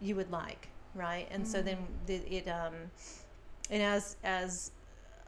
you 0.00 0.16
would 0.16 0.30
like, 0.32 0.68
right? 0.94 1.28
And 1.30 1.46
so 1.46 1.62
then 1.62 1.78
the, 2.06 2.16
it 2.34 2.48
um, 2.48 2.74
and 3.70 3.82
as 3.82 4.16
as 4.24 4.72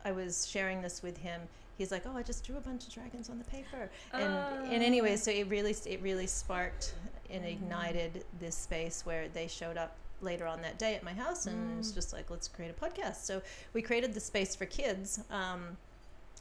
I 0.04 0.12
was 0.12 0.46
sharing 0.46 0.82
this 0.82 1.02
with 1.02 1.16
him, 1.18 1.40
he's 1.78 1.90
like, 1.92 2.04
"Oh, 2.06 2.16
I 2.16 2.22
just 2.22 2.44
drew 2.44 2.56
a 2.56 2.60
bunch 2.60 2.86
of 2.86 2.92
dragons 2.92 3.30
on 3.30 3.38
the 3.38 3.44
paper." 3.44 3.88
And 4.12 4.32
and 4.72 4.82
anyway, 4.82 5.16
so 5.16 5.30
it 5.30 5.46
really 5.48 5.76
it 5.86 6.00
really 6.02 6.26
sparked 6.26 6.94
and 7.30 7.44
ignited 7.44 8.24
this 8.40 8.56
space 8.56 9.06
where 9.06 9.28
they 9.28 9.46
showed 9.46 9.76
up 9.76 9.96
later 10.24 10.46
on 10.46 10.62
that 10.62 10.78
day 10.78 10.94
at 10.94 11.02
my 11.04 11.12
house, 11.12 11.46
and 11.46 11.78
it's 11.78 11.92
just 11.92 12.12
like, 12.12 12.30
"Let's 12.30 12.48
create 12.48 12.70
a 12.76 12.84
podcast." 12.84 13.16
So 13.24 13.42
we 13.72 13.82
created 13.82 14.14
the 14.14 14.20
space 14.20 14.56
for 14.56 14.66
kids. 14.66 15.20
Um, 15.30 15.76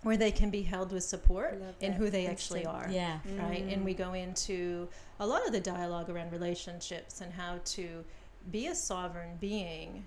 where 0.02 0.18
they 0.18 0.32
can 0.32 0.50
be 0.50 0.64
held 0.64 0.92
with 0.92 1.04
support 1.06 1.62
in 1.80 1.94
who 1.94 2.10
they 2.10 2.28
actually 2.28 2.66
are 2.66 2.88
Yeah. 2.92 3.20
right? 3.38 3.64
And 3.64 3.84
Mm. 3.84 3.86
we 3.86 3.94
go 3.94 4.12
into 4.12 4.90
a 5.18 5.26
lot 5.26 5.46
of 5.48 5.54
the 5.54 5.62
dialogue 5.62 6.10
around 6.10 6.34
relationships 6.34 7.22
and 7.22 7.32
how 7.32 7.60
to 7.64 8.04
be 8.52 8.68
a 8.68 8.76
sovereign 8.76 9.38
being 9.40 10.06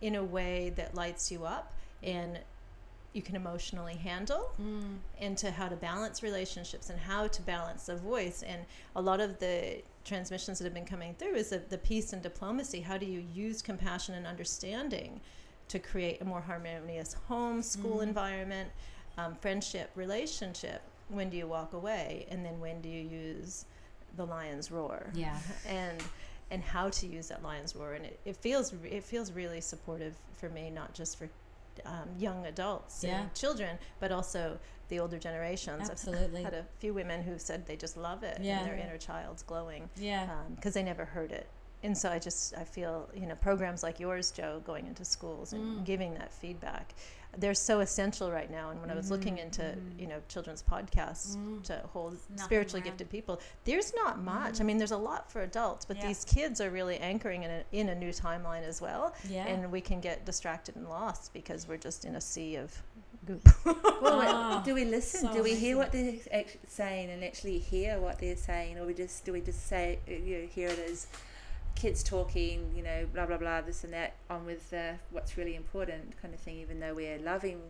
in 0.00 0.14
a 0.14 0.22
way 0.22 0.70
that 0.76 0.94
lights 0.94 1.32
you 1.32 1.44
up 1.44 1.72
and 2.00 2.38
you 3.12 3.22
can 3.22 3.34
emotionally 3.34 3.96
handle 3.96 4.52
Mm. 4.60 4.98
into 5.18 5.50
how 5.50 5.68
to 5.68 5.74
balance 5.74 6.22
relationships 6.22 6.88
and 6.88 7.00
how 7.00 7.26
to 7.26 7.42
balance 7.42 7.86
the 7.86 7.96
voice 7.96 8.40
and 8.44 8.64
a 8.94 9.00
lot 9.02 9.18
of 9.20 9.40
the 9.40 9.82
transmissions 10.04 10.58
that 10.58 10.64
have 10.64 10.74
been 10.74 10.84
coming 10.84 11.14
through 11.14 11.34
is 11.34 11.50
the, 11.50 11.62
the 11.68 11.78
peace 11.78 12.12
and 12.12 12.22
diplomacy. 12.22 12.80
How 12.80 12.98
do 12.98 13.06
you 13.06 13.24
use 13.34 13.62
compassion 13.62 14.14
and 14.14 14.26
understanding 14.26 15.20
to 15.68 15.78
create 15.78 16.20
a 16.20 16.24
more 16.24 16.40
harmonious 16.40 17.14
home 17.28 17.62
school 17.62 18.00
environment 18.00 18.70
um, 19.16 19.34
friendship 19.34 19.90
relationship? 19.94 20.82
When 21.08 21.30
do 21.30 21.36
you 21.36 21.46
walk 21.46 21.72
away? 21.72 22.26
And 22.30 22.44
then 22.44 22.60
when 22.60 22.80
do 22.80 22.88
you 22.88 23.02
use 23.02 23.64
the 24.16 24.26
lion's 24.26 24.70
roar? 24.70 25.10
Yeah. 25.14 25.38
and 25.68 26.02
and 26.50 26.62
how 26.62 26.90
to 26.90 27.06
use 27.06 27.28
that 27.28 27.42
lion's 27.42 27.74
roar? 27.74 27.94
And 27.94 28.04
it, 28.04 28.20
it 28.24 28.36
feels 28.36 28.74
it 28.84 29.04
feels 29.04 29.32
really 29.32 29.60
supportive 29.60 30.14
for 30.34 30.48
me 30.50 30.70
not 30.70 30.94
just 30.94 31.18
for 31.18 31.28
um, 31.86 32.08
young 32.18 32.46
adults 32.46 33.02
Yeah. 33.04 33.20
and 33.22 33.34
children 33.34 33.78
but 34.00 34.12
also 34.12 34.58
the 34.88 35.00
older 35.00 35.18
generations 35.18 35.90
Absolutely. 35.90 36.40
i've 36.40 36.44
had 36.52 36.54
a 36.54 36.64
few 36.78 36.92
women 36.94 37.22
who 37.22 37.38
said 37.38 37.66
they 37.66 37.76
just 37.76 37.96
love 37.96 38.22
it 38.22 38.38
Yeah. 38.40 38.58
and 38.58 38.66
their 38.68 38.76
inner 38.76 38.98
child's 38.98 39.42
glowing 39.42 39.88
Yeah. 39.96 40.28
because 40.54 40.74
they 40.74 40.82
never 40.82 41.04
heard 41.04 41.32
it 41.32 41.48
and 41.82 41.96
so 41.96 42.10
i 42.10 42.18
just 42.18 42.56
i 42.56 42.64
feel 42.64 43.08
you 43.14 43.26
know 43.26 43.34
programs 43.36 43.82
like 43.82 43.98
yours 44.00 44.30
Jo 44.30 44.60
going 44.64 44.86
into 44.86 45.04
schools 45.04 45.52
and 45.52 45.80
Mm. 45.80 45.84
giving 45.84 46.14
that 46.14 46.32
feedback 46.32 46.94
they're 47.38 47.54
so 47.54 47.80
essential 47.80 48.30
right 48.30 48.50
now 48.50 48.70
and 48.70 48.80
when 48.80 48.90
i 48.90 48.94
was 48.94 49.10
looking 49.10 49.34
Mm-hmm. 49.36 49.44
into 49.62 49.76
you 49.98 50.06
know 50.06 50.20
children's 50.28 50.62
podcasts 50.62 51.36
to 51.64 51.80
hold 51.92 52.12
nothing 52.30 52.44
spiritually 52.44 52.80
around. 52.80 52.90
gifted 52.98 53.10
people 53.10 53.40
there's 53.64 53.92
not 53.94 54.22
much 54.22 54.60
i 54.60 54.64
mean 54.64 54.78
there's 54.78 54.90
a 54.92 54.96
lot 54.96 55.30
for 55.30 55.42
adults 55.42 55.84
but 55.84 55.96
Yeah. 55.96 56.08
these 56.08 56.24
kids 56.24 56.60
are 56.60 56.70
really 56.70 56.98
anchoring 56.98 57.42
in 57.42 57.50
a, 57.50 57.62
in 57.72 57.88
a 57.88 57.94
new 57.94 58.10
timeline 58.10 58.62
as 58.66 58.80
well 58.80 59.14
Yeah. 59.28 59.46
and 59.46 59.70
we 59.72 59.80
can 59.80 60.00
get 60.00 60.24
distracted 60.24 60.76
and 60.76 60.88
lost 60.88 61.32
because 61.32 61.66
we're 61.68 61.76
just 61.78 62.04
in 62.04 62.16
a 62.16 62.20
sea 62.20 62.56
of 62.56 62.72
goop 63.26 63.48
Well, 63.64 64.20
Ah, 64.26 64.62
do 64.64 64.74
we 64.74 64.84
listen? 64.84 65.20
so 65.22 65.32
do 65.32 65.42
we 65.42 65.54
hear 65.54 65.76
what 65.76 65.92
they're 65.92 66.14
saying 66.68 67.10
and 67.10 67.24
actually 67.24 67.58
hear 67.58 67.98
what 67.98 68.18
they're 68.18 68.36
saying, 68.36 68.78
or 68.78 68.84
we 68.86 68.92
just 68.94 69.24
do 69.24 69.32
we 69.32 69.40
just 69.40 69.66
say 69.66 69.98
uh, 70.06 70.12
you 70.12 70.38
know 70.42 70.46
hear 70.48 70.68
it 70.68 70.78
as 70.90 71.06
kids 71.74 72.02
talking, 72.02 72.72
you 72.76 72.82
know, 72.82 73.06
blah 73.12 73.26
blah 73.26 73.36
blah, 73.38 73.60
this 73.60 73.84
and 73.84 73.92
that, 73.92 74.14
on 74.30 74.46
with 74.46 74.72
uh, 74.72 74.94
what's 75.10 75.36
really 75.36 75.54
important 75.54 76.20
kind 76.20 76.34
of 76.34 76.40
thing. 76.40 76.58
Even 76.58 76.80
though 76.80 76.94
we're 76.94 77.18
loving 77.18 77.60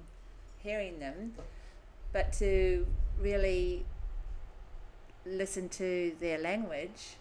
hearing 0.58 0.98
them, 0.98 1.34
but 2.12 2.32
to 2.34 2.86
really 3.20 3.84
listen 5.26 5.68
to 5.70 6.14
their 6.20 6.38
language. 6.38 7.16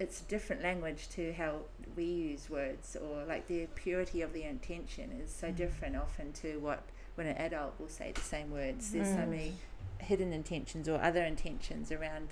It's 0.00 0.20
a 0.20 0.24
different 0.24 0.60
language 0.62 1.08
to 1.10 1.32
how 1.34 1.60
we 1.96 2.04
use 2.04 2.50
words, 2.50 2.96
or 2.96 3.24
like 3.24 3.46
the 3.46 3.66
purity 3.76 4.22
of 4.22 4.32
the 4.32 4.42
intention 4.42 5.12
is 5.24 5.32
so 5.32 5.52
different 5.52 5.96
often 5.96 6.32
to 6.34 6.58
what 6.58 6.82
when 7.14 7.28
an 7.28 7.36
adult 7.36 7.74
will 7.78 7.88
say 7.88 8.10
the 8.12 8.20
same 8.20 8.50
words. 8.50 8.90
There's 8.90 9.06
so 9.06 9.20
Mm. 9.20 9.30
many 9.30 9.54
hidden 9.98 10.32
intentions 10.32 10.88
or 10.88 11.00
other 11.00 11.24
intentions 11.24 11.92
around, 11.92 12.30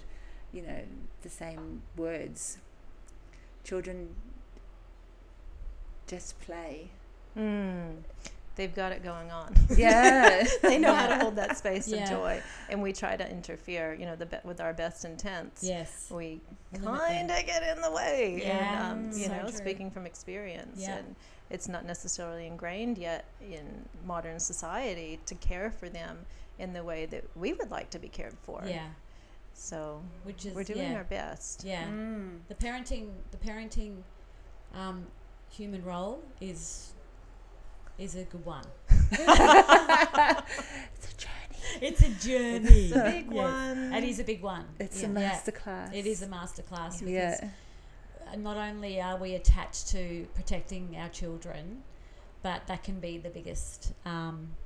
you 0.53 0.63
know, 0.63 0.83
the 1.23 1.29
same 1.31 1.83
words. 1.97 2.59
Children 3.65 4.09
just 6.07 6.39
play. 6.41 6.89
Mm. 7.37 7.97
They've 8.55 8.75
got 8.75 8.93
it 8.93 9.03
going 9.03 9.31
on. 9.31 9.55
Yeah. 9.77 10.45
they 10.61 10.79
know 10.79 10.95
how 10.95 11.07
to 11.07 11.19
hold 11.19 11.37
that 11.37 11.57
space 11.57 11.89
Yeah. 11.89 12.05
of 12.05 12.11
joy, 12.11 12.43
and 12.69 12.83
we 12.83 12.93
try 12.93 13.17
to 13.17 13.29
interfere. 13.31 13.95
You 13.95 14.05
know, 14.07 14.17
the 14.17 14.27
be- 14.27 14.37
with 14.45 14.61
our 14.61 14.75
best 14.75 15.05
intents. 15.07 15.65
Yes. 15.65 16.09
We 16.11 16.41
kind 16.85 17.31
of 17.31 17.47
get 17.47 17.63
in 17.77 17.81
the 17.81 17.91
way. 17.91 18.43
Yeah, 18.45 18.93
and, 18.93 19.07
um, 19.13 19.19
you 19.19 19.25
so 19.27 19.33
know, 19.33 19.41
true. 19.43 19.53
speaking 19.53 19.91
from 19.91 20.05
experience, 20.07 20.81
Yeah. 20.83 20.97
and 20.99 21.17
it's 21.49 21.67
not 21.69 21.87
necessarily 21.87 22.47
ingrained 22.47 22.99
yet 22.99 23.25
in 23.41 23.89
modern 24.07 24.39
society 24.39 25.19
to 25.27 25.35
care 25.37 25.71
for 25.71 25.89
them 25.89 26.27
in 26.59 26.75
the 26.75 26.85
way 26.85 27.07
that 27.07 27.25
we 27.35 27.55
would 27.55 27.71
like 27.71 27.89
to 27.91 27.99
be 27.99 28.09
cared 28.09 28.37
for. 28.43 28.63
Yeah. 28.67 28.89
So 29.55 30.03
Which 30.25 30.47
is 30.47 30.55
we're 30.55 30.65
doing 30.65 30.91
yeah. 30.91 30.97
our 30.99 31.05
best. 31.05 31.65
Yeah. 31.65 31.85
Mm. 31.87 32.39
The 32.49 32.55
parenting 32.55 33.11
the 33.31 33.37
parenting 33.39 33.97
um, 34.75 35.07
human 35.51 35.85
role 35.85 36.23
is 36.41 36.93
is 37.99 38.15
a 38.17 38.25
good 38.25 38.45
one. 38.45 38.65
It's 40.95 41.13
a 41.13 41.17
journey. 41.17 41.79
It's 41.81 42.01
a 42.03 42.09
journey. 42.29 42.87
It's 42.87 42.97
a 42.97 43.05
big 43.11 43.31
one. 43.31 43.93
It 43.93 44.05
is 44.05 44.19
a 44.19 44.25
big 44.25 44.43
one. 44.43 44.65
It's 44.79 45.01
Yeah. 45.03 45.09
a 45.09 45.21
Yeah. 45.21 45.31
masterclass. 45.31 45.95
It 45.95 46.07
is 46.07 46.23
a 46.23 46.27
masterclass 46.27 46.99
because 47.01 47.41
Yeah. 47.43 47.51
uh, 48.33 48.37
not 48.37 48.57
only 48.57 49.01
are 49.01 49.17
we 49.17 49.35
attached 49.35 49.89
to 49.89 50.27
protecting 50.35 50.97
our 50.97 51.09
children, 51.09 51.83
but 52.43 52.67
that 52.67 52.83
can 52.83 52.99
be 53.01 53.19
the 53.19 53.31
biggest 53.31 53.93
um, 54.05 54.57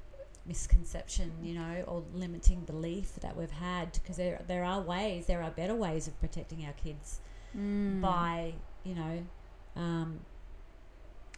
misconception, 0.47 1.33
you 1.43 1.55
know, 1.55 1.85
or 1.87 2.03
limiting 2.15 2.61
belief 2.61 3.15
that 3.17 3.37
we've 3.37 3.51
had. 3.51 3.93
Because 3.93 4.17
there, 4.17 4.41
there 4.47 4.65
are 4.65 4.81
ways, 4.81 5.27
there 5.27 5.43
are 5.43 5.51
better 5.51 5.75
ways 5.75 6.07
of 6.07 6.19
protecting 6.21 6.65
our 6.65 6.73
kids 6.75 7.21
Mm. 7.57 8.01
by, 8.03 8.53
you 8.85 8.95
know, 8.95 9.25
um, 9.77 10.21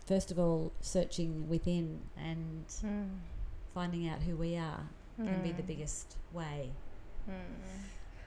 first 0.06 0.30
of 0.32 0.38
all, 0.38 0.72
searching 0.80 1.48
within 1.48 2.00
and 2.16 2.66
Mm. 2.68 3.18
finding 3.74 4.09
out 4.09 4.22
who 4.22 4.36
we 4.36 4.56
are 4.56 4.88
can 5.16 5.42
be 5.42 5.52
the 5.52 5.62
Mm. 5.62 5.66
biggest 5.66 6.16
way 6.32 6.70
Mm. 7.28 7.34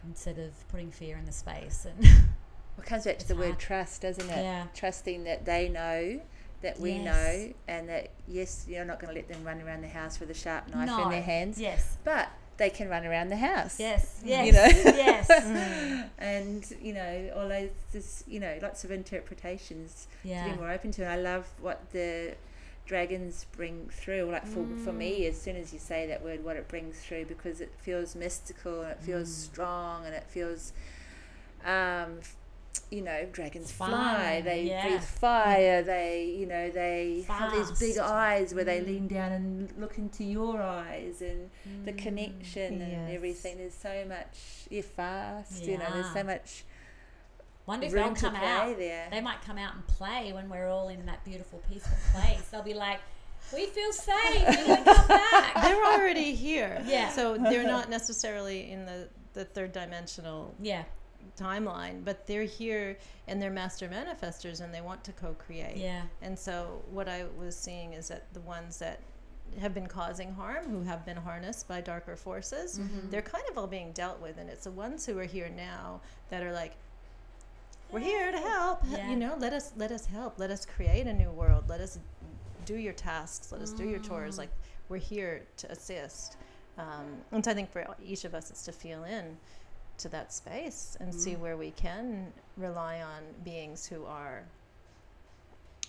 instead 0.06 0.38
of 0.40 0.68
putting 0.70 0.92
fear 0.92 1.18
in 1.18 1.26
the 1.26 1.32
space. 1.32 1.86
And 1.86 2.00
Well, 2.02 2.80
it 2.80 2.86
comes 2.86 3.04
back 3.06 3.18
to 3.20 3.28
the 3.28 3.36
word 3.36 3.60
trust, 3.60 4.02
doesn't 4.04 4.30
it? 4.30 4.38
yeah, 4.44 4.68
Trusting 4.74 5.24
that 5.26 5.44
they 5.46 5.68
know 5.70 6.22
that 6.62 6.80
we 6.80 6.94
Yes. 6.94 7.04
know, 7.06 7.54
and 7.68 7.90
that 7.90 8.10
yes, 8.28 8.66
you're 8.68 8.86
not 8.86 9.00
going 9.00 9.14
to 9.14 9.20
let 9.20 9.28
them 9.28 9.44
run 9.44 9.62
around 9.62 9.82
the 9.82 9.88
house 9.90 10.20
with 10.20 10.30
a 10.30 10.34
sharp 10.34 10.68
knife 10.70 11.00
in 11.00 11.10
their 11.10 11.22
hands, 11.22 11.60
yes, 11.60 11.98
but 12.04 12.30
they 12.58 12.70
can 12.70 12.88
run 12.90 13.06
around 13.06 13.30
the 13.30 13.38
house. 13.38 13.80
yes, 13.80 14.22
yes, 14.24 14.46
You 14.46 14.52
know? 14.54 14.92
yes. 14.96 15.28
Mm. 15.42 16.10
and 16.20 16.74
you 16.82 16.94
know 16.94 17.32
all 17.36 17.48
those 17.50 18.24
you 18.28 18.40
know 18.40 18.60
lots 18.62 18.84
of 18.84 18.92
interpretations 18.92 20.08
yeah. 20.24 20.44
to 20.46 20.52
be 20.52 20.56
more 20.58 20.70
open 20.72 20.92
to 20.92 21.02
and 21.04 21.12
i 21.12 21.16
love 21.16 21.48
what 21.60 21.90
the 21.92 22.36
dragons 22.86 23.46
bring 23.58 23.90
through 23.92 24.30
like 24.32 24.46
for, 24.46 24.66
for 24.84 24.92
Mm. 24.92 24.98
me 24.98 25.26
as 25.28 25.42
soon 25.42 25.56
as 25.56 25.74
you 25.74 25.80
say 25.80 26.06
that 26.08 26.22
word 26.24 26.44
what 26.44 26.56
it 26.58 26.68
brings 26.68 27.00
through 27.00 27.26
because 27.26 27.60
it 27.62 27.72
feels 27.80 28.16
mystical 28.16 28.82
and 28.82 28.92
it 28.92 29.00
feels 29.02 29.30
Mm. 29.30 29.46
strong 29.52 30.06
and 30.06 30.14
it 30.14 30.26
feels 30.26 30.74
um 31.66 32.20
you 32.90 33.02
know 33.02 33.26
dragons 33.32 33.72
Fun, 33.72 33.90
fly 33.90 34.42
they 34.42 34.64
yeah. 34.64 34.88
breathe 34.88 35.02
fire 35.04 35.82
they 35.82 36.26
you 36.26 36.46
know 36.46 36.70
they 36.70 37.26
have 37.28 37.52
these 37.54 37.72
big 37.80 37.98
eyes 37.98 38.54
where 38.54 38.64
they 38.64 38.80
Mm. 38.82 38.86
lean 38.88 39.08
down 39.08 39.32
and 39.34 39.74
look 39.78 39.98
into 39.98 40.24
your 40.24 40.62
eyes 40.62 41.22
and 41.22 41.50
the 41.86 41.92
Mm. 41.94 41.98
connection 41.98 42.82
and 42.82 43.12
everything 43.12 43.58
there's 43.58 43.74
so 43.74 44.06
much 44.08 44.68
you're 44.70 44.84
fast 44.84 45.64
you 45.66 45.78
know 45.78 45.86
there's 45.94 46.14
so 46.14 46.24
much 46.24 46.64
Wonder 47.66 47.86
if 47.88 47.94
room 47.94 48.06
they'll 48.06 48.16
to 48.16 48.22
come 48.22 48.36
play 48.36 48.48
out. 48.48 48.78
there 48.78 49.08
They 49.12 49.22
might 49.22 49.42
come 49.44 49.58
out 49.58 49.76
and 49.76 49.86
play 49.88 50.32
when 50.34 50.50
we're 50.50 50.68
all 50.68 50.90
in 50.90 51.06
that 51.06 51.24
beautiful, 51.24 51.62
peaceful 51.70 51.96
place. 52.12 52.42
They'll 52.50 52.64
be 52.64 52.74
like, 52.74 53.00
"We 53.54 53.68
feel 53.68 53.94
safe. 53.94 54.44
We're 54.68 54.78
come 54.84 55.08
back." 55.08 55.54
they're 55.62 55.86
already 55.86 56.34
here. 56.34 56.82
Yeah. 56.86 57.10
So 57.12 57.38
they're 57.38 57.64
not 57.64 57.88
necessarily 57.88 58.72
in 58.72 58.86
the, 58.88 59.10
the 59.34 59.46
third 59.46 59.74
dimensional 59.74 60.56
Yeah, 60.60 60.84
timeline, 61.40 62.04
but 62.04 62.26
they're 62.28 62.44
here 62.44 62.98
and 63.28 63.42
they're 63.42 63.50
master 63.52 63.88
manifestors 63.88 64.62
and 64.62 64.74
they 64.74 64.82
want 64.82 65.04
to 65.06 65.12
co 65.14 65.34
create. 65.34 65.78
yeah, 65.78 66.04
And 66.22 66.38
so 66.38 66.82
what 66.92 67.08
I 67.10 67.26
was 67.38 67.56
seeing 67.56 67.94
is 67.94 68.08
that 68.10 68.32
the 68.34 68.42
ones 68.42 68.78
that 68.80 69.00
have 69.60 69.74
been 69.74 69.88
causing 69.88 70.32
harm, 70.34 70.66
who 70.70 70.82
have 70.84 71.06
been 71.06 71.18
harnessed 71.18 71.68
by 71.68 71.82
darker 71.82 72.16
forces, 72.16 72.80
Mhm. 72.80 73.10
they're 73.12 73.22
kind 73.22 73.44
of 73.50 73.58
all 73.58 73.68
being 73.68 73.92
dealt 73.92 74.20
with. 74.22 74.38
And 74.38 74.50
it's 74.50 74.64
the 74.64 74.72
ones 74.72 75.06
who 75.06 75.18
are 75.20 75.26
here 75.26 75.50
now 75.50 76.00
that 76.30 76.42
are 76.44 76.54
like, 76.54 76.74
we're 77.92 78.00
here 78.00 78.32
to 78.32 78.38
help. 78.38 78.80
Yeah. 78.90 79.10
You 79.10 79.18
know, 79.18 79.36
let 79.38 79.52
us 79.52 79.74
let 79.76 79.92
us 79.92 80.06
help. 80.06 80.40
Let 80.40 80.50
us 80.52 80.66
create 80.66 81.08
a 81.08 81.14
new 81.14 81.30
world. 81.32 81.68
Let 81.68 81.82
us 81.82 82.00
do 82.66 82.78
your 82.78 82.94
tasks. 82.94 83.52
Let 83.52 83.62
us 83.62 83.74
do 83.74 83.84
your 83.84 84.00
chores. 84.00 84.36
Mm. 84.36 84.40
Like 84.40 84.50
we're 84.88 84.98
here 84.98 85.46
to 85.58 85.72
assist. 85.72 86.38
Um, 86.78 87.22
and 87.34 87.44
so 87.44 87.52
I 87.52 87.54
think 87.54 87.70
for 87.70 87.86
each 88.02 88.24
of 88.24 88.34
us, 88.34 88.50
it's 88.50 88.64
to 88.64 88.72
feel 88.72 89.04
in 89.04 89.38
to 90.02 90.10
that 90.10 90.34
space 90.34 90.98
and 91.00 91.14
see 91.14 91.34
Mm. 91.36 91.40
where 91.40 91.58
we 91.58 91.72
can 91.72 92.34
rely 92.58 93.02
on 93.02 93.24
beings 93.44 93.86
who 93.88 94.06
are 94.06 94.44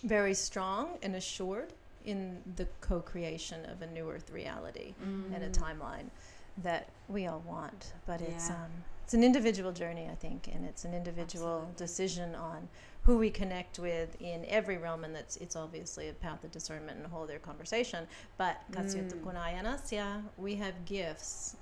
very 0.03 0.33
strong 0.33 0.97
and 1.01 1.15
assured 1.15 1.73
in 2.05 2.41
the 2.57 2.67
co-creation 2.81 3.65
of 3.65 3.81
a 3.81 3.87
new 3.87 4.09
earth 4.09 4.29
reality 4.29 4.93
and 5.33 5.43
a 5.43 5.49
Mm. 5.49 5.53
timeline 5.63 6.09
that 6.57 6.89
we 7.07 7.25
all 7.25 7.39
want 7.39 7.93
but 8.05 8.21
it's 8.21 8.49
um 8.49 8.71
it's 9.03 9.13
an 9.15 9.23
individual 9.23 9.71
journey 9.71 10.07
i 10.11 10.15
think 10.15 10.47
and 10.53 10.65
it's 10.65 10.85
an 10.85 10.93
individual 10.93 11.59
Absolutely. 11.61 11.75
decision 11.85 12.35
on 12.35 12.69
who 13.03 13.17
we 13.17 13.29
connect 13.31 13.79
with 13.79 14.21
in 14.21 14.45
every 14.45 14.77
realm 14.77 15.03
and 15.03 15.15
that's 15.15 15.35
it's 15.37 15.55
obviously 15.55 16.09
a 16.09 16.13
path 16.13 16.43
of 16.43 16.51
discernment 16.51 16.97
and 16.97 17.05
a 17.05 17.09
whole 17.09 17.23
other 17.23 17.39
conversation 17.39 18.05
but 18.37 18.57
mm. 18.71 20.23
we 20.37 20.55
have 20.55 20.85
gifts 20.85 21.55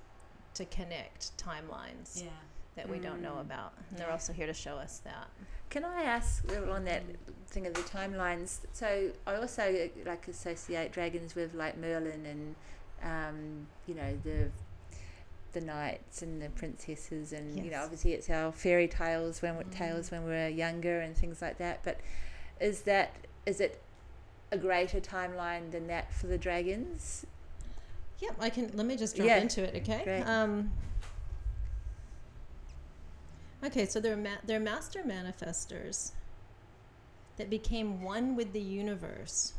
to 0.55 0.65
connect 0.65 1.35
timelines 1.37 2.23
yeah. 2.23 2.29
that 2.75 2.89
we 2.89 2.99
don't 2.99 3.21
know 3.21 3.35
Mm. 3.35 3.41
about 3.41 3.73
and 3.89 3.97
they're 3.99 4.11
also 4.11 4.33
here 4.33 4.47
to 4.47 4.53
show 4.53 4.75
us 4.75 4.99
that 4.99 5.27
Can 5.69 5.85
I 5.85 6.03
ask 6.03 6.43
on 6.69 6.83
that 6.85 7.03
thing 7.47 7.65
of 7.65 7.73
the 7.73 7.81
timelines? 7.81 8.59
So 8.73 9.11
I 9.25 9.35
also 9.35 9.63
uh, 9.63 9.87
like 10.09 10.27
associate 10.27 10.91
dragons 10.91 11.33
with 11.35 11.53
like 11.53 11.77
Merlin 11.77 12.25
and 12.25 12.55
um, 13.03 13.67
you 13.87 13.95
know 13.95 14.17
the 14.23 14.49
the 15.53 15.61
knights 15.61 16.21
and 16.21 16.41
the 16.41 16.49
princesses 16.49 17.33
and 17.33 17.63
you 17.65 17.71
know 17.71 17.81
obviously 17.83 18.13
it's 18.13 18.29
our 18.29 18.51
fairy 18.51 18.87
tales 18.87 19.41
when 19.41 19.57
we 19.57 19.63
Mm. 19.63 19.71
tales 19.71 20.11
when 20.11 20.23
we 20.25 20.29
we're 20.31 20.47
younger 20.49 20.99
and 20.99 21.15
things 21.15 21.41
like 21.41 21.57
that. 21.57 21.79
But 21.83 21.99
is 22.59 22.81
that 22.81 23.15
is 23.45 23.59
it 23.61 23.81
a 24.51 24.57
greater 24.57 24.99
timeline 24.99 25.71
than 25.71 25.87
that 25.87 26.13
for 26.13 26.27
the 26.27 26.37
dragons? 26.37 27.25
Yep, 28.21 28.35
I 28.39 28.49
can. 28.49 28.71
Let 28.73 28.85
me 28.85 28.95
just 28.95 29.15
jump 29.15 29.27
Yeah. 29.27 29.37
into 29.37 29.63
it, 29.63 29.81
okay? 29.81 30.21
Um, 30.21 30.71
okay, 33.63 33.85
so 33.85 33.99
they're 33.99 34.15
ma- 34.15 34.41
they're 34.45 34.59
master 34.59 35.01
manifestors 35.03 36.11
that 37.37 37.49
became 37.49 38.01
one 38.03 38.35
with 38.35 38.53
the 38.53 38.61
universe 38.61 39.53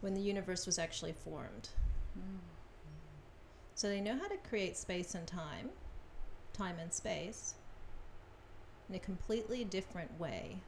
when 0.00 0.14
the 0.14 0.20
universe 0.20 0.66
was 0.66 0.78
actually 0.78 1.12
formed. 1.12 1.68
So 3.74 3.88
they 3.88 4.00
know 4.00 4.16
how 4.16 4.28
to 4.28 4.36
create 4.48 4.76
space 4.76 5.14
and 5.14 5.26
time, 5.26 5.70
time 6.52 6.76
and 6.78 6.92
space, 6.92 7.54
in 8.88 8.94
a 8.94 8.98
completely 8.98 9.64
different 9.64 10.18
way 10.18 10.58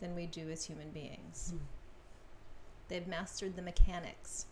than 0.00 0.14
we 0.14 0.26
do 0.26 0.50
as 0.50 0.64
human 0.64 0.90
beings. 0.90 1.54
Mm. 1.54 1.60
They've 2.88 3.06
mastered 3.08 3.56
the 3.56 3.62
mechanics 3.62 4.46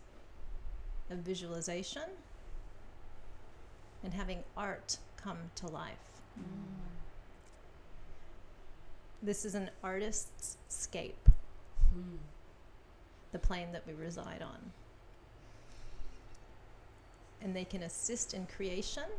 of 1.09 1.19
visualization 1.19 2.03
and 4.03 4.13
having 4.13 4.43
art 4.55 4.97
come 5.17 5.37
to 5.55 5.67
life. 5.67 6.21
Mm. 6.39 6.43
This 9.21 9.43
is 9.43 9.55
an 9.55 9.69
artist's 9.83 10.57
scape, 10.69 11.29
Mm. 11.93 12.19
the 13.31 13.39
plane 13.39 13.71
that 13.71 13.85
we 13.85 13.93
reside 13.93 14.41
on. 14.41 14.71
And 17.41 17.55
they 17.55 17.65
can 17.65 17.83
assist 17.83 18.33
in 18.33 18.47
creation 18.47 19.09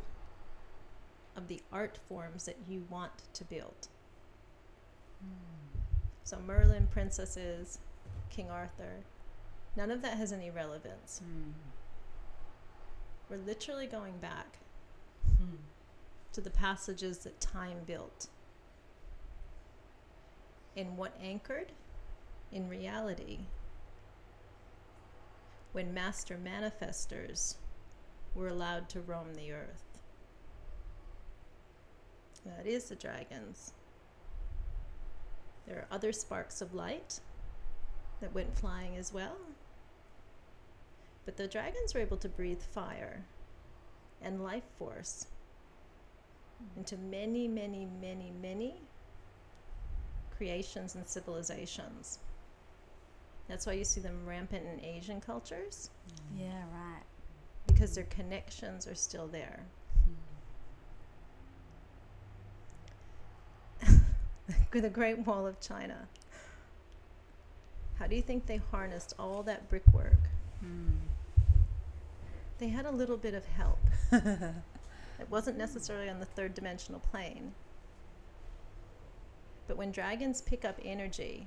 of 1.36 1.49
the 1.49 1.62
art 1.72 1.99
forms 2.09 2.45
that 2.45 2.57
you 2.68 2.86
want 2.91 3.12
to 3.34 3.45
build. 3.45 3.88
Hmm. 5.20 5.78
So, 6.24 6.38
Merlin, 6.41 6.86
princesses, 6.88 7.78
King 8.30 8.51
Arthur, 8.51 9.05
none 9.76 9.91
of 9.91 10.03
that 10.03 10.16
has 10.16 10.32
any 10.32 10.51
relevance. 10.51 11.20
Hmm. 11.24 11.51
We're 13.31 13.37
literally 13.39 13.87
going 13.87 14.18
back 14.18 14.59
Mm. 15.41 15.59
to 16.33 16.41
the 16.41 16.51
passages 16.51 17.18
that 17.18 17.41
time 17.41 17.85
built. 17.85 18.28
And 20.76 20.97
what 20.99 21.16
anchored 21.20 21.72
in 22.51 22.68
reality 22.68 23.47
when 25.72 25.95
master 25.95 26.37
manifestors 26.37 27.57
were 28.35 28.49
allowed 28.49 28.89
to 28.89 29.01
roam 29.01 29.35
the 29.35 29.53
earth. 29.53 30.01
That 32.45 32.66
is 32.66 32.89
the 32.89 32.97
dragons. 32.97 33.72
There 35.66 35.78
are 35.78 35.87
other 35.91 36.12
sparks 36.12 36.61
of 36.61 36.74
light 36.74 37.20
that 38.20 38.33
went 38.35 38.57
flying 38.59 38.97
as 38.97 39.12
well. 39.12 39.37
But 41.31 41.37
the 41.37 41.47
dragons 41.47 41.95
were 41.95 42.01
able 42.01 42.16
to 42.16 42.28
breathe 42.28 42.61
fire 42.61 43.22
and 44.20 44.43
life 44.43 44.64
force 44.81 45.28
into 46.76 46.97
many, 46.97 47.47
many, 47.47 47.87
many, 48.01 48.33
many 48.43 48.74
creations 50.37 50.97
and 50.97 51.07
civilizations. 51.07 52.18
That's 53.47 53.64
why 53.64 53.74
you 53.74 53.85
see 53.85 54.01
them 54.01 54.26
rampant 54.26 54.66
in 54.66 54.85
Asian 54.85 55.20
cultures 55.20 55.91
Yeah, 56.37 56.64
right. 56.72 57.05
because 57.68 57.95
their 57.95 58.07
connections 58.11 58.89
are 58.89 58.97
still 58.97 59.28
there. 59.28 59.61
the 64.72 64.91
Great 64.91 65.20
Wall 65.20 65.47
of 65.47 65.61
China. 65.61 66.09
How 68.01 68.09
do 68.09 68.16
you 68.16 68.22
think 68.22 68.47
they 68.47 68.61
harnessed 68.72 69.14
all 69.16 69.45
that 69.45 69.68
brickwork? 69.68 70.18
Mm. 70.64 70.97
They 72.61 72.68
had 72.68 72.84
a 72.84 72.90
little 72.90 73.16
bit 73.16 73.32
of 73.32 73.46
help. 73.46 73.78
it 74.12 75.30
wasn't 75.30 75.56
necessarily 75.56 76.11
on 76.11 76.20
the 76.20 76.26
third 76.26 76.54
dimensional 76.54 77.00
plane. 77.00 77.54
But 79.66 79.78
when 79.78 79.90
dragons 79.90 80.42
pick 80.42 80.64
up 80.66 80.78
energy 80.84 81.46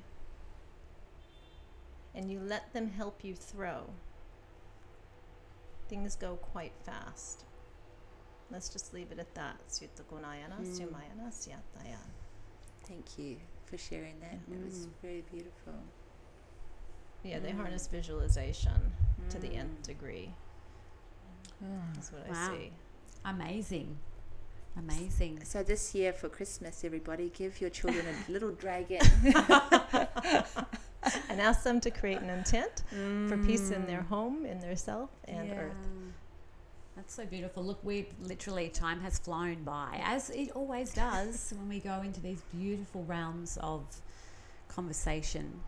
and 2.16 2.32
you 2.32 2.40
let 2.40 2.74
them 2.74 2.90
help 2.90 3.24
you 3.24 3.36
throw, 3.36 3.92
things 5.88 6.16
go 6.16 6.36
quite 6.38 6.74
fast. 6.84 7.44
Let's 8.50 8.70
just 8.70 8.92
leave 8.94 9.12
it 9.12 9.20
at 9.20 9.34
that. 9.36 9.58
Mm. 10.64 10.78
Thank 12.88 13.20
you 13.20 13.38
for 13.66 13.78
sharing 13.78 14.20
that. 14.22 14.40
It 14.52 14.64
was 14.66 14.88
Mm. 14.88 14.90
very 15.02 15.22
beautiful. 15.32 15.74
Yeah, 17.24 17.40
they 17.40 17.52
Mm. 17.52 17.58
harness 17.58 17.88
visualization 17.88 18.94
to 19.30 19.38
the 19.40 19.56
nth 19.56 19.80
Mm. 19.82 19.84
degree. 19.84 20.34
That's 21.62 22.12
what 22.12 22.28
Wow. 22.30 22.52
I 22.52 22.58
see. 22.58 22.72
Amazing. 23.26 23.98
Amazing. 24.78 25.44
So 25.46 25.62
this 25.64 25.94
year 25.94 26.12
for 26.14 26.30
Christmas, 26.30 26.84
everybody 26.84 27.30
give 27.30 27.62
your 27.62 27.70
children 27.70 28.06
a 28.08 28.32
little 28.32 28.52
dragon. 28.52 29.02
and 31.30 31.42
ask 31.42 31.64
them 31.64 31.80
to 31.82 31.92
create 31.92 32.20
an 32.20 32.30
intent 32.30 32.84
for 33.30 33.38
peace 33.38 33.70
in 33.72 33.86
their 33.86 34.02
Mm. 34.02 34.08
home, 34.08 34.46
in 34.46 34.60
their 34.60 34.76
self, 34.76 35.10
and 35.28 35.52
earth. 35.52 35.88
That's 36.96 37.14
so 37.14 37.26
beautiful. 37.26 37.64
Look, 37.64 37.84
we 37.84 38.08
literally 38.22 38.70
time 38.70 39.02
has 39.02 39.18
flown 39.20 39.64
by, 39.64 40.00
as 40.04 40.30
it 40.30 40.52
always 40.52 40.94
does 40.94 41.54
when 41.58 41.68
we 41.70 41.80
go 41.80 42.02
into 42.02 42.22
these 42.22 42.42
beautiful 42.56 43.04
realms 43.04 43.58
of 43.62 43.84
conversation. 44.68 45.60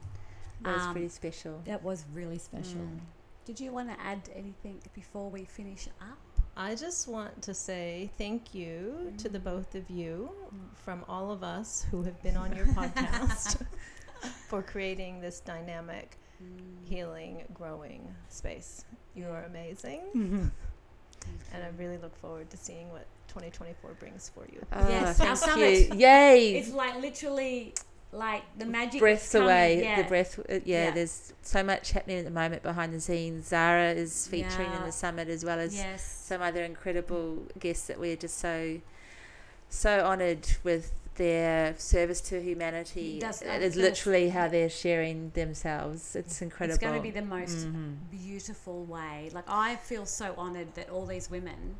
That 0.61 0.75
was 0.75 0.83
Um, 0.83 0.91
pretty 0.93 1.09
special. 1.09 1.61
That 1.65 1.83
was 1.83 2.05
really 2.13 2.37
special. 2.39 2.79
Mm. 2.81 2.99
Did 3.45 3.59
you 3.59 3.71
want 3.71 3.89
to 3.89 4.01
add 4.03 4.27
anything 4.35 4.81
before 4.95 5.29
we 5.29 5.45
finish 5.45 5.87
up? 6.01 6.17
I 6.57 6.73
just 6.73 7.07
want 7.07 7.43
to 7.43 7.53
say 7.53 8.09
thank 8.17 8.55
you 8.55 9.13
to 9.19 9.29
the 9.29 9.37
mm. 9.37 9.43
both 9.43 9.75
of 9.75 9.87
you 9.87 10.31
mm. 10.47 10.75
from 10.75 11.05
all 11.07 11.31
of 11.31 11.43
us 11.43 11.85
who 11.91 12.01
have 12.03 12.21
been 12.23 12.35
on 12.37 12.55
your 12.55 12.65
podcast 12.67 13.63
for 14.47 14.63
creating 14.63 15.21
this 15.21 15.41
dynamic, 15.41 16.17
mm. 16.41 16.89
healing, 16.89 17.43
growing 17.53 18.15
space. 18.29 18.83
You 19.13 19.27
are 19.27 19.43
amazing, 19.43 20.01
and 20.15 20.51
I 21.63 21.67
really 21.77 21.97
look 21.97 22.17
forward 22.17 22.49
to 22.49 22.57
seeing 22.57 22.91
what 22.91 23.05
2024 23.27 23.93
brings 23.99 24.31
for 24.33 24.45
you. 24.51 24.65
Oh, 24.73 24.89
Yes, 24.89 25.19
our 25.19 25.35
summit. 25.35 25.93
you. 25.93 25.99
Yay! 25.99 26.57
It's 26.57 26.71
like 26.71 26.99
literally 26.99 27.75
like 28.15 28.43
the 28.57 28.65
magic 28.65 28.99
breaths 29.01 29.35
away. 29.35 29.81
Yeah. 29.81 30.01
The 30.01 30.07
breath. 30.07 30.39
uh, 30.39 30.59
Yeah, 30.63 30.85
Yeah. 30.85 30.91
there's 30.91 31.33
so 31.41 31.63
much 31.63 31.91
happening 31.91 32.19
at 32.19 32.25
the 32.25 32.31
moment 32.31 32.63
behind 32.63 32.93
the 32.93 32.99
scenes. 33.01 33.49
Zhara 33.51 33.95
is 33.95 34.27
featuring 34.27 34.71
in 34.71 34.83
the 34.83 34.91
summit 34.91 35.27
as 35.29 35.43
well 35.43 35.59
as 35.59 35.75
Yes. 35.75 36.03
some 36.03 36.41
other 36.41 36.63
incredible 36.63 37.43
guests 37.59 37.87
that 37.87 37.99
we're 37.99 38.15
just 38.15 38.37
so 38.39 38.79
so 39.69 39.99
honoured 40.05 40.47
with 40.63 40.93
their 41.15 41.75
service 41.77 42.21
to 42.21 42.41
humanity. 42.41 43.19
It 43.19 43.61
is 43.63 43.75
literally 43.75 44.29
how 44.29 44.47
they're 44.47 44.69
sharing 44.69 45.31
themselves. 45.31 46.15
It's 46.15 46.41
incredible. 46.41 46.75
It's 46.75 46.81
going 46.83 46.95
to 46.95 47.01
be 47.01 47.09
the 47.11 47.21
most 47.25 47.67
Mhm. 47.67 47.95
beautiful 48.11 48.83
way. 48.85 49.29
Like 49.33 49.45
I 49.47 49.75
feel 49.77 50.05
so 50.05 50.33
honored 50.37 50.75
that 50.75 50.89
all 50.89 51.05
these 51.05 51.29
women 51.29 51.77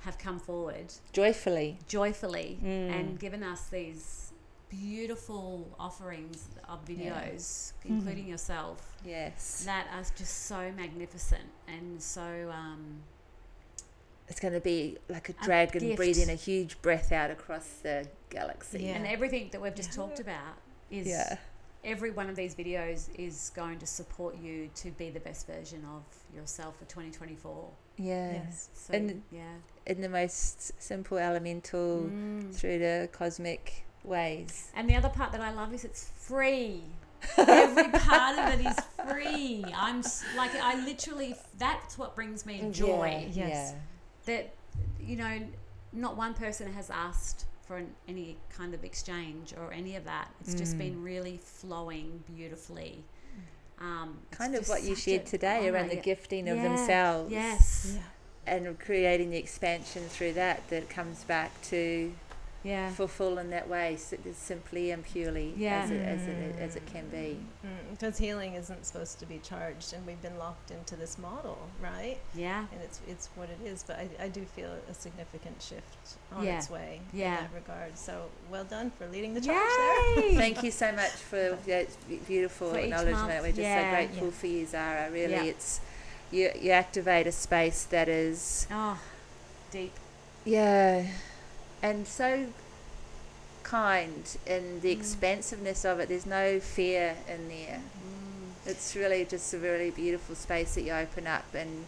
have 0.00 0.18
come 0.18 0.38
forward 0.38 0.92
joyfully. 1.12 1.78
joyfully 1.88 2.58
Mm. 2.62 2.90
and 2.90 3.18
given 3.18 3.42
us 3.42 3.68
these 3.68 4.23
beautiful 4.80 5.66
offerings 5.78 6.48
of 6.68 6.88
Yeah. 6.88 6.96
videos, 6.96 7.72
including 7.84 8.26
yourself, 8.26 8.96
Yes, 9.04 9.62
that 9.64 9.86
are 9.92 10.04
just 10.16 10.46
so 10.46 10.72
magnificent 10.72 11.48
and 11.68 12.02
so 12.02 12.50
um, 12.52 13.02
it's 14.28 14.40
going 14.40 14.54
to 14.54 14.60
be 14.60 14.98
like 15.08 15.28
a 15.28 15.34
A 15.40 15.44
dragon 15.44 15.80
gift. 15.80 15.96
breathing 15.96 16.30
a 16.30 16.34
huge 16.34 16.80
breath 16.82 17.12
out 17.12 17.30
across 17.30 17.66
the 17.82 18.08
galaxy. 18.30 18.84
Yeah. 18.84 18.96
and 18.96 19.06
everything 19.06 19.50
that 19.52 19.60
we've 19.60 19.74
just 19.74 19.90
Yeah. 19.90 19.96
talked 19.96 20.20
about 20.20 20.56
is 20.90 21.06
Yeah. 21.06 21.38
every 21.84 22.10
one 22.10 22.28
of 22.30 22.36
these 22.36 22.54
videos 22.54 23.08
is 23.18 23.50
going 23.54 23.78
to 23.78 23.86
support 23.86 24.36
you 24.36 24.70
to 24.76 24.90
be 24.92 25.10
the 25.10 25.20
best 25.20 25.46
version 25.46 25.84
of 25.84 26.02
yourself 26.34 26.78
for 26.78 26.84
2024. 26.86 27.70
Yeah. 27.96 28.32
Yes. 28.32 28.70
So 28.74 28.94
And- 28.94 29.22
yeah. 29.30 29.56
In 29.86 30.00
the 30.00 30.08
most 30.08 30.72
simple, 30.82 31.18
elemental, 31.18 32.04
Mm. 32.04 32.52
through 32.54 32.78
the 32.80 33.08
cosmic 33.12 33.83
ways. 34.04 34.70
And 34.74 34.88
the 34.88 34.96
other 34.96 35.08
part 35.08 35.32
that 35.32 35.40
I 35.40 35.52
love 35.52 35.72
is 35.74 35.84
it's 35.84 36.10
free. 36.16 36.82
Every 37.38 37.88
part 37.88 38.38
of 38.38 38.60
it 38.60 38.66
is 38.66 38.76
free. 39.10 39.64
I'm 39.74 40.02
like 40.36 40.54
I 40.60 40.84
literally 40.84 41.34
that's 41.58 41.96
what 41.96 42.14
brings 42.14 42.44
me 42.44 42.68
joy. 42.70 43.28
Yeah. 43.32 43.48
Yes. 43.48 43.74
That 44.26 44.52
you 45.00 45.16
know, 45.16 45.40
not 45.92 46.16
one 46.16 46.34
person 46.34 46.72
has 46.74 46.90
asked 46.90 47.46
for 47.66 47.78
an, 47.78 47.88
any 48.08 48.36
kind 48.54 48.74
of 48.74 48.84
exchange 48.84 49.54
or 49.56 49.72
any 49.72 49.96
of 49.96 50.04
that. 50.04 50.28
It's 50.42 50.54
just 50.54 50.74
Mm. 50.74 50.78
been 50.78 51.02
really 51.02 51.38
flowing 51.42 52.22
beautifully. 52.34 53.04
Um, 53.80 54.18
Kind 54.30 54.54
of 54.54 54.68
what 54.68 54.82
you 54.82 54.94
shared 54.94 55.22
a 55.22 55.24
today 55.24 55.60
honor. 55.68 55.72
around 55.72 55.88
the 55.88 55.96
Yeah. 55.96 56.02
gifting 56.02 56.48
of 56.48 56.56
Yeah. 56.58 56.62
themselves. 56.64 57.32
Yes. 57.32 57.96
And 58.46 58.78
creating 58.78 59.30
the 59.30 59.38
expansion 59.38 60.02
through 60.08 60.34
that 60.34 60.68
that 60.68 60.90
comes 60.90 61.24
back 61.24 61.50
to 61.70 62.12
Yeah. 62.64 62.90
fulfill 62.90 63.36
in 63.38 63.50
that 63.50 63.68
way, 63.68 63.96
simply 64.34 64.90
and 64.90 65.04
purely 65.04 65.52
Yeah. 65.56 65.82
as, 65.82 65.90
it, 65.90 66.00
as, 66.00 66.26
it, 66.26 66.56
as 66.58 66.76
it 66.76 66.86
can 66.86 67.06
be. 67.10 67.36
Mm-hmm. 67.64 67.90
Because 67.92 68.16
healing 68.18 68.54
isn't 68.54 68.86
supposed 68.86 69.18
to 69.20 69.26
be 69.26 69.38
charged, 69.38 69.92
and 69.92 70.04
we've 70.06 70.20
been 70.22 70.38
locked 70.38 70.70
into 70.70 70.96
this 70.96 71.18
model, 71.18 71.58
right? 71.80 72.16
Yeah. 72.34 72.64
And 72.72 72.80
it's 72.82 73.00
it's 73.06 73.28
what 73.36 73.48
it 73.50 73.58
is. 73.66 73.84
But 73.86 73.98
I, 73.98 74.08
I 74.24 74.28
do 74.28 74.44
feel 74.46 74.70
a 74.90 74.94
significant 74.94 75.60
shift 75.60 76.16
on 76.32 76.42
Yeah. 76.44 76.56
its 76.58 76.70
way 76.70 77.00
Yeah. 77.12 77.36
in 77.38 77.44
that 77.44 77.54
regard. 77.54 77.98
So 77.98 78.24
well 78.50 78.64
done 78.64 78.90
for 78.98 79.06
leading 79.08 79.34
the 79.34 79.40
charge 79.42 79.56
there. 80.16 80.32
Thank 80.44 80.62
you 80.62 80.70
so 80.70 80.90
much 80.92 81.10
for 81.10 81.58
that 81.66 81.88
beautiful 82.26 82.70
For 82.70 82.78
acknowledgement. 82.78 83.28
month, 83.28 83.42
We're 83.42 83.48
just 83.48 83.60
yeah. 83.60 83.90
so 83.90 83.96
grateful 83.96 84.26
Yeah. 84.28 84.32
for 84.32 84.46
you, 84.46 84.66
Zhara. 84.66 85.12
Really, 85.12 85.32
Yeah. 85.34 85.42
it's 85.44 85.80
you. 86.30 86.50
You 86.60 86.70
activate 86.70 87.26
a 87.26 87.32
space 87.32 87.84
that 87.84 88.08
is 88.08 88.66
Oh, 88.70 88.98
deep. 89.70 89.92
Yeah, 90.46 91.06
and 91.84 92.08
so 92.08 92.46
kind 93.62 94.36
in 94.46 94.80
the 94.80 94.88
Mm. 94.94 94.98
expansiveness 94.98 95.84
of 95.84 96.00
it. 96.00 96.08
There's 96.08 96.26
no 96.26 96.58
fear 96.60 97.16
in 97.28 97.48
there. 97.48 97.80
Mm. 97.80 98.70
It's 98.70 98.96
really 98.96 99.24
just 99.26 99.52
a 99.52 99.58
really 99.58 99.90
beautiful 99.90 100.34
space 100.34 100.74
that 100.74 100.82
you 100.82 100.92
open 100.92 101.26
up 101.26 101.54
and 101.54 101.84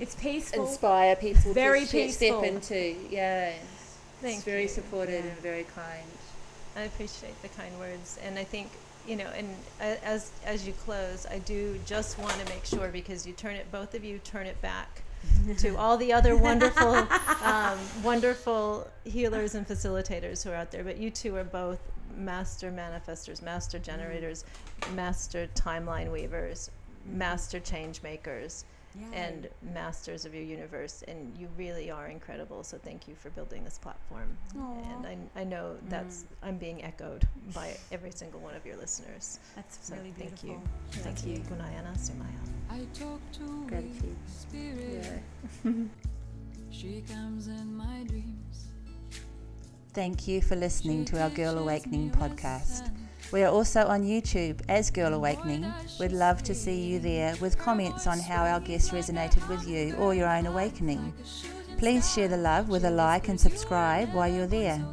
It's 0.00 0.14
peaceful. 0.16 0.66
inspire 0.66 1.14
people 1.14 1.52
Very 1.52 1.84
to 1.86 1.92
peaceful. 1.92 2.40
step 2.40 2.44
into. 2.44 2.96
Yeah, 3.10 3.52
Thank 4.20 4.36
it's 4.36 4.44
very 4.44 4.62
you. 4.62 4.68
supportive 4.68 5.24
Yeah. 5.24 5.30
and 5.30 5.40
very 5.40 5.64
kind. 5.64 6.10
I 6.76 6.82
appreciate 6.82 7.40
the 7.42 7.48
kind 7.48 7.78
words, 7.78 8.18
and 8.22 8.38
I 8.38 8.44
think 8.44 8.70
you 9.06 9.16
know, 9.16 9.28
and 9.28 9.48
as 9.80 10.30
as 10.44 10.66
you 10.66 10.72
close, 10.84 11.24
I 11.26 11.38
do 11.38 11.80
just 11.86 12.18
want 12.18 12.32
to 12.38 12.44
make 12.52 12.64
sure 12.66 12.88
because 12.88 13.26
you 13.26 13.32
turn 13.32 13.54
it, 13.56 13.70
both 13.72 13.94
of 13.94 14.04
you 14.04 14.18
turn 14.18 14.46
it 14.46 14.60
back 14.60 15.02
to 15.58 15.76
all 15.76 15.96
the 15.96 16.12
other 16.12 16.36
wonderful, 16.36 16.94
um, 17.42 17.78
wonderful 18.02 18.90
healers 19.04 19.54
and 19.54 19.66
facilitators 19.66 20.42
who 20.42 20.50
are 20.50 20.54
out 20.54 20.70
there. 20.70 20.84
But 20.84 20.98
you 20.98 21.10
two 21.10 21.36
are 21.36 21.44
both 21.44 21.80
master 22.16 22.70
manifestors, 22.70 23.42
master 23.42 23.78
generators, 23.78 24.44
master 24.94 25.48
timeline 25.54 26.10
weavers, 26.10 26.70
master 27.06 27.60
change 27.60 28.02
makers, 28.02 28.64
Yay. 28.98 29.06
and 29.18 29.48
masters 29.74 30.24
of 30.24 30.34
your 30.34 30.42
universe. 30.42 31.02
And 31.08 31.36
you 31.38 31.48
really 31.56 31.90
are 31.90 32.08
incredible. 32.08 32.64
So 32.64 32.78
thank 32.78 33.06
you 33.08 33.14
for 33.14 33.30
building 33.30 33.64
this 33.64 33.78
platform. 33.78 34.36
And 34.54 35.06
I, 35.06 35.40
I 35.40 35.44
know 35.44 35.76
that's 35.88 36.22
mm. 36.24 36.26
I'm 36.42 36.56
being 36.58 36.82
echoed 36.84 37.26
by 37.54 37.76
every 37.92 38.10
single 38.10 38.40
one 38.40 38.54
of 38.54 38.64
your 38.66 38.76
listeners. 38.76 39.38
That's 39.56 39.78
So 39.82 39.94
really 39.96 40.12
thank 40.18 40.40
beautiful. 40.42 40.50
you. 40.92 41.02
Thank 41.02 41.26
you. 41.26 41.38
Gunayana 41.38 41.96
Sumaya. 41.96 42.40
I 42.70 42.80
talk 42.98 43.20
to 43.38 43.66
Gratitude. 43.68 44.16
spirit. 44.26 45.22
Yeah. 45.64 45.72
She 46.72 47.02
comes 47.12 47.48
in 47.48 47.76
my 47.76 48.04
dreams. 48.06 48.68
Thank 49.92 50.28
you 50.28 50.40
for 50.40 50.54
listening 50.54 51.04
to 51.06 51.20
our 51.20 51.28
Girl 51.30 51.58
Awakening 51.58 52.10
podcast. 52.12 52.90
We 53.32 53.44
are 53.44 53.52
also 53.52 53.86
on 53.86 54.02
YouTube 54.02 54.60
as 54.68 54.90
Girl 54.90 55.14
Awakening. 55.14 55.64
We'd 56.00 56.12
love 56.12 56.42
to 56.44 56.54
see 56.54 56.80
you 56.80 56.98
there 56.98 57.36
with 57.40 57.58
comments 57.58 58.06
on 58.06 58.18
how 58.18 58.44
our 58.44 58.60
guests 58.60 58.90
resonated 58.90 59.48
with 59.48 59.68
you 59.68 59.94
or 59.96 60.14
your 60.14 60.28
own 60.28 60.46
awakening. 60.46 61.12
Please 61.78 62.12
share 62.12 62.28
the 62.28 62.36
love 62.36 62.68
with 62.68 62.84
a 62.84 62.90
like 62.90 63.28
and 63.28 63.40
subscribe 63.40 64.12
while 64.12 64.30
you're 64.30 64.46
there. 64.46 64.84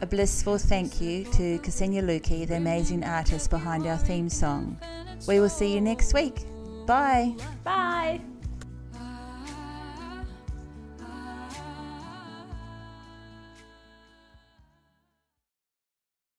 A 0.00 0.06
blissful 0.06 0.58
thank 0.58 1.00
you 1.00 1.24
to 1.24 1.58
Ksenia 1.60 2.02
Luki, 2.02 2.46
the 2.46 2.56
amazing 2.56 3.04
artist 3.04 3.50
behind 3.50 3.86
our 3.86 3.98
theme 3.98 4.28
song. 4.28 4.78
We 5.28 5.40
will 5.40 5.48
see 5.48 5.74
you 5.74 5.80
next 5.80 6.14
week. 6.14 6.44
Bye. 6.86 7.34
Bye. 7.64 8.20